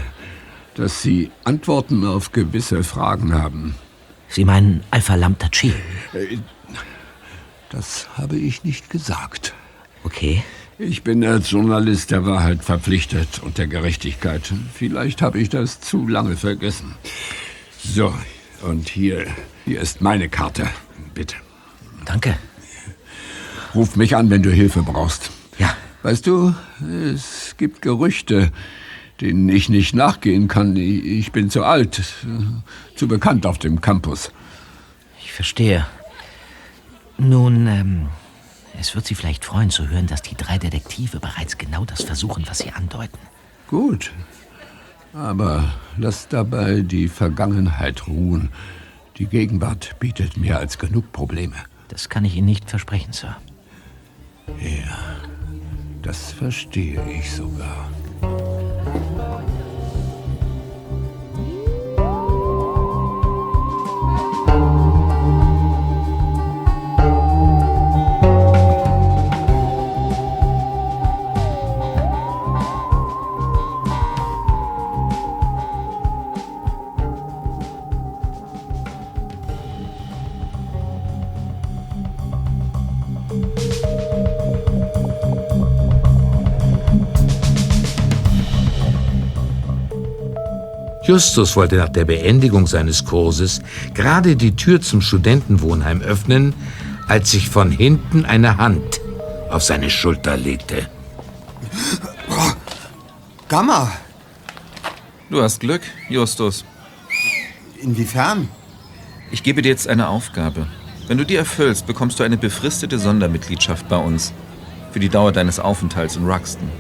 dass 0.77 1.03
Sie 1.03 1.33
Antworten 1.43 2.07
auf 2.07 2.31
gewisse 2.31 2.85
Fragen 2.85 3.35
haben. 3.35 3.75
Sie 4.29 4.45
meinen 4.45 4.85
Alpha 4.93 5.17
Lambda 5.17 5.49
Chi? 5.49 5.75
Äh, 6.15 6.39
Das 7.71 8.09
habe 8.17 8.37
ich 8.37 8.63
nicht 8.65 8.89
gesagt. 8.91 9.55
Okay. 10.05 10.45
Ich 10.85 11.05
bin 11.05 11.25
als 11.25 11.53
Journalist 11.53 12.11
der 12.11 12.27
Wahrheit 12.27 12.65
verpflichtet 12.65 13.41
und 13.41 13.57
der 13.57 13.69
Gerechtigkeit. 13.69 14.53
Vielleicht 14.75 15.23
habe 15.23 15.39
ich 15.39 15.49
das 15.49 15.81
zu 15.81 16.09
lange 16.09 16.37
vergessen. 16.37 16.97
So, 17.79 18.13
und 18.63 18.89
hier, 18.89 19.27
hier 19.65 19.81
ist 19.81 20.01
meine 20.01 20.29
Karte. 20.29 20.67
Bitte. 21.15 21.37
Danke. 22.05 22.37
Ruf 23.77 23.95
mich 23.95 24.17
an, 24.17 24.29
wenn 24.29 24.43
du 24.43 24.51
Hilfe 24.51 24.83
brauchst. 24.83 25.31
Ja. 25.57 25.73
Weißt 26.03 26.27
du, 26.27 26.53
es 26.81 27.55
gibt 27.59 27.81
Gerüchte, 27.81 28.51
denen 29.21 29.49
ich 29.49 29.69
nicht 29.69 29.95
nachgehen 29.95 30.49
kann. 30.49 30.75
Ich 30.75 31.31
bin 31.31 31.49
zu 31.49 31.63
alt, 31.63 32.03
zu 32.97 33.07
bekannt 33.07 33.47
auf 33.47 33.59
dem 33.59 33.81
Campus. 33.81 34.33
Ich 35.23 35.33
verstehe. 35.33 35.87
Nun, 37.19 37.69
ähm, 37.69 38.09
es 38.79 38.95
wird 38.95 39.07
Sie 39.07 39.15
vielleicht 39.15 39.45
freuen 39.45 39.71
zu 39.71 39.89
hören, 39.89 40.07
dass 40.07 40.23
die 40.23 40.35
drei 40.35 40.59
Detektive 40.59 41.21
bereits 41.21 41.59
genau 41.59 41.85
das 41.85 42.03
versuchen, 42.03 42.45
was 42.47 42.59
Sie 42.59 42.71
andeuten. 42.71 43.19
Gut. 43.69 44.13
Aber 45.15 45.73
lass 45.99 46.29
dabei 46.29 46.81
die 46.81 47.09
Vergangenheit 47.09 48.07
ruhen. 48.07 48.51
Die 49.19 49.27
Gegenwart 49.27 49.99
bietet 50.01 50.37
mehr 50.37 50.59
als 50.59 50.79
genug 50.79 51.13
Probleme. 51.13 51.57
Das 51.89 52.09
kann 52.09 52.25
ich 52.25 52.37
Ihnen 52.37 52.47
nicht 52.47 52.71
versprechen, 52.71 53.13
Sir. 53.13 53.37
Ja, 54.59 54.99
das 56.01 56.33
verstehe 56.33 57.03
ich 57.11 57.31
sogar. 57.31 57.91
Justus 91.13 91.57
wollte 91.57 91.77
nach 91.77 91.91
der 91.91 92.07
Beendigung 92.07 92.67
seines 92.67 93.05
Kurses 93.05 93.61
gerade 93.93 94.35
die 94.35 94.57
Tür 94.57 94.81
zum 94.81 95.03
Studentenwohnheim 95.03 96.01
öffnen, 96.01 96.55
als 97.07 97.33
sich 97.33 97.51
von 97.51 97.71
hinten 97.71 98.25
eine 98.25 98.57
Hand 98.57 99.03
auf 99.51 99.63
seine 99.63 99.91
Schulter 99.91 100.39
legte. 100.39 100.89
Gamma. 103.51 103.93
Du 105.29 105.43
hast 105.43 105.61
Glück, 105.61 105.83
Justus. 106.09 106.65
Inwiefern? 107.83 108.49
Ich 109.31 109.43
gebe 109.43 109.61
dir 109.61 109.69
jetzt 109.69 109.89
eine 109.89 110.09
Aufgabe. 110.09 110.67
Wenn 111.09 111.19
du 111.19 111.27
die 111.27 111.37
erfüllst, 111.37 111.87
bekommst 111.87 112.21
du 112.21 112.25
eine 112.25 112.39
befristete 112.39 112.99
Sondermitgliedschaft 112.99 113.87
bei 113.91 113.99
uns. 113.99 114.33
Für 114.93 115.01
die 115.01 115.11
Dauer 115.11 115.33
deines 115.33 115.61
Aufenthalts 115.61 116.17
in 116.17 116.25
Ruxton. 116.25 116.71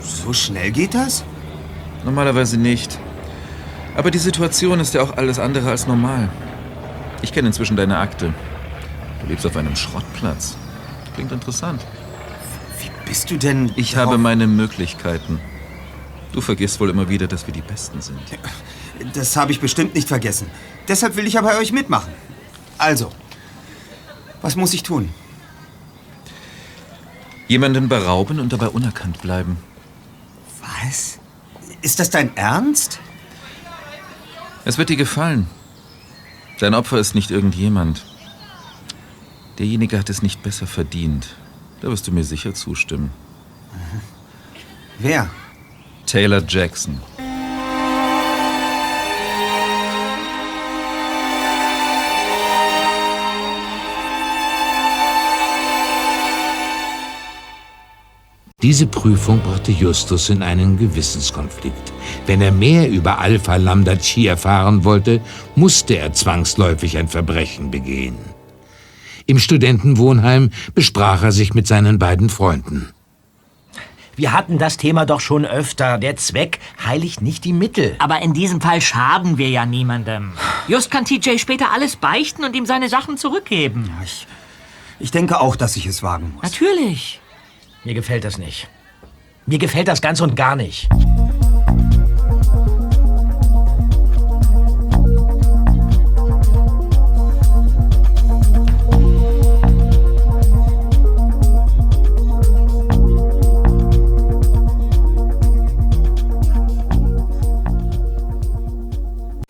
So 0.00 0.32
schnell 0.32 0.70
geht 0.70 0.94
das? 0.94 1.24
Normalerweise 2.04 2.56
nicht. 2.56 2.98
Aber 3.96 4.10
die 4.10 4.18
Situation 4.18 4.80
ist 4.80 4.94
ja 4.94 5.02
auch 5.02 5.16
alles 5.16 5.38
andere 5.38 5.70
als 5.70 5.86
normal. 5.86 6.28
Ich 7.22 7.32
kenne 7.32 7.48
inzwischen 7.48 7.76
deine 7.76 7.98
Akte. 7.98 8.32
Du 9.20 9.26
lebst 9.28 9.46
auf 9.46 9.56
einem 9.56 9.76
Schrottplatz. 9.76 10.56
Klingt 11.14 11.30
interessant. 11.30 11.84
Wie 12.80 12.90
bist 13.08 13.30
du 13.30 13.36
denn? 13.36 13.72
Ich 13.76 13.96
habe 13.96 14.18
meine 14.18 14.46
Möglichkeiten. 14.46 15.38
Du 16.32 16.40
vergisst 16.40 16.80
wohl 16.80 16.90
immer 16.90 17.08
wieder, 17.08 17.26
dass 17.26 17.46
wir 17.46 17.54
die 17.54 17.60
Besten 17.60 18.00
sind. 18.00 18.18
Das 19.14 19.36
habe 19.36 19.52
ich 19.52 19.60
bestimmt 19.60 19.94
nicht 19.94 20.08
vergessen. 20.08 20.50
Deshalb 20.88 21.16
will 21.16 21.26
ich 21.26 21.34
ja 21.34 21.42
bei 21.42 21.58
euch 21.58 21.72
mitmachen. 21.72 22.12
Also, 22.78 23.10
was 24.40 24.56
muss 24.56 24.74
ich 24.74 24.82
tun? 24.82 25.10
Jemanden 27.46 27.88
berauben 27.88 28.40
und 28.40 28.52
dabei 28.52 28.68
unerkannt 28.68 29.20
bleiben. 29.20 29.58
Was? 30.60 31.18
Ist 31.82 31.98
das 31.98 32.10
dein 32.10 32.36
Ernst? 32.36 33.00
Es 34.64 34.78
wird 34.78 34.88
dir 34.88 34.96
gefallen. 34.96 35.48
Dein 36.60 36.74
Opfer 36.74 36.98
ist 36.98 37.14
nicht 37.14 37.32
irgendjemand. 37.32 38.04
Derjenige 39.58 39.98
hat 39.98 40.08
es 40.08 40.22
nicht 40.22 40.42
besser 40.42 40.68
verdient. 40.68 41.34
Da 41.80 41.88
wirst 41.88 42.06
du 42.06 42.12
mir 42.12 42.22
sicher 42.22 42.54
zustimmen. 42.54 43.10
Wer? 45.00 45.28
Taylor 46.06 46.42
Jackson. 46.46 47.00
Diese 58.62 58.86
Prüfung 58.86 59.40
brachte 59.40 59.72
Justus 59.72 60.30
in 60.30 60.40
einen 60.40 60.78
Gewissenskonflikt. 60.78 61.92
Wenn 62.26 62.40
er 62.40 62.52
mehr 62.52 62.88
über 62.88 63.18
Alpha 63.18 63.56
Lambda 63.56 63.96
Chi 63.96 64.28
erfahren 64.28 64.84
wollte, 64.84 65.20
musste 65.56 65.94
er 65.94 66.12
zwangsläufig 66.12 66.96
ein 66.96 67.08
Verbrechen 67.08 67.72
begehen. 67.72 68.16
Im 69.26 69.40
Studentenwohnheim 69.40 70.50
besprach 70.74 71.24
er 71.24 71.32
sich 71.32 71.54
mit 71.54 71.66
seinen 71.66 71.98
beiden 71.98 72.28
Freunden. 72.28 72.90
Wir 74.14 74.32
hatten 74.32 74.58
das 74.58 74.76
Thema 74.76 75.06
doch 75.06 75.20
schon 75.20 75.44
öfter. 75.44 75.98
Der 75.98 76.16
Zweck 76.16 76.60
heiligt 76.86 77.22
nicht 77.22 77.44
die 77.44 77.52
Mittel. 77.52 77.96
Aber 77.98 78.20
in 78.20 78.34
diesem 78.34 78.60
Fall 78.60 78.80
schaden 78.80 79.38
wir 79.38 79.48
ja 79.48 79.66
niemandem. 79.66 80.32
Just 80.68 80.90
kann 80.90 81.04
TJ 81.04 81.38
später 81.38 81.72
alles 81.72 81.96
beichten 81.96 82.44
und 82.44 82.54
ihm 82.54 82.66
seine 82.66 82.88
Sachen 82.88 83.16
zurückgeben. 83.16 83.90
ich, 84.04 84.26
ich 85.00 85.10
denke 85.10 85.40
auch, 85.40 85.56
dass 85.56 85.76
ich 85.76 85.86
es 85.86 86.02
wagen 86.02 86.34
muss. 86.34 86.42
Natürlich. 86.42 87.21
Mir 87.84 87.94
gefällt 87.94 88.22
das 88.24 88.38
nicht. 88.38 88.68
Mir 89.46 89.58
gefällt 89.58 89.88
das 89.88 90.00
ganz 90.00 90.20
und 90.20 90.36
gar 90.36 90.54
nicht. 90.54 90.88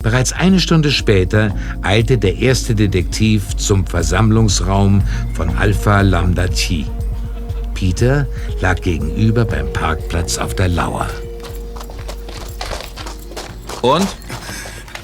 Bereits 0.01 0.33
eine 0.33 0.59
Stunde 0.59 0.91
später 0.91 1.55
eilte 1.81 2.17
der 2.17 2.37
erste 2.37 2.73
Detektiv 2.73 3.55
zum 3.57 3.85
Versammlungsraum 3.85 5.03
von 5.33 5.55
Alpha 5.55 6.01
Lambda 6.01 6.47
Chi. 6.47 6.85
Peter 7.73 8.27
lag 8.61 8.81
gegenüber 8.81 9.45
beim 9.45 9.71
Parkplatz 9.73 10.37
auf 10.37 10.55
der 10.55 10.67
Lauer. 10.67 11.09
Und? 13.81 14.07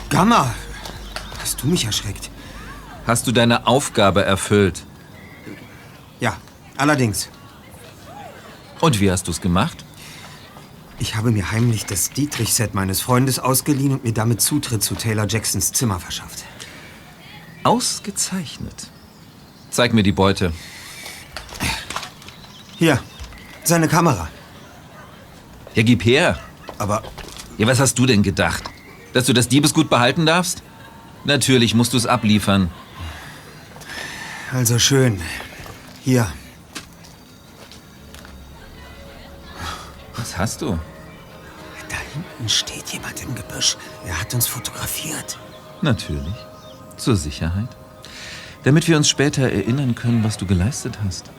Gamma, 0.09 0.53
hast 1.41 1.61
du 1.61 1.67
mich 1.67 1.85
erschreckt? 1.85 2.29
Hast 3.05 3.27
du 3.27 3.31
deine 3.31 3.67
Aufgabe 3.67 4.23
erfüllt? 4.23 4.83
Ja, 6.19 6.37
allerdings. 6.77 7.29
Und 8.79 8.99
wie 8.99 9.11
hast 9.11 9.27
du 9.27 9.31
es 9.31 9.41
gemacht? 9.41 9.83
Ich 10.99 11.15
habe 11.15 11.31
mir 11.31 11.51
heimlich 11.51 11.85
das 11.85 12.11
Dietrich-Set 12.11 12.73
meines 12.73 13.01
Freundes 13.01 13.39
ausgeliehen 13.39 13.93
und 13.93 14.03
mir 14.03 14.13
damit 14.13 14.41
Zutritt 14.41 14.83
zu 14.83 14.95
Taylor 14.95 15.27
Jacksons 15.27 15.71
Zimmer 15.71 15.99
verschafft. 15.99 16.43
Ausgezeichnet. 17.63 18.87
Zeig 19.69 19.93
mir 19.93 20.03
die 20.03 20.11
Beute. 20.11 20.51
Hier, 22.79 22.97
seine 23.65 23.89
Kamera. 23.89 24.29
Ja, 25.75 25.83
gib 25.83 26.05
her. 26.05 26.39
Aber. 26.77 27.03
Ja, 27.57 27.67
was 27.67 27.79
hast 27.81 27.99
du 27.99 28.05
denn 28.05 28.23
gedacht? 28.23 28.63
Dass 29.11 29.25
du 29.25 29.33
das 29.33 29.49
Diebesgut 29.49 29.89
behalten 29.89 30.25
darfst? 30.25 30.63
Natürlich 31.25 31.75
musst 31.75 31.91
du 31.91 31.97
es 31.97 32.05
abliefern. 32.05 32.71
Also 34.53 34.79
schön. 34.79 35.21
Hier. 36.05 36.31
Was 40.15 40.37
hast 40.37 40.61
du? 40.61 40.79
Da 41.89 41.97
hinten 42.13 42.47
steht 42.47 42.87
jemand 42.93 43.21
im 43.21 43.35
Gebüsch. 43.35 43.75
Er 44.07 44.21
hat 44.21 44.33
uns 44.33 44.47
fotografiert. 44.47 45.37
Natürlich. 45.81 46.33
Zur 46.95 47.17
Sicherheit. 47.17 47.75
Damit 48.63 48.87
wir 48.87 48.95
uns 48.95 49.09
später 49.09 49.43
erinnern 49.43 49.95
können, 49.95 50.23
was 50.23 50.37
du 50.37 50.45
geleistet 50.45 50.99
hast. 51.03 51.29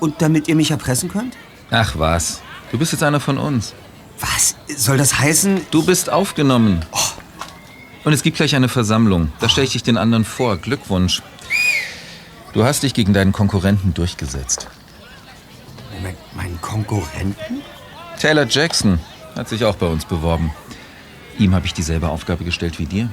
Und 0.00 0.20
damit 0.22 0.48
ihr 0.48 0.56
mich 0.56 0.70
erpressen 0.70 1.10
könnt? 1.10 1.36
Ach 1.70 1.94
was. 1.98 2.40
Du 2.72 2.78
bist 2.78 2.92
jetzt 2.92 3.02
einer 3.02 3.20
von 3.20 3.38
uns. 3.38 3.74
Was? 4.18 4.56
Soll 4.76 4.96
das 4.98 5.18
heißen? 5.18 5.60
Du 5.70 5.84
bist 5.84 6.10
aufgenommen. 6.10 6.84
Und 8.04 8.12
es 8.12 8.22
gibt 8.22 8.36
gleich 8.38 8.56
eine 8.56 8.68
Versammlung. 8.68 9.32
Da 9.40 9.48
stelle 9.48 9.66
ich 9.66 9.72
dich 9.72 9.82
den 9.82 9.98
anderen 9.98 10.24
vor. 10.24 10.56
Glückwunsch. 10.56 11.22
Du 12.52 12.64
hast 12.64 12.82
dich 12.82 12.94
gegen 12.94 13.12
deinen 13.12 13.32
Konkurrenten 13.32 13.94
durchgesetzt. 13.94 14.68
Moment, 15.94 16.18
meinen 16.34 16.60
Konkurrenten? 16.60 17.62
Taylor 18.18 18.46
Jackson 18.46 18.98
hat 19.36 19.48
sich 19.48 19.64
auch 19.64 19.76
bei 19.76 19.86
uns 19.86 20.04
beworben. 20.04 20.50
Ihm 21.38 21.54
habe 21.54 21.66
ich 21.66 21.74
dieselbe 21.74 22.08
Aufgabe 22.08 22.44
gestellt 22.44 22.78
wie 22.78 22.86
dir. 22.86 23.10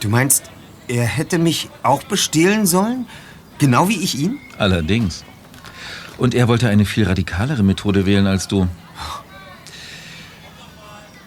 Du 0.00 0.08
meinst, 0.08 0.50
er 0.88 1.04
hätte 1.04 1.38
mich 1.38 1.70
auch 1.82 2.02
bestehlen 2.02 2.66
sollen? 2.66 3.06
Genau 3.58 3.88
wie 3.88 4.02
ich 4.02 4.18
ihn? 4.18 4.38
Allerdings. 4.58 5.24
Und 6.18 6.34
er 6.34 6.48
wollte 6.48 6.68
eine 6.68 6.84
viel 6.84 7.06
radikalere 7.06 7.62
Methode 7.62 8.06
wählen 8.06 8.26
als 8.26 8.48
du. 8.48 8.68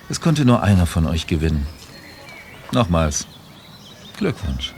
Es 0.09 0.21
konnte 0.21 0.45
nur 0.45 0.63
einer 0.63 0.85
von 0.85 1.05
euch 1.05 1.27
gewinnen. 1.27 1.67
Nochmals. 2.71 3.27
Glückwunsch. 4.17 4.73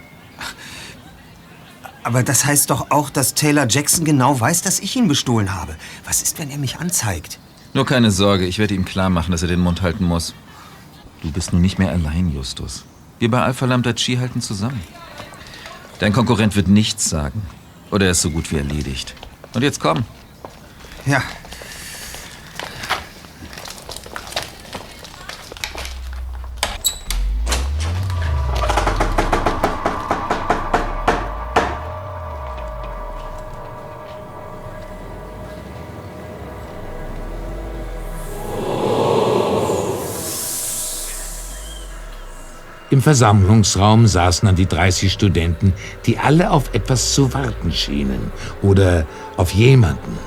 Aber 2.02 2.22
das 2.22 2.44
heißt 2.44 2.70
doch 2.70 2.90
auch, 2.90 3.10
dass 3.10 3.34
Taylor 3.34 3.66
Jackson 3.68 4.04
genau 4.04 4.38
weiß, 4.38 4.62
dass 4.62 4.80
ich 4.80 4.96
ihn 4.96 5.06
bestohlen 5.06 5.54
habe. 5.54 5.76
Was 6.04 6.22
ist, 6.22 6.38
wenn 6.38 6.50
er 6.50 6.58
mich 6.58 6.78
anzeigt? 6.78 7.38
Nur 7.74 7.86
keine 7.86 8.10
Sorge, 8.10 8.46
ich 8.46 8.58
werde 8.58 8.74
ihm 8.74 8.84
klar 8.84 9.10
machen, 9.10 9.30
dass 9.30 9.42
er 9.42 9.48
den 9.48 9.60
Mund 9.60 9.82
halten 9.82 10.04
muss. 10.04 10.34
Du 11.22 11.30
bist 11.30 11.52
nun 11.52 11.62
nicht 11.62 11.78
mehr 11.78 11.90
allein, 11.90 12.32
Justus. 12.32 12.84
Wir 13.18 13.30
bei 13.30 13.42
Alpha 13.42 13.66
Lambda 13.66 13.92
Chi 13.92 14.16
halten 14.16 14.40
zusammen. 14.40 14.80
Dein 15.98 16.14
Konkurrent 16.14 16.56
wird 16.56 16.68
nichts 16.68 17.10
sagen. 17.10 17.42
Oder 17.90 18.06
er 18.06 18.12
ist 18.12 18.22
so 18.22 18.30
gut 18.30 18.50
wie 18.50 18.56
erledigt. 18.56 19.14
Und 19.54 19.62
jetzt 19.62 19.80
komm. 19.80 20.04
Ja. 21.06 21.22
Im 43.00 43.04
Versammlungsraum 43.04 44.06
saßen 44.06 44.44
dann 44.44 44.56
die 44.56 44.66
30 44.66 45.10
Studenten, 45.10 45.72
die 46.04 46.18
alle 46.18 46.50
auf 46.50 46.74
etwas 46.74 47.14
zu 47.14 47.32
warten 47.32 47.72
schienen 47.72 48.30
oder 48.60 49.06
auf 49.38 49.52
jemanden. 49.54 50.18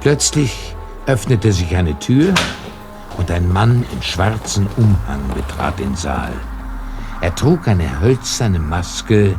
Plötzlich 0.00 0.76
öffnete 1.06 1.52
sich 1.52 1.74
eine 1.74 1.98
Tür 1.98 2.34
und 3.18 3.32
ein 3.32 3.52
Mann 3.52 3.84
in 3.92 4.00
schwarzem 4.00 4.68
Umhang 4.76 5.22
betrat 5.34 5.80
den 5.80 5.96
Saal. 5.96 6.30
Er 7.20 7.34
trug 7.34 7.66
eine 7.66 8.00
hölzerne 8.00 8.60
Maske, 8.60 9.34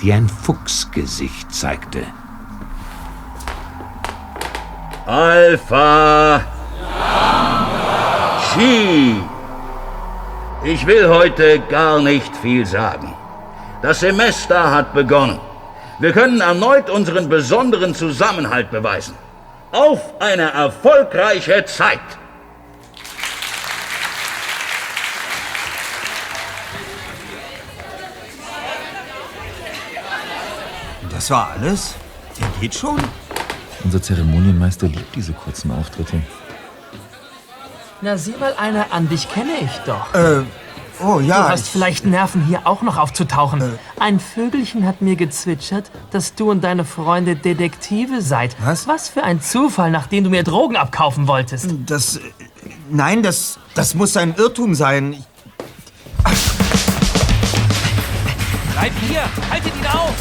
die 0.00 0.14
ein 0.14 0.30
Fuchsgesicht 0.30 1.54
zeigte. 1.54 2.04
Alpha 5.04 6.40
Chi. 8.54 9.41
Ich 10.64 10.86
will 10.86 11.08
heute 11.08 11.58
gar 11.58 12.00
nicht 12.00 12.36
viel 12.36 12.64
sagen. 12.64 13.12
Das 13.82 13.98
Semester 13.98 14.70
hat 14.70 14.94
begonnen. 14.94 15.40
Wir 15.98 16.12
können 16.12 16.40
erneut 16.40 16.88
unseren 16.88 17.28
besonderen 17.28 17.96
Zusammenhalt 17.96 18.70
beweisen. 18.70 19.16
Auf 19.72 20.20
eine 20.20 20.52
erfolgreiche 20.52 21.64
Zeit! 21.64 21.98
Das 31.10 31.28
war 31.30 31.50
alles? 31.56 31.96
Der 32.38 32.46
geht 32.60 32.74
schon? 32.76 33.00
Unser 33.82 34.00
Zeremonienmeister 34.00 34.86
liebt 34.86 35.16
diese 35.16 35.32
kurzen 35.32 35.72
Auftritte. 35.72 36.22
Na, 38.02 38.16
sieh 38.18 38.34
mal 38.38 38.54
einer 38.58 38.86
an, 38.92 39.08
dich 39.08 39.28
kenne 39.30 39.52
ich 39.62 39.70
doch. 39.86 40.12
Äh, 40.14 40.42
oh 41.00 41.20
ja. 41.20 41.42
Du 41.44 41.48
hast 41.50 41.68
vielleicht 41.68 42.04
Nerven, 42.04 42.44
hier 42.44 42.66
auch 42.66 42.82
noch 42.82 42.96
aufzutauchen. 42.98 43.78
Ein 44.00 44.18
Vögelchen 44.18 44.84
hat 44.86 45.00
mir 45.02 45.14
gezwitschert, 45.14 45.90
dass 46.10 46.34
du 46.34 46.50
und 46.50 46.62
deine 46.64 46.84
Freunde 46.84 47.36
Detektive 47.36 48.20
seid. 48.20 48.56
Was? 48.64 48.88
Was 48.88 49.08
für 49.08 49.22
ein 49.22 49.40
Zufall, 49.40 49.90
nachdem 49.92 50.24
du 50.24 50.30
mir 50.30 50.42
Drogen 50.42 50.76
abkaufen 50.76 51.28
wolltest. 51.28 51.68
Das. 51.86 52.16
äh, 52.16 52.20
Nein, 52.90 53.22
das, 53.22 53.58
das 53.74 53.94
muss 53.94 54.16
ein 54.16 54.34
Irrtum 54.36 54.74
sein. 54.74 55.12
Ich- 55.12 55.22
Bleib 58.74 58.92
hier! 59.08 59.22
Haltet 59.50 59.72
ihn 59.76 59.86
auf! 59.86 60.14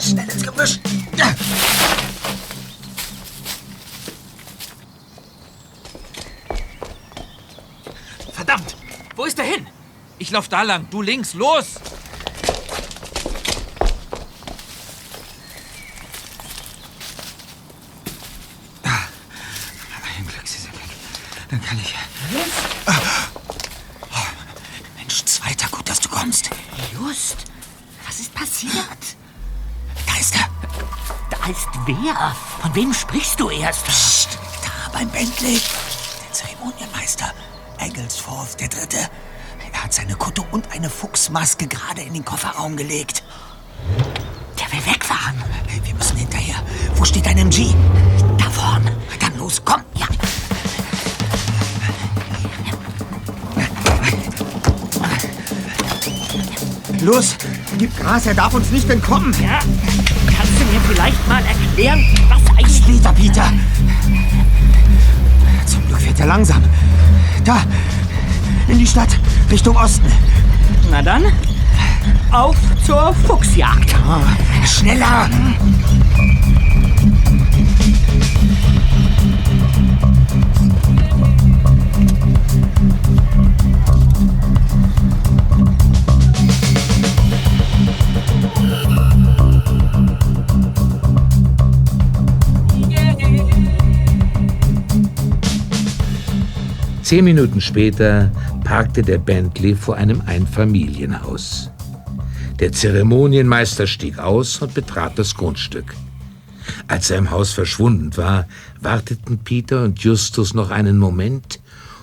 Schnell 0.00 0.28
ins 0.28 0.42
Gebüsch! 0.42 0.80
Ja. 1.16 1.26
Wo 9.20 9.26
ist 9.26 9.38
er 9.38 9.44
hin? 9.44 9.66
Ich 10.18 10.30
lauf 10.30 10.48
da 10.48 10.62
lang, 10.62 10.88
du 10.88 11.02
links, 11.02 11.34
los! 11.34 11.74
Ein 18.82 20.26
Glück, 20.26 20.46
Sie 20.46 20.58
sind 20.58 20.72
weg. 20.72 20.88
Dann 21.50 21.62
kann 21.62 21.78
ich. 21.78 21.94
Ah. 22.86 22.94
Oh, 24.10 24.16
Mensch, 24.96 25.22
Zweiter, 25.26 25.68
gut, 25.68 25.86
dass 25.86 26.00
du 26.00 26.08
kommst. 26.08 26.48
Just, 26.94 27.44
was 28.06 28.20
ist 28.20 28.34
passiert? 28.34 28.74
Da 30.06 30.18
ist 30.18 30.34
er. 30.34 30.48
Da 31.28 31.46
ist 31.50 31.68
wer? 31.84 32.34
Von 32.62 32.74
wem 32.74 32.94
sprichst 32.94 33.38
du 33.38 33.50
erst? 33.50 33.84
Psst, 33.84 34.38
da 34.64 34.88
beim 34.94 35.10
Bentley. 35.10 35.60
Der 36.22 36.32
Zeremonienmeister. 36.32 37.34
Egglesforth 37.80 38.60
der 38.60 38.68
Dritte. 38.68 38.98
Er 39.72 39.84
hat 39.84 39.92
seine 39.92 40.14
Kutte 40.14 40.42
und 40.50 40.70
eine 40.72 40.90
Fuchsmaske 40.90 41.66
gerade 41.66 42.02
in 42.02 42.14
den 42.14 42.24
Kofferraum 42.24 42.76
gelegt. 42.76 43.22
Der 44.58 44.70
will 44.72 44.92
wegfahren. 44.92 45.42
Wir 45.84 45.94
müssen 45.94 46.16
hinterher. 46.16 46.56
Wo 46.96 47.04
steht 47.04 47.26
dein 47.26 47.38
MG? 47.38 47.74
Da 48.38 48.50
vorne. 48.50 48.96
Dann 49.18 49.36
los, 49.38 49.62
komm. 49.64 49.82
Ja. 49.94 50.06
Los, 57.00 57.36
gib 57.78 57.98
Gas, 57.98 58.26
er 58.26 58.34
darf 58.34 58.52
uns 58.52 58.70
nicht 58.70 58.88
entkommen. 58.90 59.34
Ja, 59.42 59.60
kannst 60.26 60.52
du 60.58 60.64
mir 60.66 60.80
vielleicht 60.86 61.28
mal 61.28 61.42
erklären, 61.46 62.04
was 62.28 62.56
eigentlich... 62.56 62.76
Später, 62.76 63.12
Peter. 63.14 63.52
Zum 65.64 65.86
Glück 65.86 66.00
fährt 66.00 66.20
er 66.20 66.26
langsam. 66.26 66.62
Da, 67.50 67.62
in 68.68 68.78
die 68.78 68.86
Stadt, 68.86 69.08
Richtung 69.50 69.74
Osten. 69.74 70.06
Na 70.88 71.02
dann, 71.02 71.24
auf 72.30 72.54
zur 72.86 73.12
Fuchsjagd. 73.26 73.92
Ah, 74.06 74.22
schneller! 74.64 75.28
Zehn 97.10 97.24
Minuten 97.24 97.60
später 97.60 98.30
parkte 98.62 99.02
der 99.02 99.18
Bentley 99.18 99.74
vor 99.74 99.96
einem 99.96 100.22
Einfamilienhaus. 100.26 101.68
Der 102.60 102.70
Zeremonienmeister 102.70 103.88
stieg 103.88 104.20
aus 104.20 104.62
und 104.62 104.74
betrat 104.74 105.18
das 105.18 105.34
Grundstück. 105.34 105.96
Als 106.86 107.10
er 107.10 107.18
im 107.18 107.32
Haus 107.32 107.52
verschwunden 107.52 108.16
war, 108.16 108.46
warteten 108.80 109.38
Peter 109.38 109.82
und 109.82 109.98
Justus 109.98 110.54
noch 110.54 110.70
einen 110.70 110.98
Moment 110.98 111.58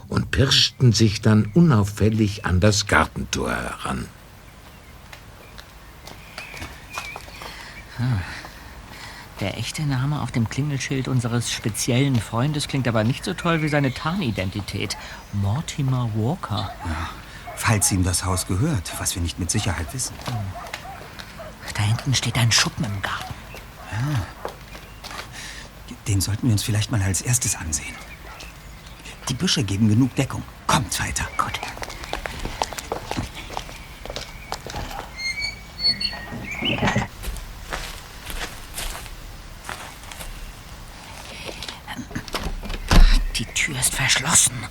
und 0.09 0.29
pirschten 0.31 0.91
sich 0.91 1.21
dann 1.21 1.51
unauffällig 1.53 2.43
an 2.43 2.59
das 2.59 2.85
Gartentor 2.85 3.51
heran. 3.51 4.07
Ah. 7.97 8.36
Der 9.39 9.55
echte 9.57 9.83
Name 9.83 10.21
auf 10.21 10.31
dem 10.31 10.49
Klingelschild 10.49 11.07
unseres 11.07 11.51
speziellen 11.51 12.19
Freundes 12.19 12.67
klingt 12.67 12.87
aber 12.87 13.03
nicht 13.03 13.23
so 13.23 13.35
toll 13.35 13.61
wie 13.61 13.69
seine 13.69 13.93
Tarnidentität. 13.93 14.97
Mortimer 15.33 16.09
Walker. 16.15 16.71
Falls 17.55 17.91
ihm 17.91 18.03
das 18.03 18.25
Haus 18.25 18.47
gehört, 18.47 18.93
was 18.99 19.13
wir 19.13 19.21
nicht 19.21 19.37
mit 19.37 19.51
Sicherheit 19.51 19.93
wissen. 19.93 20.15
Da 21.75 21.83
hinten 21.83 22.15
steht 22.15 22.37
ein 22.37 22.51
Schuppen 22.51 22.85
im 22.85 23.01
Garten. 23.01 23.33
Ja. 23.91 24.25
Den 26.07 26.19
sollten 26.21 26.47
wir 26.47 26.53
uns 26.53 26.63
vielleicht 26.63 26.91
mal 26.91 27.01
als 27.01 27.21
erstes 27.21 27.55
ansehen. 27.55 27.95
Die 29.29 29.33
Büsche 29.35 29.63
geben 29.63 29.87
genug 29.87 30.15
Deckung. 30.15 30.41
Kommt 30.65 30.99
weiter. 30.99 31.27
Gut. 31.37 31.59
Die 36.61 37.06
Verschlossen. 44.27 44.67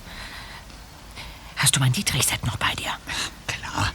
Hast 1.55 1.75
du 1.75 1.79
mein 1.79 1.91
Dietrichset 1.91 2.45
noch 2.45 2.57
bei 2.57 2.75
dir? 2.75 2.91
Klar. 3.47 3.91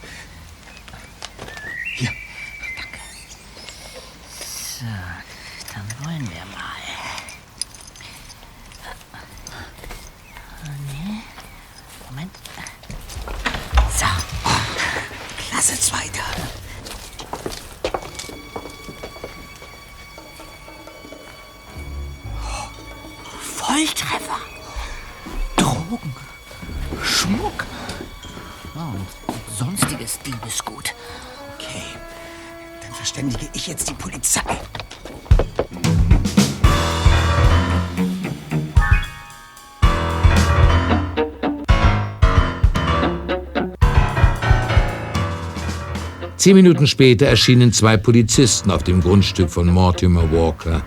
Zehn 46.43 46.57
Minuten 46.57 46.87
später 46.87 47.27
erschienen 47.27 47.71
zwei 47.71 47.95
Polizisten 47.95 48.69
auf 48.69 48.83
dem 48.83 48.99
Grundstück 48.99 49.49
von 49.49 49.65
Mortimer 49.67 50.29
Walker 50.29 50.83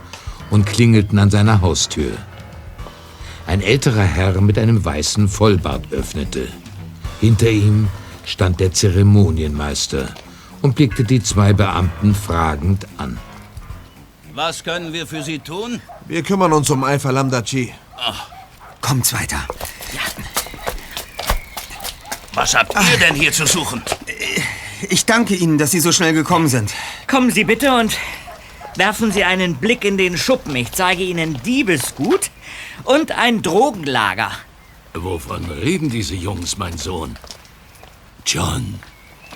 und 0.51 0.67
klingelten 0.67 1.19
an 1.19 1.31
seiner 1.31 1.63
Haustür. 1.63 2.13
Ein 3.47 3.63
älterer 3.63 4.03
Herr 4.03 4.39
mit 4.43 4.59
einem 4.59 4.85
weißen 4.85 5.29
Vollbart 5.29 5.91
öffnete. 5.93 6.49
Hinter 7.23 7.49
ihm 7.49 7.89
stand 8.27 8.61
der 8.61 8.75
Zeremonienmeister 8.75 10.11
und 10.61 10.75
blickte 10.75 11.05
die 11.05 11.23
zwei 11.23 11.55
Beamten 11.55 12.15
fragend 12.15 12.87
an. 12.99 13.17
Was 14.35 14.63
können 14.63 14.93
wir 14.93 15.07
für 15.07 15.23
Sie 15.23 15.39
tun? 15.39 15.81
Wir 16.07 16.23
kümmern 16.23 16.53
uns 16.53 16.69
um 16.69 16.85
Alpha 16.85 17.09
Lambda 17.09 17.41
Chi. 17.41 17.73
Kommt's 18.83 19.15
weiter. 19.15 19.41
Was 22.35 22.55
habt 22.55 22.75
ihr 22.75 22.99
denn 22.99 23.15
hier 23.15 23.33
zu 23.33 23.47
suchen? 23.47 23.81
Ich 24.91 25.05
danke 25.07 25.35
Ihnen, 25.35 25.59
dass 25.59 25.71
Sie 25.71 25.81
so 25.81 25.93
schnell 25.93 26.13
gekommen 26.13 26.49
sind. 26.49 26.73
Kommen 27.07 27.31
Sie 27.31 27.45
bitte 27.45 27.75
und 27.75 27.97
werfen 28.77 29.13
Sie 29.13 29.25
einen 29.25 29.57
Blick 29.57 29.85
in 29.85 29.97
den 29.99 30.17
Schuppen. 30.19 30.55
Ich 30.57 30.73
zeige 30.73 31.03
Ihnen 31.03 31.41
Diebesgut 31.43 32.31
und 32.85 33.13
ein 33.13 33.43
Drogenlager. 33.43 34.31
Wovon 34.95 35.45
reden 35.47 35.91
diese 35.91 36.15
Jungs, 36.15 36.57
mein 36.59 36.77
Sohn? 36.79 37.19
John, 38.25 38.81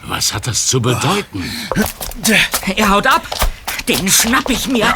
Was 0.02 0.32
hat 0.32 0.46
das 0.46 0.66
zu 0.66 0.80
bedeuten? 0.80 1.44
Er 2.76 2.88
haut 2.88 3.06
ab. 3.06 3.22
Den 3.88 4.08
schnapp 4.08 4.48
ich 4.48 4.66
mir. 4.68 4.86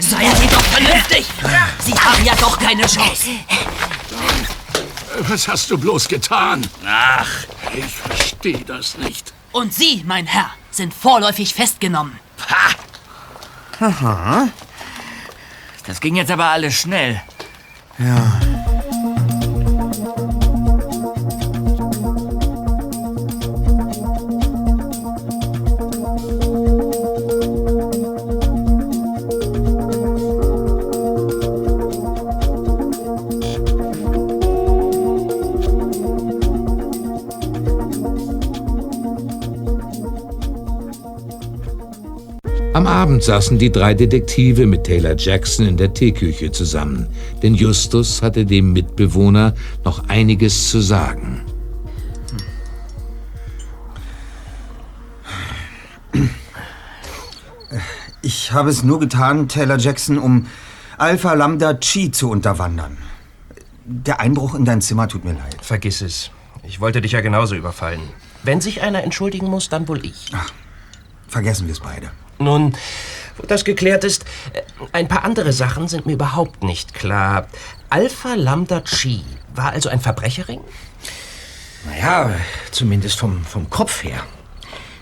Seien 0.00 0.36
Sie 0.36 0.46
doch 0.46 0.62
vernünftig! 0.62 1.26
Sie 1.80 1.92
haben 1.92 2.24
ja 2.24 2.34
doch 2.36 2.58
keine 2.58 2.86
Chance. 2.86 3.30
Was 5.20 5.48
hast 5.48 5.70
du 5.70 5.78
bloß 5.78 6.08
getan? 6.08 6.66
Ach, 6.86 7.28
ich 7.74 7.86
verstehe 7.86 8.64
das 8.64 8.98
nicht. 8.98 9.32
Und 9.52 9.72
Sie, 9.72 10.02
mein 10.06 10.26
Herr, 10.26 10.50
sind 10.70 10.92
vorläufig 10.92 11.54
festgenommen. 11.54 12.18
Aha. 13.80 14.48
Das 15.86 16.00
ging 16.00 16.16
jetzt 16.16 16.30
aber 16.30 16.46
alles 16.46 16.74
schnell. 16.74 17.22
Ja. 17.98 18.35
Saßen 43.26 43.58
die 43.58 43.72
drei 43.72 43.92
Detektive 43.92 44.66
mit 44.66 44.84
Taylor 44.84 45.16
Jackson 45.16 45.66
in 45.66 45.76
der 45.76 45.92
Teeküche 45.92 46.52
zusammen, 46.52 47.08
denn 47.42 47.54
Justus 47.54 48.22
hatte 48.22 48.46
dem 48.46 48.72
Mitbewohner 48.72 49.54
noch 49.84 50.08
einiges 50.08 50.70
zu 50.70 50.80
sagen. 50.80 51.42
Ich 58.22 58.52
habe 58.52 58.70
es 58.70 58.84
nur 58.84 59.00
getan, 59.00 59.48
Taylor 59.48 59.78
Jackson, 59.78 60.18
um 60.18 60.46
Alpha 60.96 61.34
Lambda 61.34 61.74
Chi 61.74 62.10
zu 62.12 62.30
unterwandern. 62.30 62.96
Der 63.84 64.20
Einbruch 64.20 64.54
in 64.54 64.64
dein 64.64 64.80
Zimmer 64.80 65.08
tut 65.08 65.24
mir 65.24 65.32
leid. 65.32 65.56
Vergiss 65.62 66.00
es. 66.00 66.30
Ich 66.62 66.80
wollte 66.80 67.00
dich 67.00 67.12
ja 67.12 67.20
genauso 67.20 67.54
überfallen. 67.54 68.00
Wenn 68.44 68.60
sich 68.60 68.82
einer 68.82 69.02
entschuldigen 69.02 69.46
muss, 69.46 69.68
dann 69.68 69.88
wohl 69.88 70.04
ich. 70.04 70.30
Vergessen 71.28 71.66
wir 71.66 71.72
es 71.72 71.80
beide. 71.80 72.10
Nun, 72.38 72.74
wo 73.36 73.46
das 73.46 73.64
geklärt 73.64 74.04
ist, 74.04 74.24
äh, 74.52 74.62
ein 74.92 75.08
paar 75.08 75.24
andere 75.24 75.52
Sachen 75.52 75.88
sind 75.88 76.06
mir 76.06 76.12
überhaupt 76.12 76.62
nicht 76.62 76.94
klar. 76.94 77.48
Alpha 77.90 78.34
Lambda 78.34 78.80
Chi 78.80 79.22
war 79.54 79.72
also 79.72 79.88
ein 79.88 80.00
Verbrecherring? 80.00 80.60
Naja, 81.86 82.30
zumindest 82.72 83.18
vom, 83.18 83.44
vom 83.44 83.70
Kopf 83.70 84.02
her. 84.02 84.22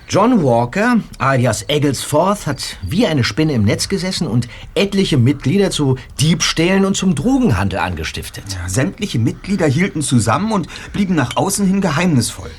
John 0.07 0.45
Walker, 0.45 1.01
alias 1.17 1.67
Egglesforth, 1.69 2.47
hat 2.47 2.77
wie 2.83 3.07
eine 3.07 3.25
Spinne 3.25 3.55
im 3.55 3.65
Netz 3.65 3.89
gesessen 3.89 4.27
und 4.27 4.49
etliche 4.75 5.17
Mitglieder 5.17 5.71
zu 5.71 5.97
Diebstählen 6.21 6.85
und 6.85 6.95
zum 6.95 7.15
Drogenhandel 7.15 7.79
angestiftet. 7.79 8.45
Ja, 8.53 8.69
sämtliche 8.69 9.19
Mitglieder 9.19 9.67
hielten 9.67 10.03
zusammen 10.03 10.53
und 10.53 10.69
blieben 10.93 11.15
nach 11.15 11.37
außen 11.37 11.67
hin 11.67 11.81
geheimnisvoll. 11.81 12.51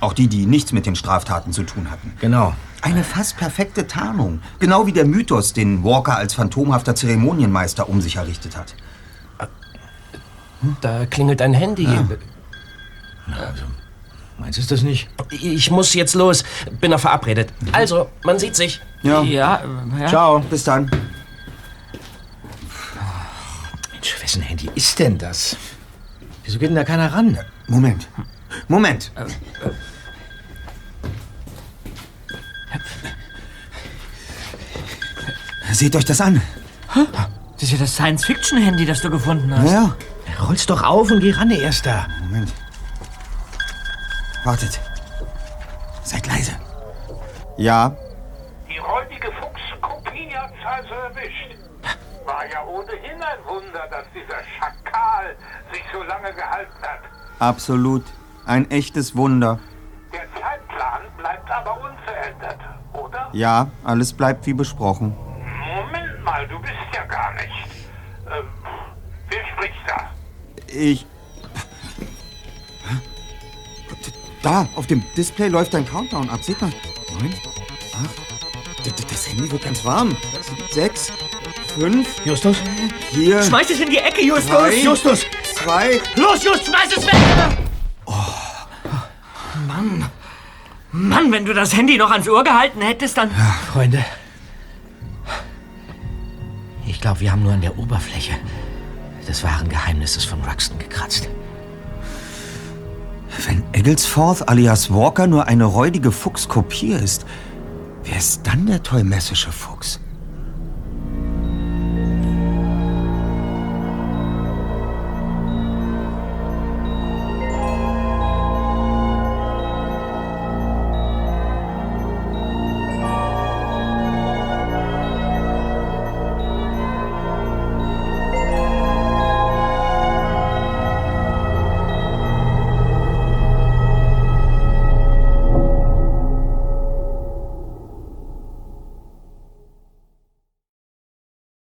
Auch 0.00 0.12
die, 0.12 0.28
die 0.28 0.46
nichts 0.46 0.72
mit 0.72 0.86
den 0.86 0.94
Straftaten 0.94 1.52
zu 1.52 1.64
tun 1.64 1.90
hatten. 1.90 2.12
Genau. 2.20 2.54
Eine 2.82 3.02
fast 3.02 3.36
perfekte 3.36 3.86
Tarnung. 3.88 4.40
Genau 4.60 4.86
wie 4.86 4.92
der 4.92 5.04
Mythos, 5.04 5.52
den 5.52 5.82
Walker 5.82 6.16
als 6.16 6.34
phantomhafter 6.34 6.94
Zeremonienmeister 6.94 7.88
um 7.88 8.00
sich 8.00 8.16
errichtet 8.16 8.56
hat. 8.56 8.74
Da 10.80 11.06
klingelt 11.06 11.42
ein 11.42 11.54
Handy. 11.54 11.86
also, 11.86 13.64
meinst 14.38 14.58
du 14.58 14.62
das 14.62 14.82
nicht? 14.82 15.08
Ich 15.30 15.70
muss 15.70 15.94
jetzt 15.94 16.14
los. 16.14 16.44
Bin 16.80 16.90
noch 16.90 17.00
verabredet. 17.00 17.52
Also, 17.72 18.08
man 18.24 18.38
sieht 18.38 18.56
sich. 18.56 18.80
Ja. 19.02 19.22
Ja, 19.22 19.62
ja. 19.98 20.06
Ciao, 20.08 20.40
bis 20.40 20.64
dann. 20.64 20.90
Mensch, 23.92 24.22
wessen 24.22 24.42
Handy 24.42 24.70
ist 24.74 24.98
denn 24.98 25.18
das? 25.18 25.56
Wieso 26.44 26.58
geht 26.58 26.70
denn 26.70 26.76
da 26.76 26.84
keiner 26.84 27.12
ran? 27.12 27.38
Moment. 27.68 28.08
Moment. 28.68 29.12
Seht 35.78 35.94
euch 35.94 36.04
das 36.04 36.20
an. 36.20 36.42
Das 37.54 37.62
ist 37.62 37.70
ja 37.70 37.78
das 37.78 37.94
Science-Fiction-Handy, 37.94 38.84
das 38.84 39.00
du 39.00 39.10
gefunden 39.10 39.56
hast. 39.56 39.70
Ja. 39.70 39.94
Roll's 40.44 40.66
doch 40.66 40.82
auf 40.82 41.08
und 41.12 41.20
geh 41.20 41.30
ran, 41.30 41.52
Erster. 41.52 42.08
Moment. 42.22 42.52
Wartet. 44.44 44.80
Seid 46.02 46.26
leise. 46.26 46.50
Ja, 47.58 47.94
Die 48.68 48.78
räudige 48.78 49.30
Fuchskopie 49.40 50.34
hat's 50.34 50.52
also 50.64 50.94
erwischt. 50.94 51.54
War 52.26 52.44
ja 52.52 52.64
ohnehin 52.64 53.22
ein 53.22 53.38
Wunder, 53.46 53.84
dass 53.88 54.04
dieser 54.12 54.40
Schakal 54.58 55.36
sich 55.72 55.82
so 55.92 56.02
lange 56.02 56.32
gehalten 56.34 56.82
hat. 56.82 57.00
absolut. 57.38 58.02
Ein 58.46 58.68
echtes 58.72 59.14
Wunder. 59.14 59.60
Der 60.12 60.26
Zeitplan 60.40 61.02
bleibt 61.18 61.48
aber 61.52 61.74
unverändert, 61.80 62.58
oder? 62.94 63.28
Ja, 63.32 63.68
alles 63.84 64.12
bleibt 64.12 64.44
wie 64.46 64.54
besprochen. 64.54 65.14
Moment 65.74 66.24
mal, 66.24 66.46
du 66.48 66.58
bist 66.60 66.72
ja 66.94 67.04
gar 67.04 67.32
nicht. 67.34 67.66
Ähm, 68.26 68.46
wer 69.28 69.46
spricht 69.54 69.74
da? 69.86 70.10
Ich. 70.78 71.06
Da, 74.42 74.68
auf 74.76 74.86
dem 74.86 75.02
Display 75.16 75.48
läuft 75.48 75.74
ein 75.74 75.84
Countdown 75.84 76.30
ab. 76.30 76.44
Seht 76.44 76.60
mal. 76.60 76.70
Neun, 77.18 77.34
acht. 77.94 79.10
Das 79.10 79.28
Handy 79.28 79.50
wird 79.50 79.64
ganz 79.64 79.84
warm. 79.84 80.16
Sechs, 80.70 81.12
fünf. 81.76 82.24
Justus? 82.24 82.56
Vier. 83.10 83.42
Schmeiß 83.42 83.68
es 83.70 83.80
in 83.80 83.90
die 83.90 83.98
Ecke, 83.98 84.24
Justus! 84.24 84.50
Drei, 84.50 84.80
Justus! 84.80 85.26
Zwei. 85.54 86.00
Los, 86.14 86.44
Just, 86.44 86.66
schmeiß 86.66 86.96
es 86.96 87.06
weg! 87.06 87.14
Mann. 89.66 90.08
Mann, 90.92 91.32
wenn 91.32 91.44
du 91.44 91.52
das 91.52 91.76
Handy 91.76 91.98
noch 91.98 92.10
ans 92.12 92.28
Ohr 92.28 92.44
gehalten 92.44 92.80
hättest, 92.80 93.18
dann... 93.18 93.30
Freunde. 93.72 94.04
Ich 96.86 97.00
glaube, 97.00 97.20
wir 97.20 97.32
haben 97.32 97.42
nur 97.42 97.52
an 97.52 97.60
der 97.60 97.76
Oberfläche 97.76 98.38
des 99.28 99.44
wahren 99.44 99.68
Geheimnisses 99.68 100.24
von 100.24 100.42
Ruxton 100.42 100.78
gekratzt. 100.78 101.28
Wenn 103.46 103.62
Egglesforth 103.72 104.48
alias 104.48 104.92
Walker 104.92 105.26
nur 105.26 105.46
eine 105.46 105.64
räudige 105.64 106.10
Fuchskopie 106.10 106.92
ist, 106.92 107.24
wer 108.04 108.16
ist 108.16 108.46
dann 108.46 108.66
der 108.66 108.82
tollmessische 108.82 109.52
Fuchs? 109.52 110.00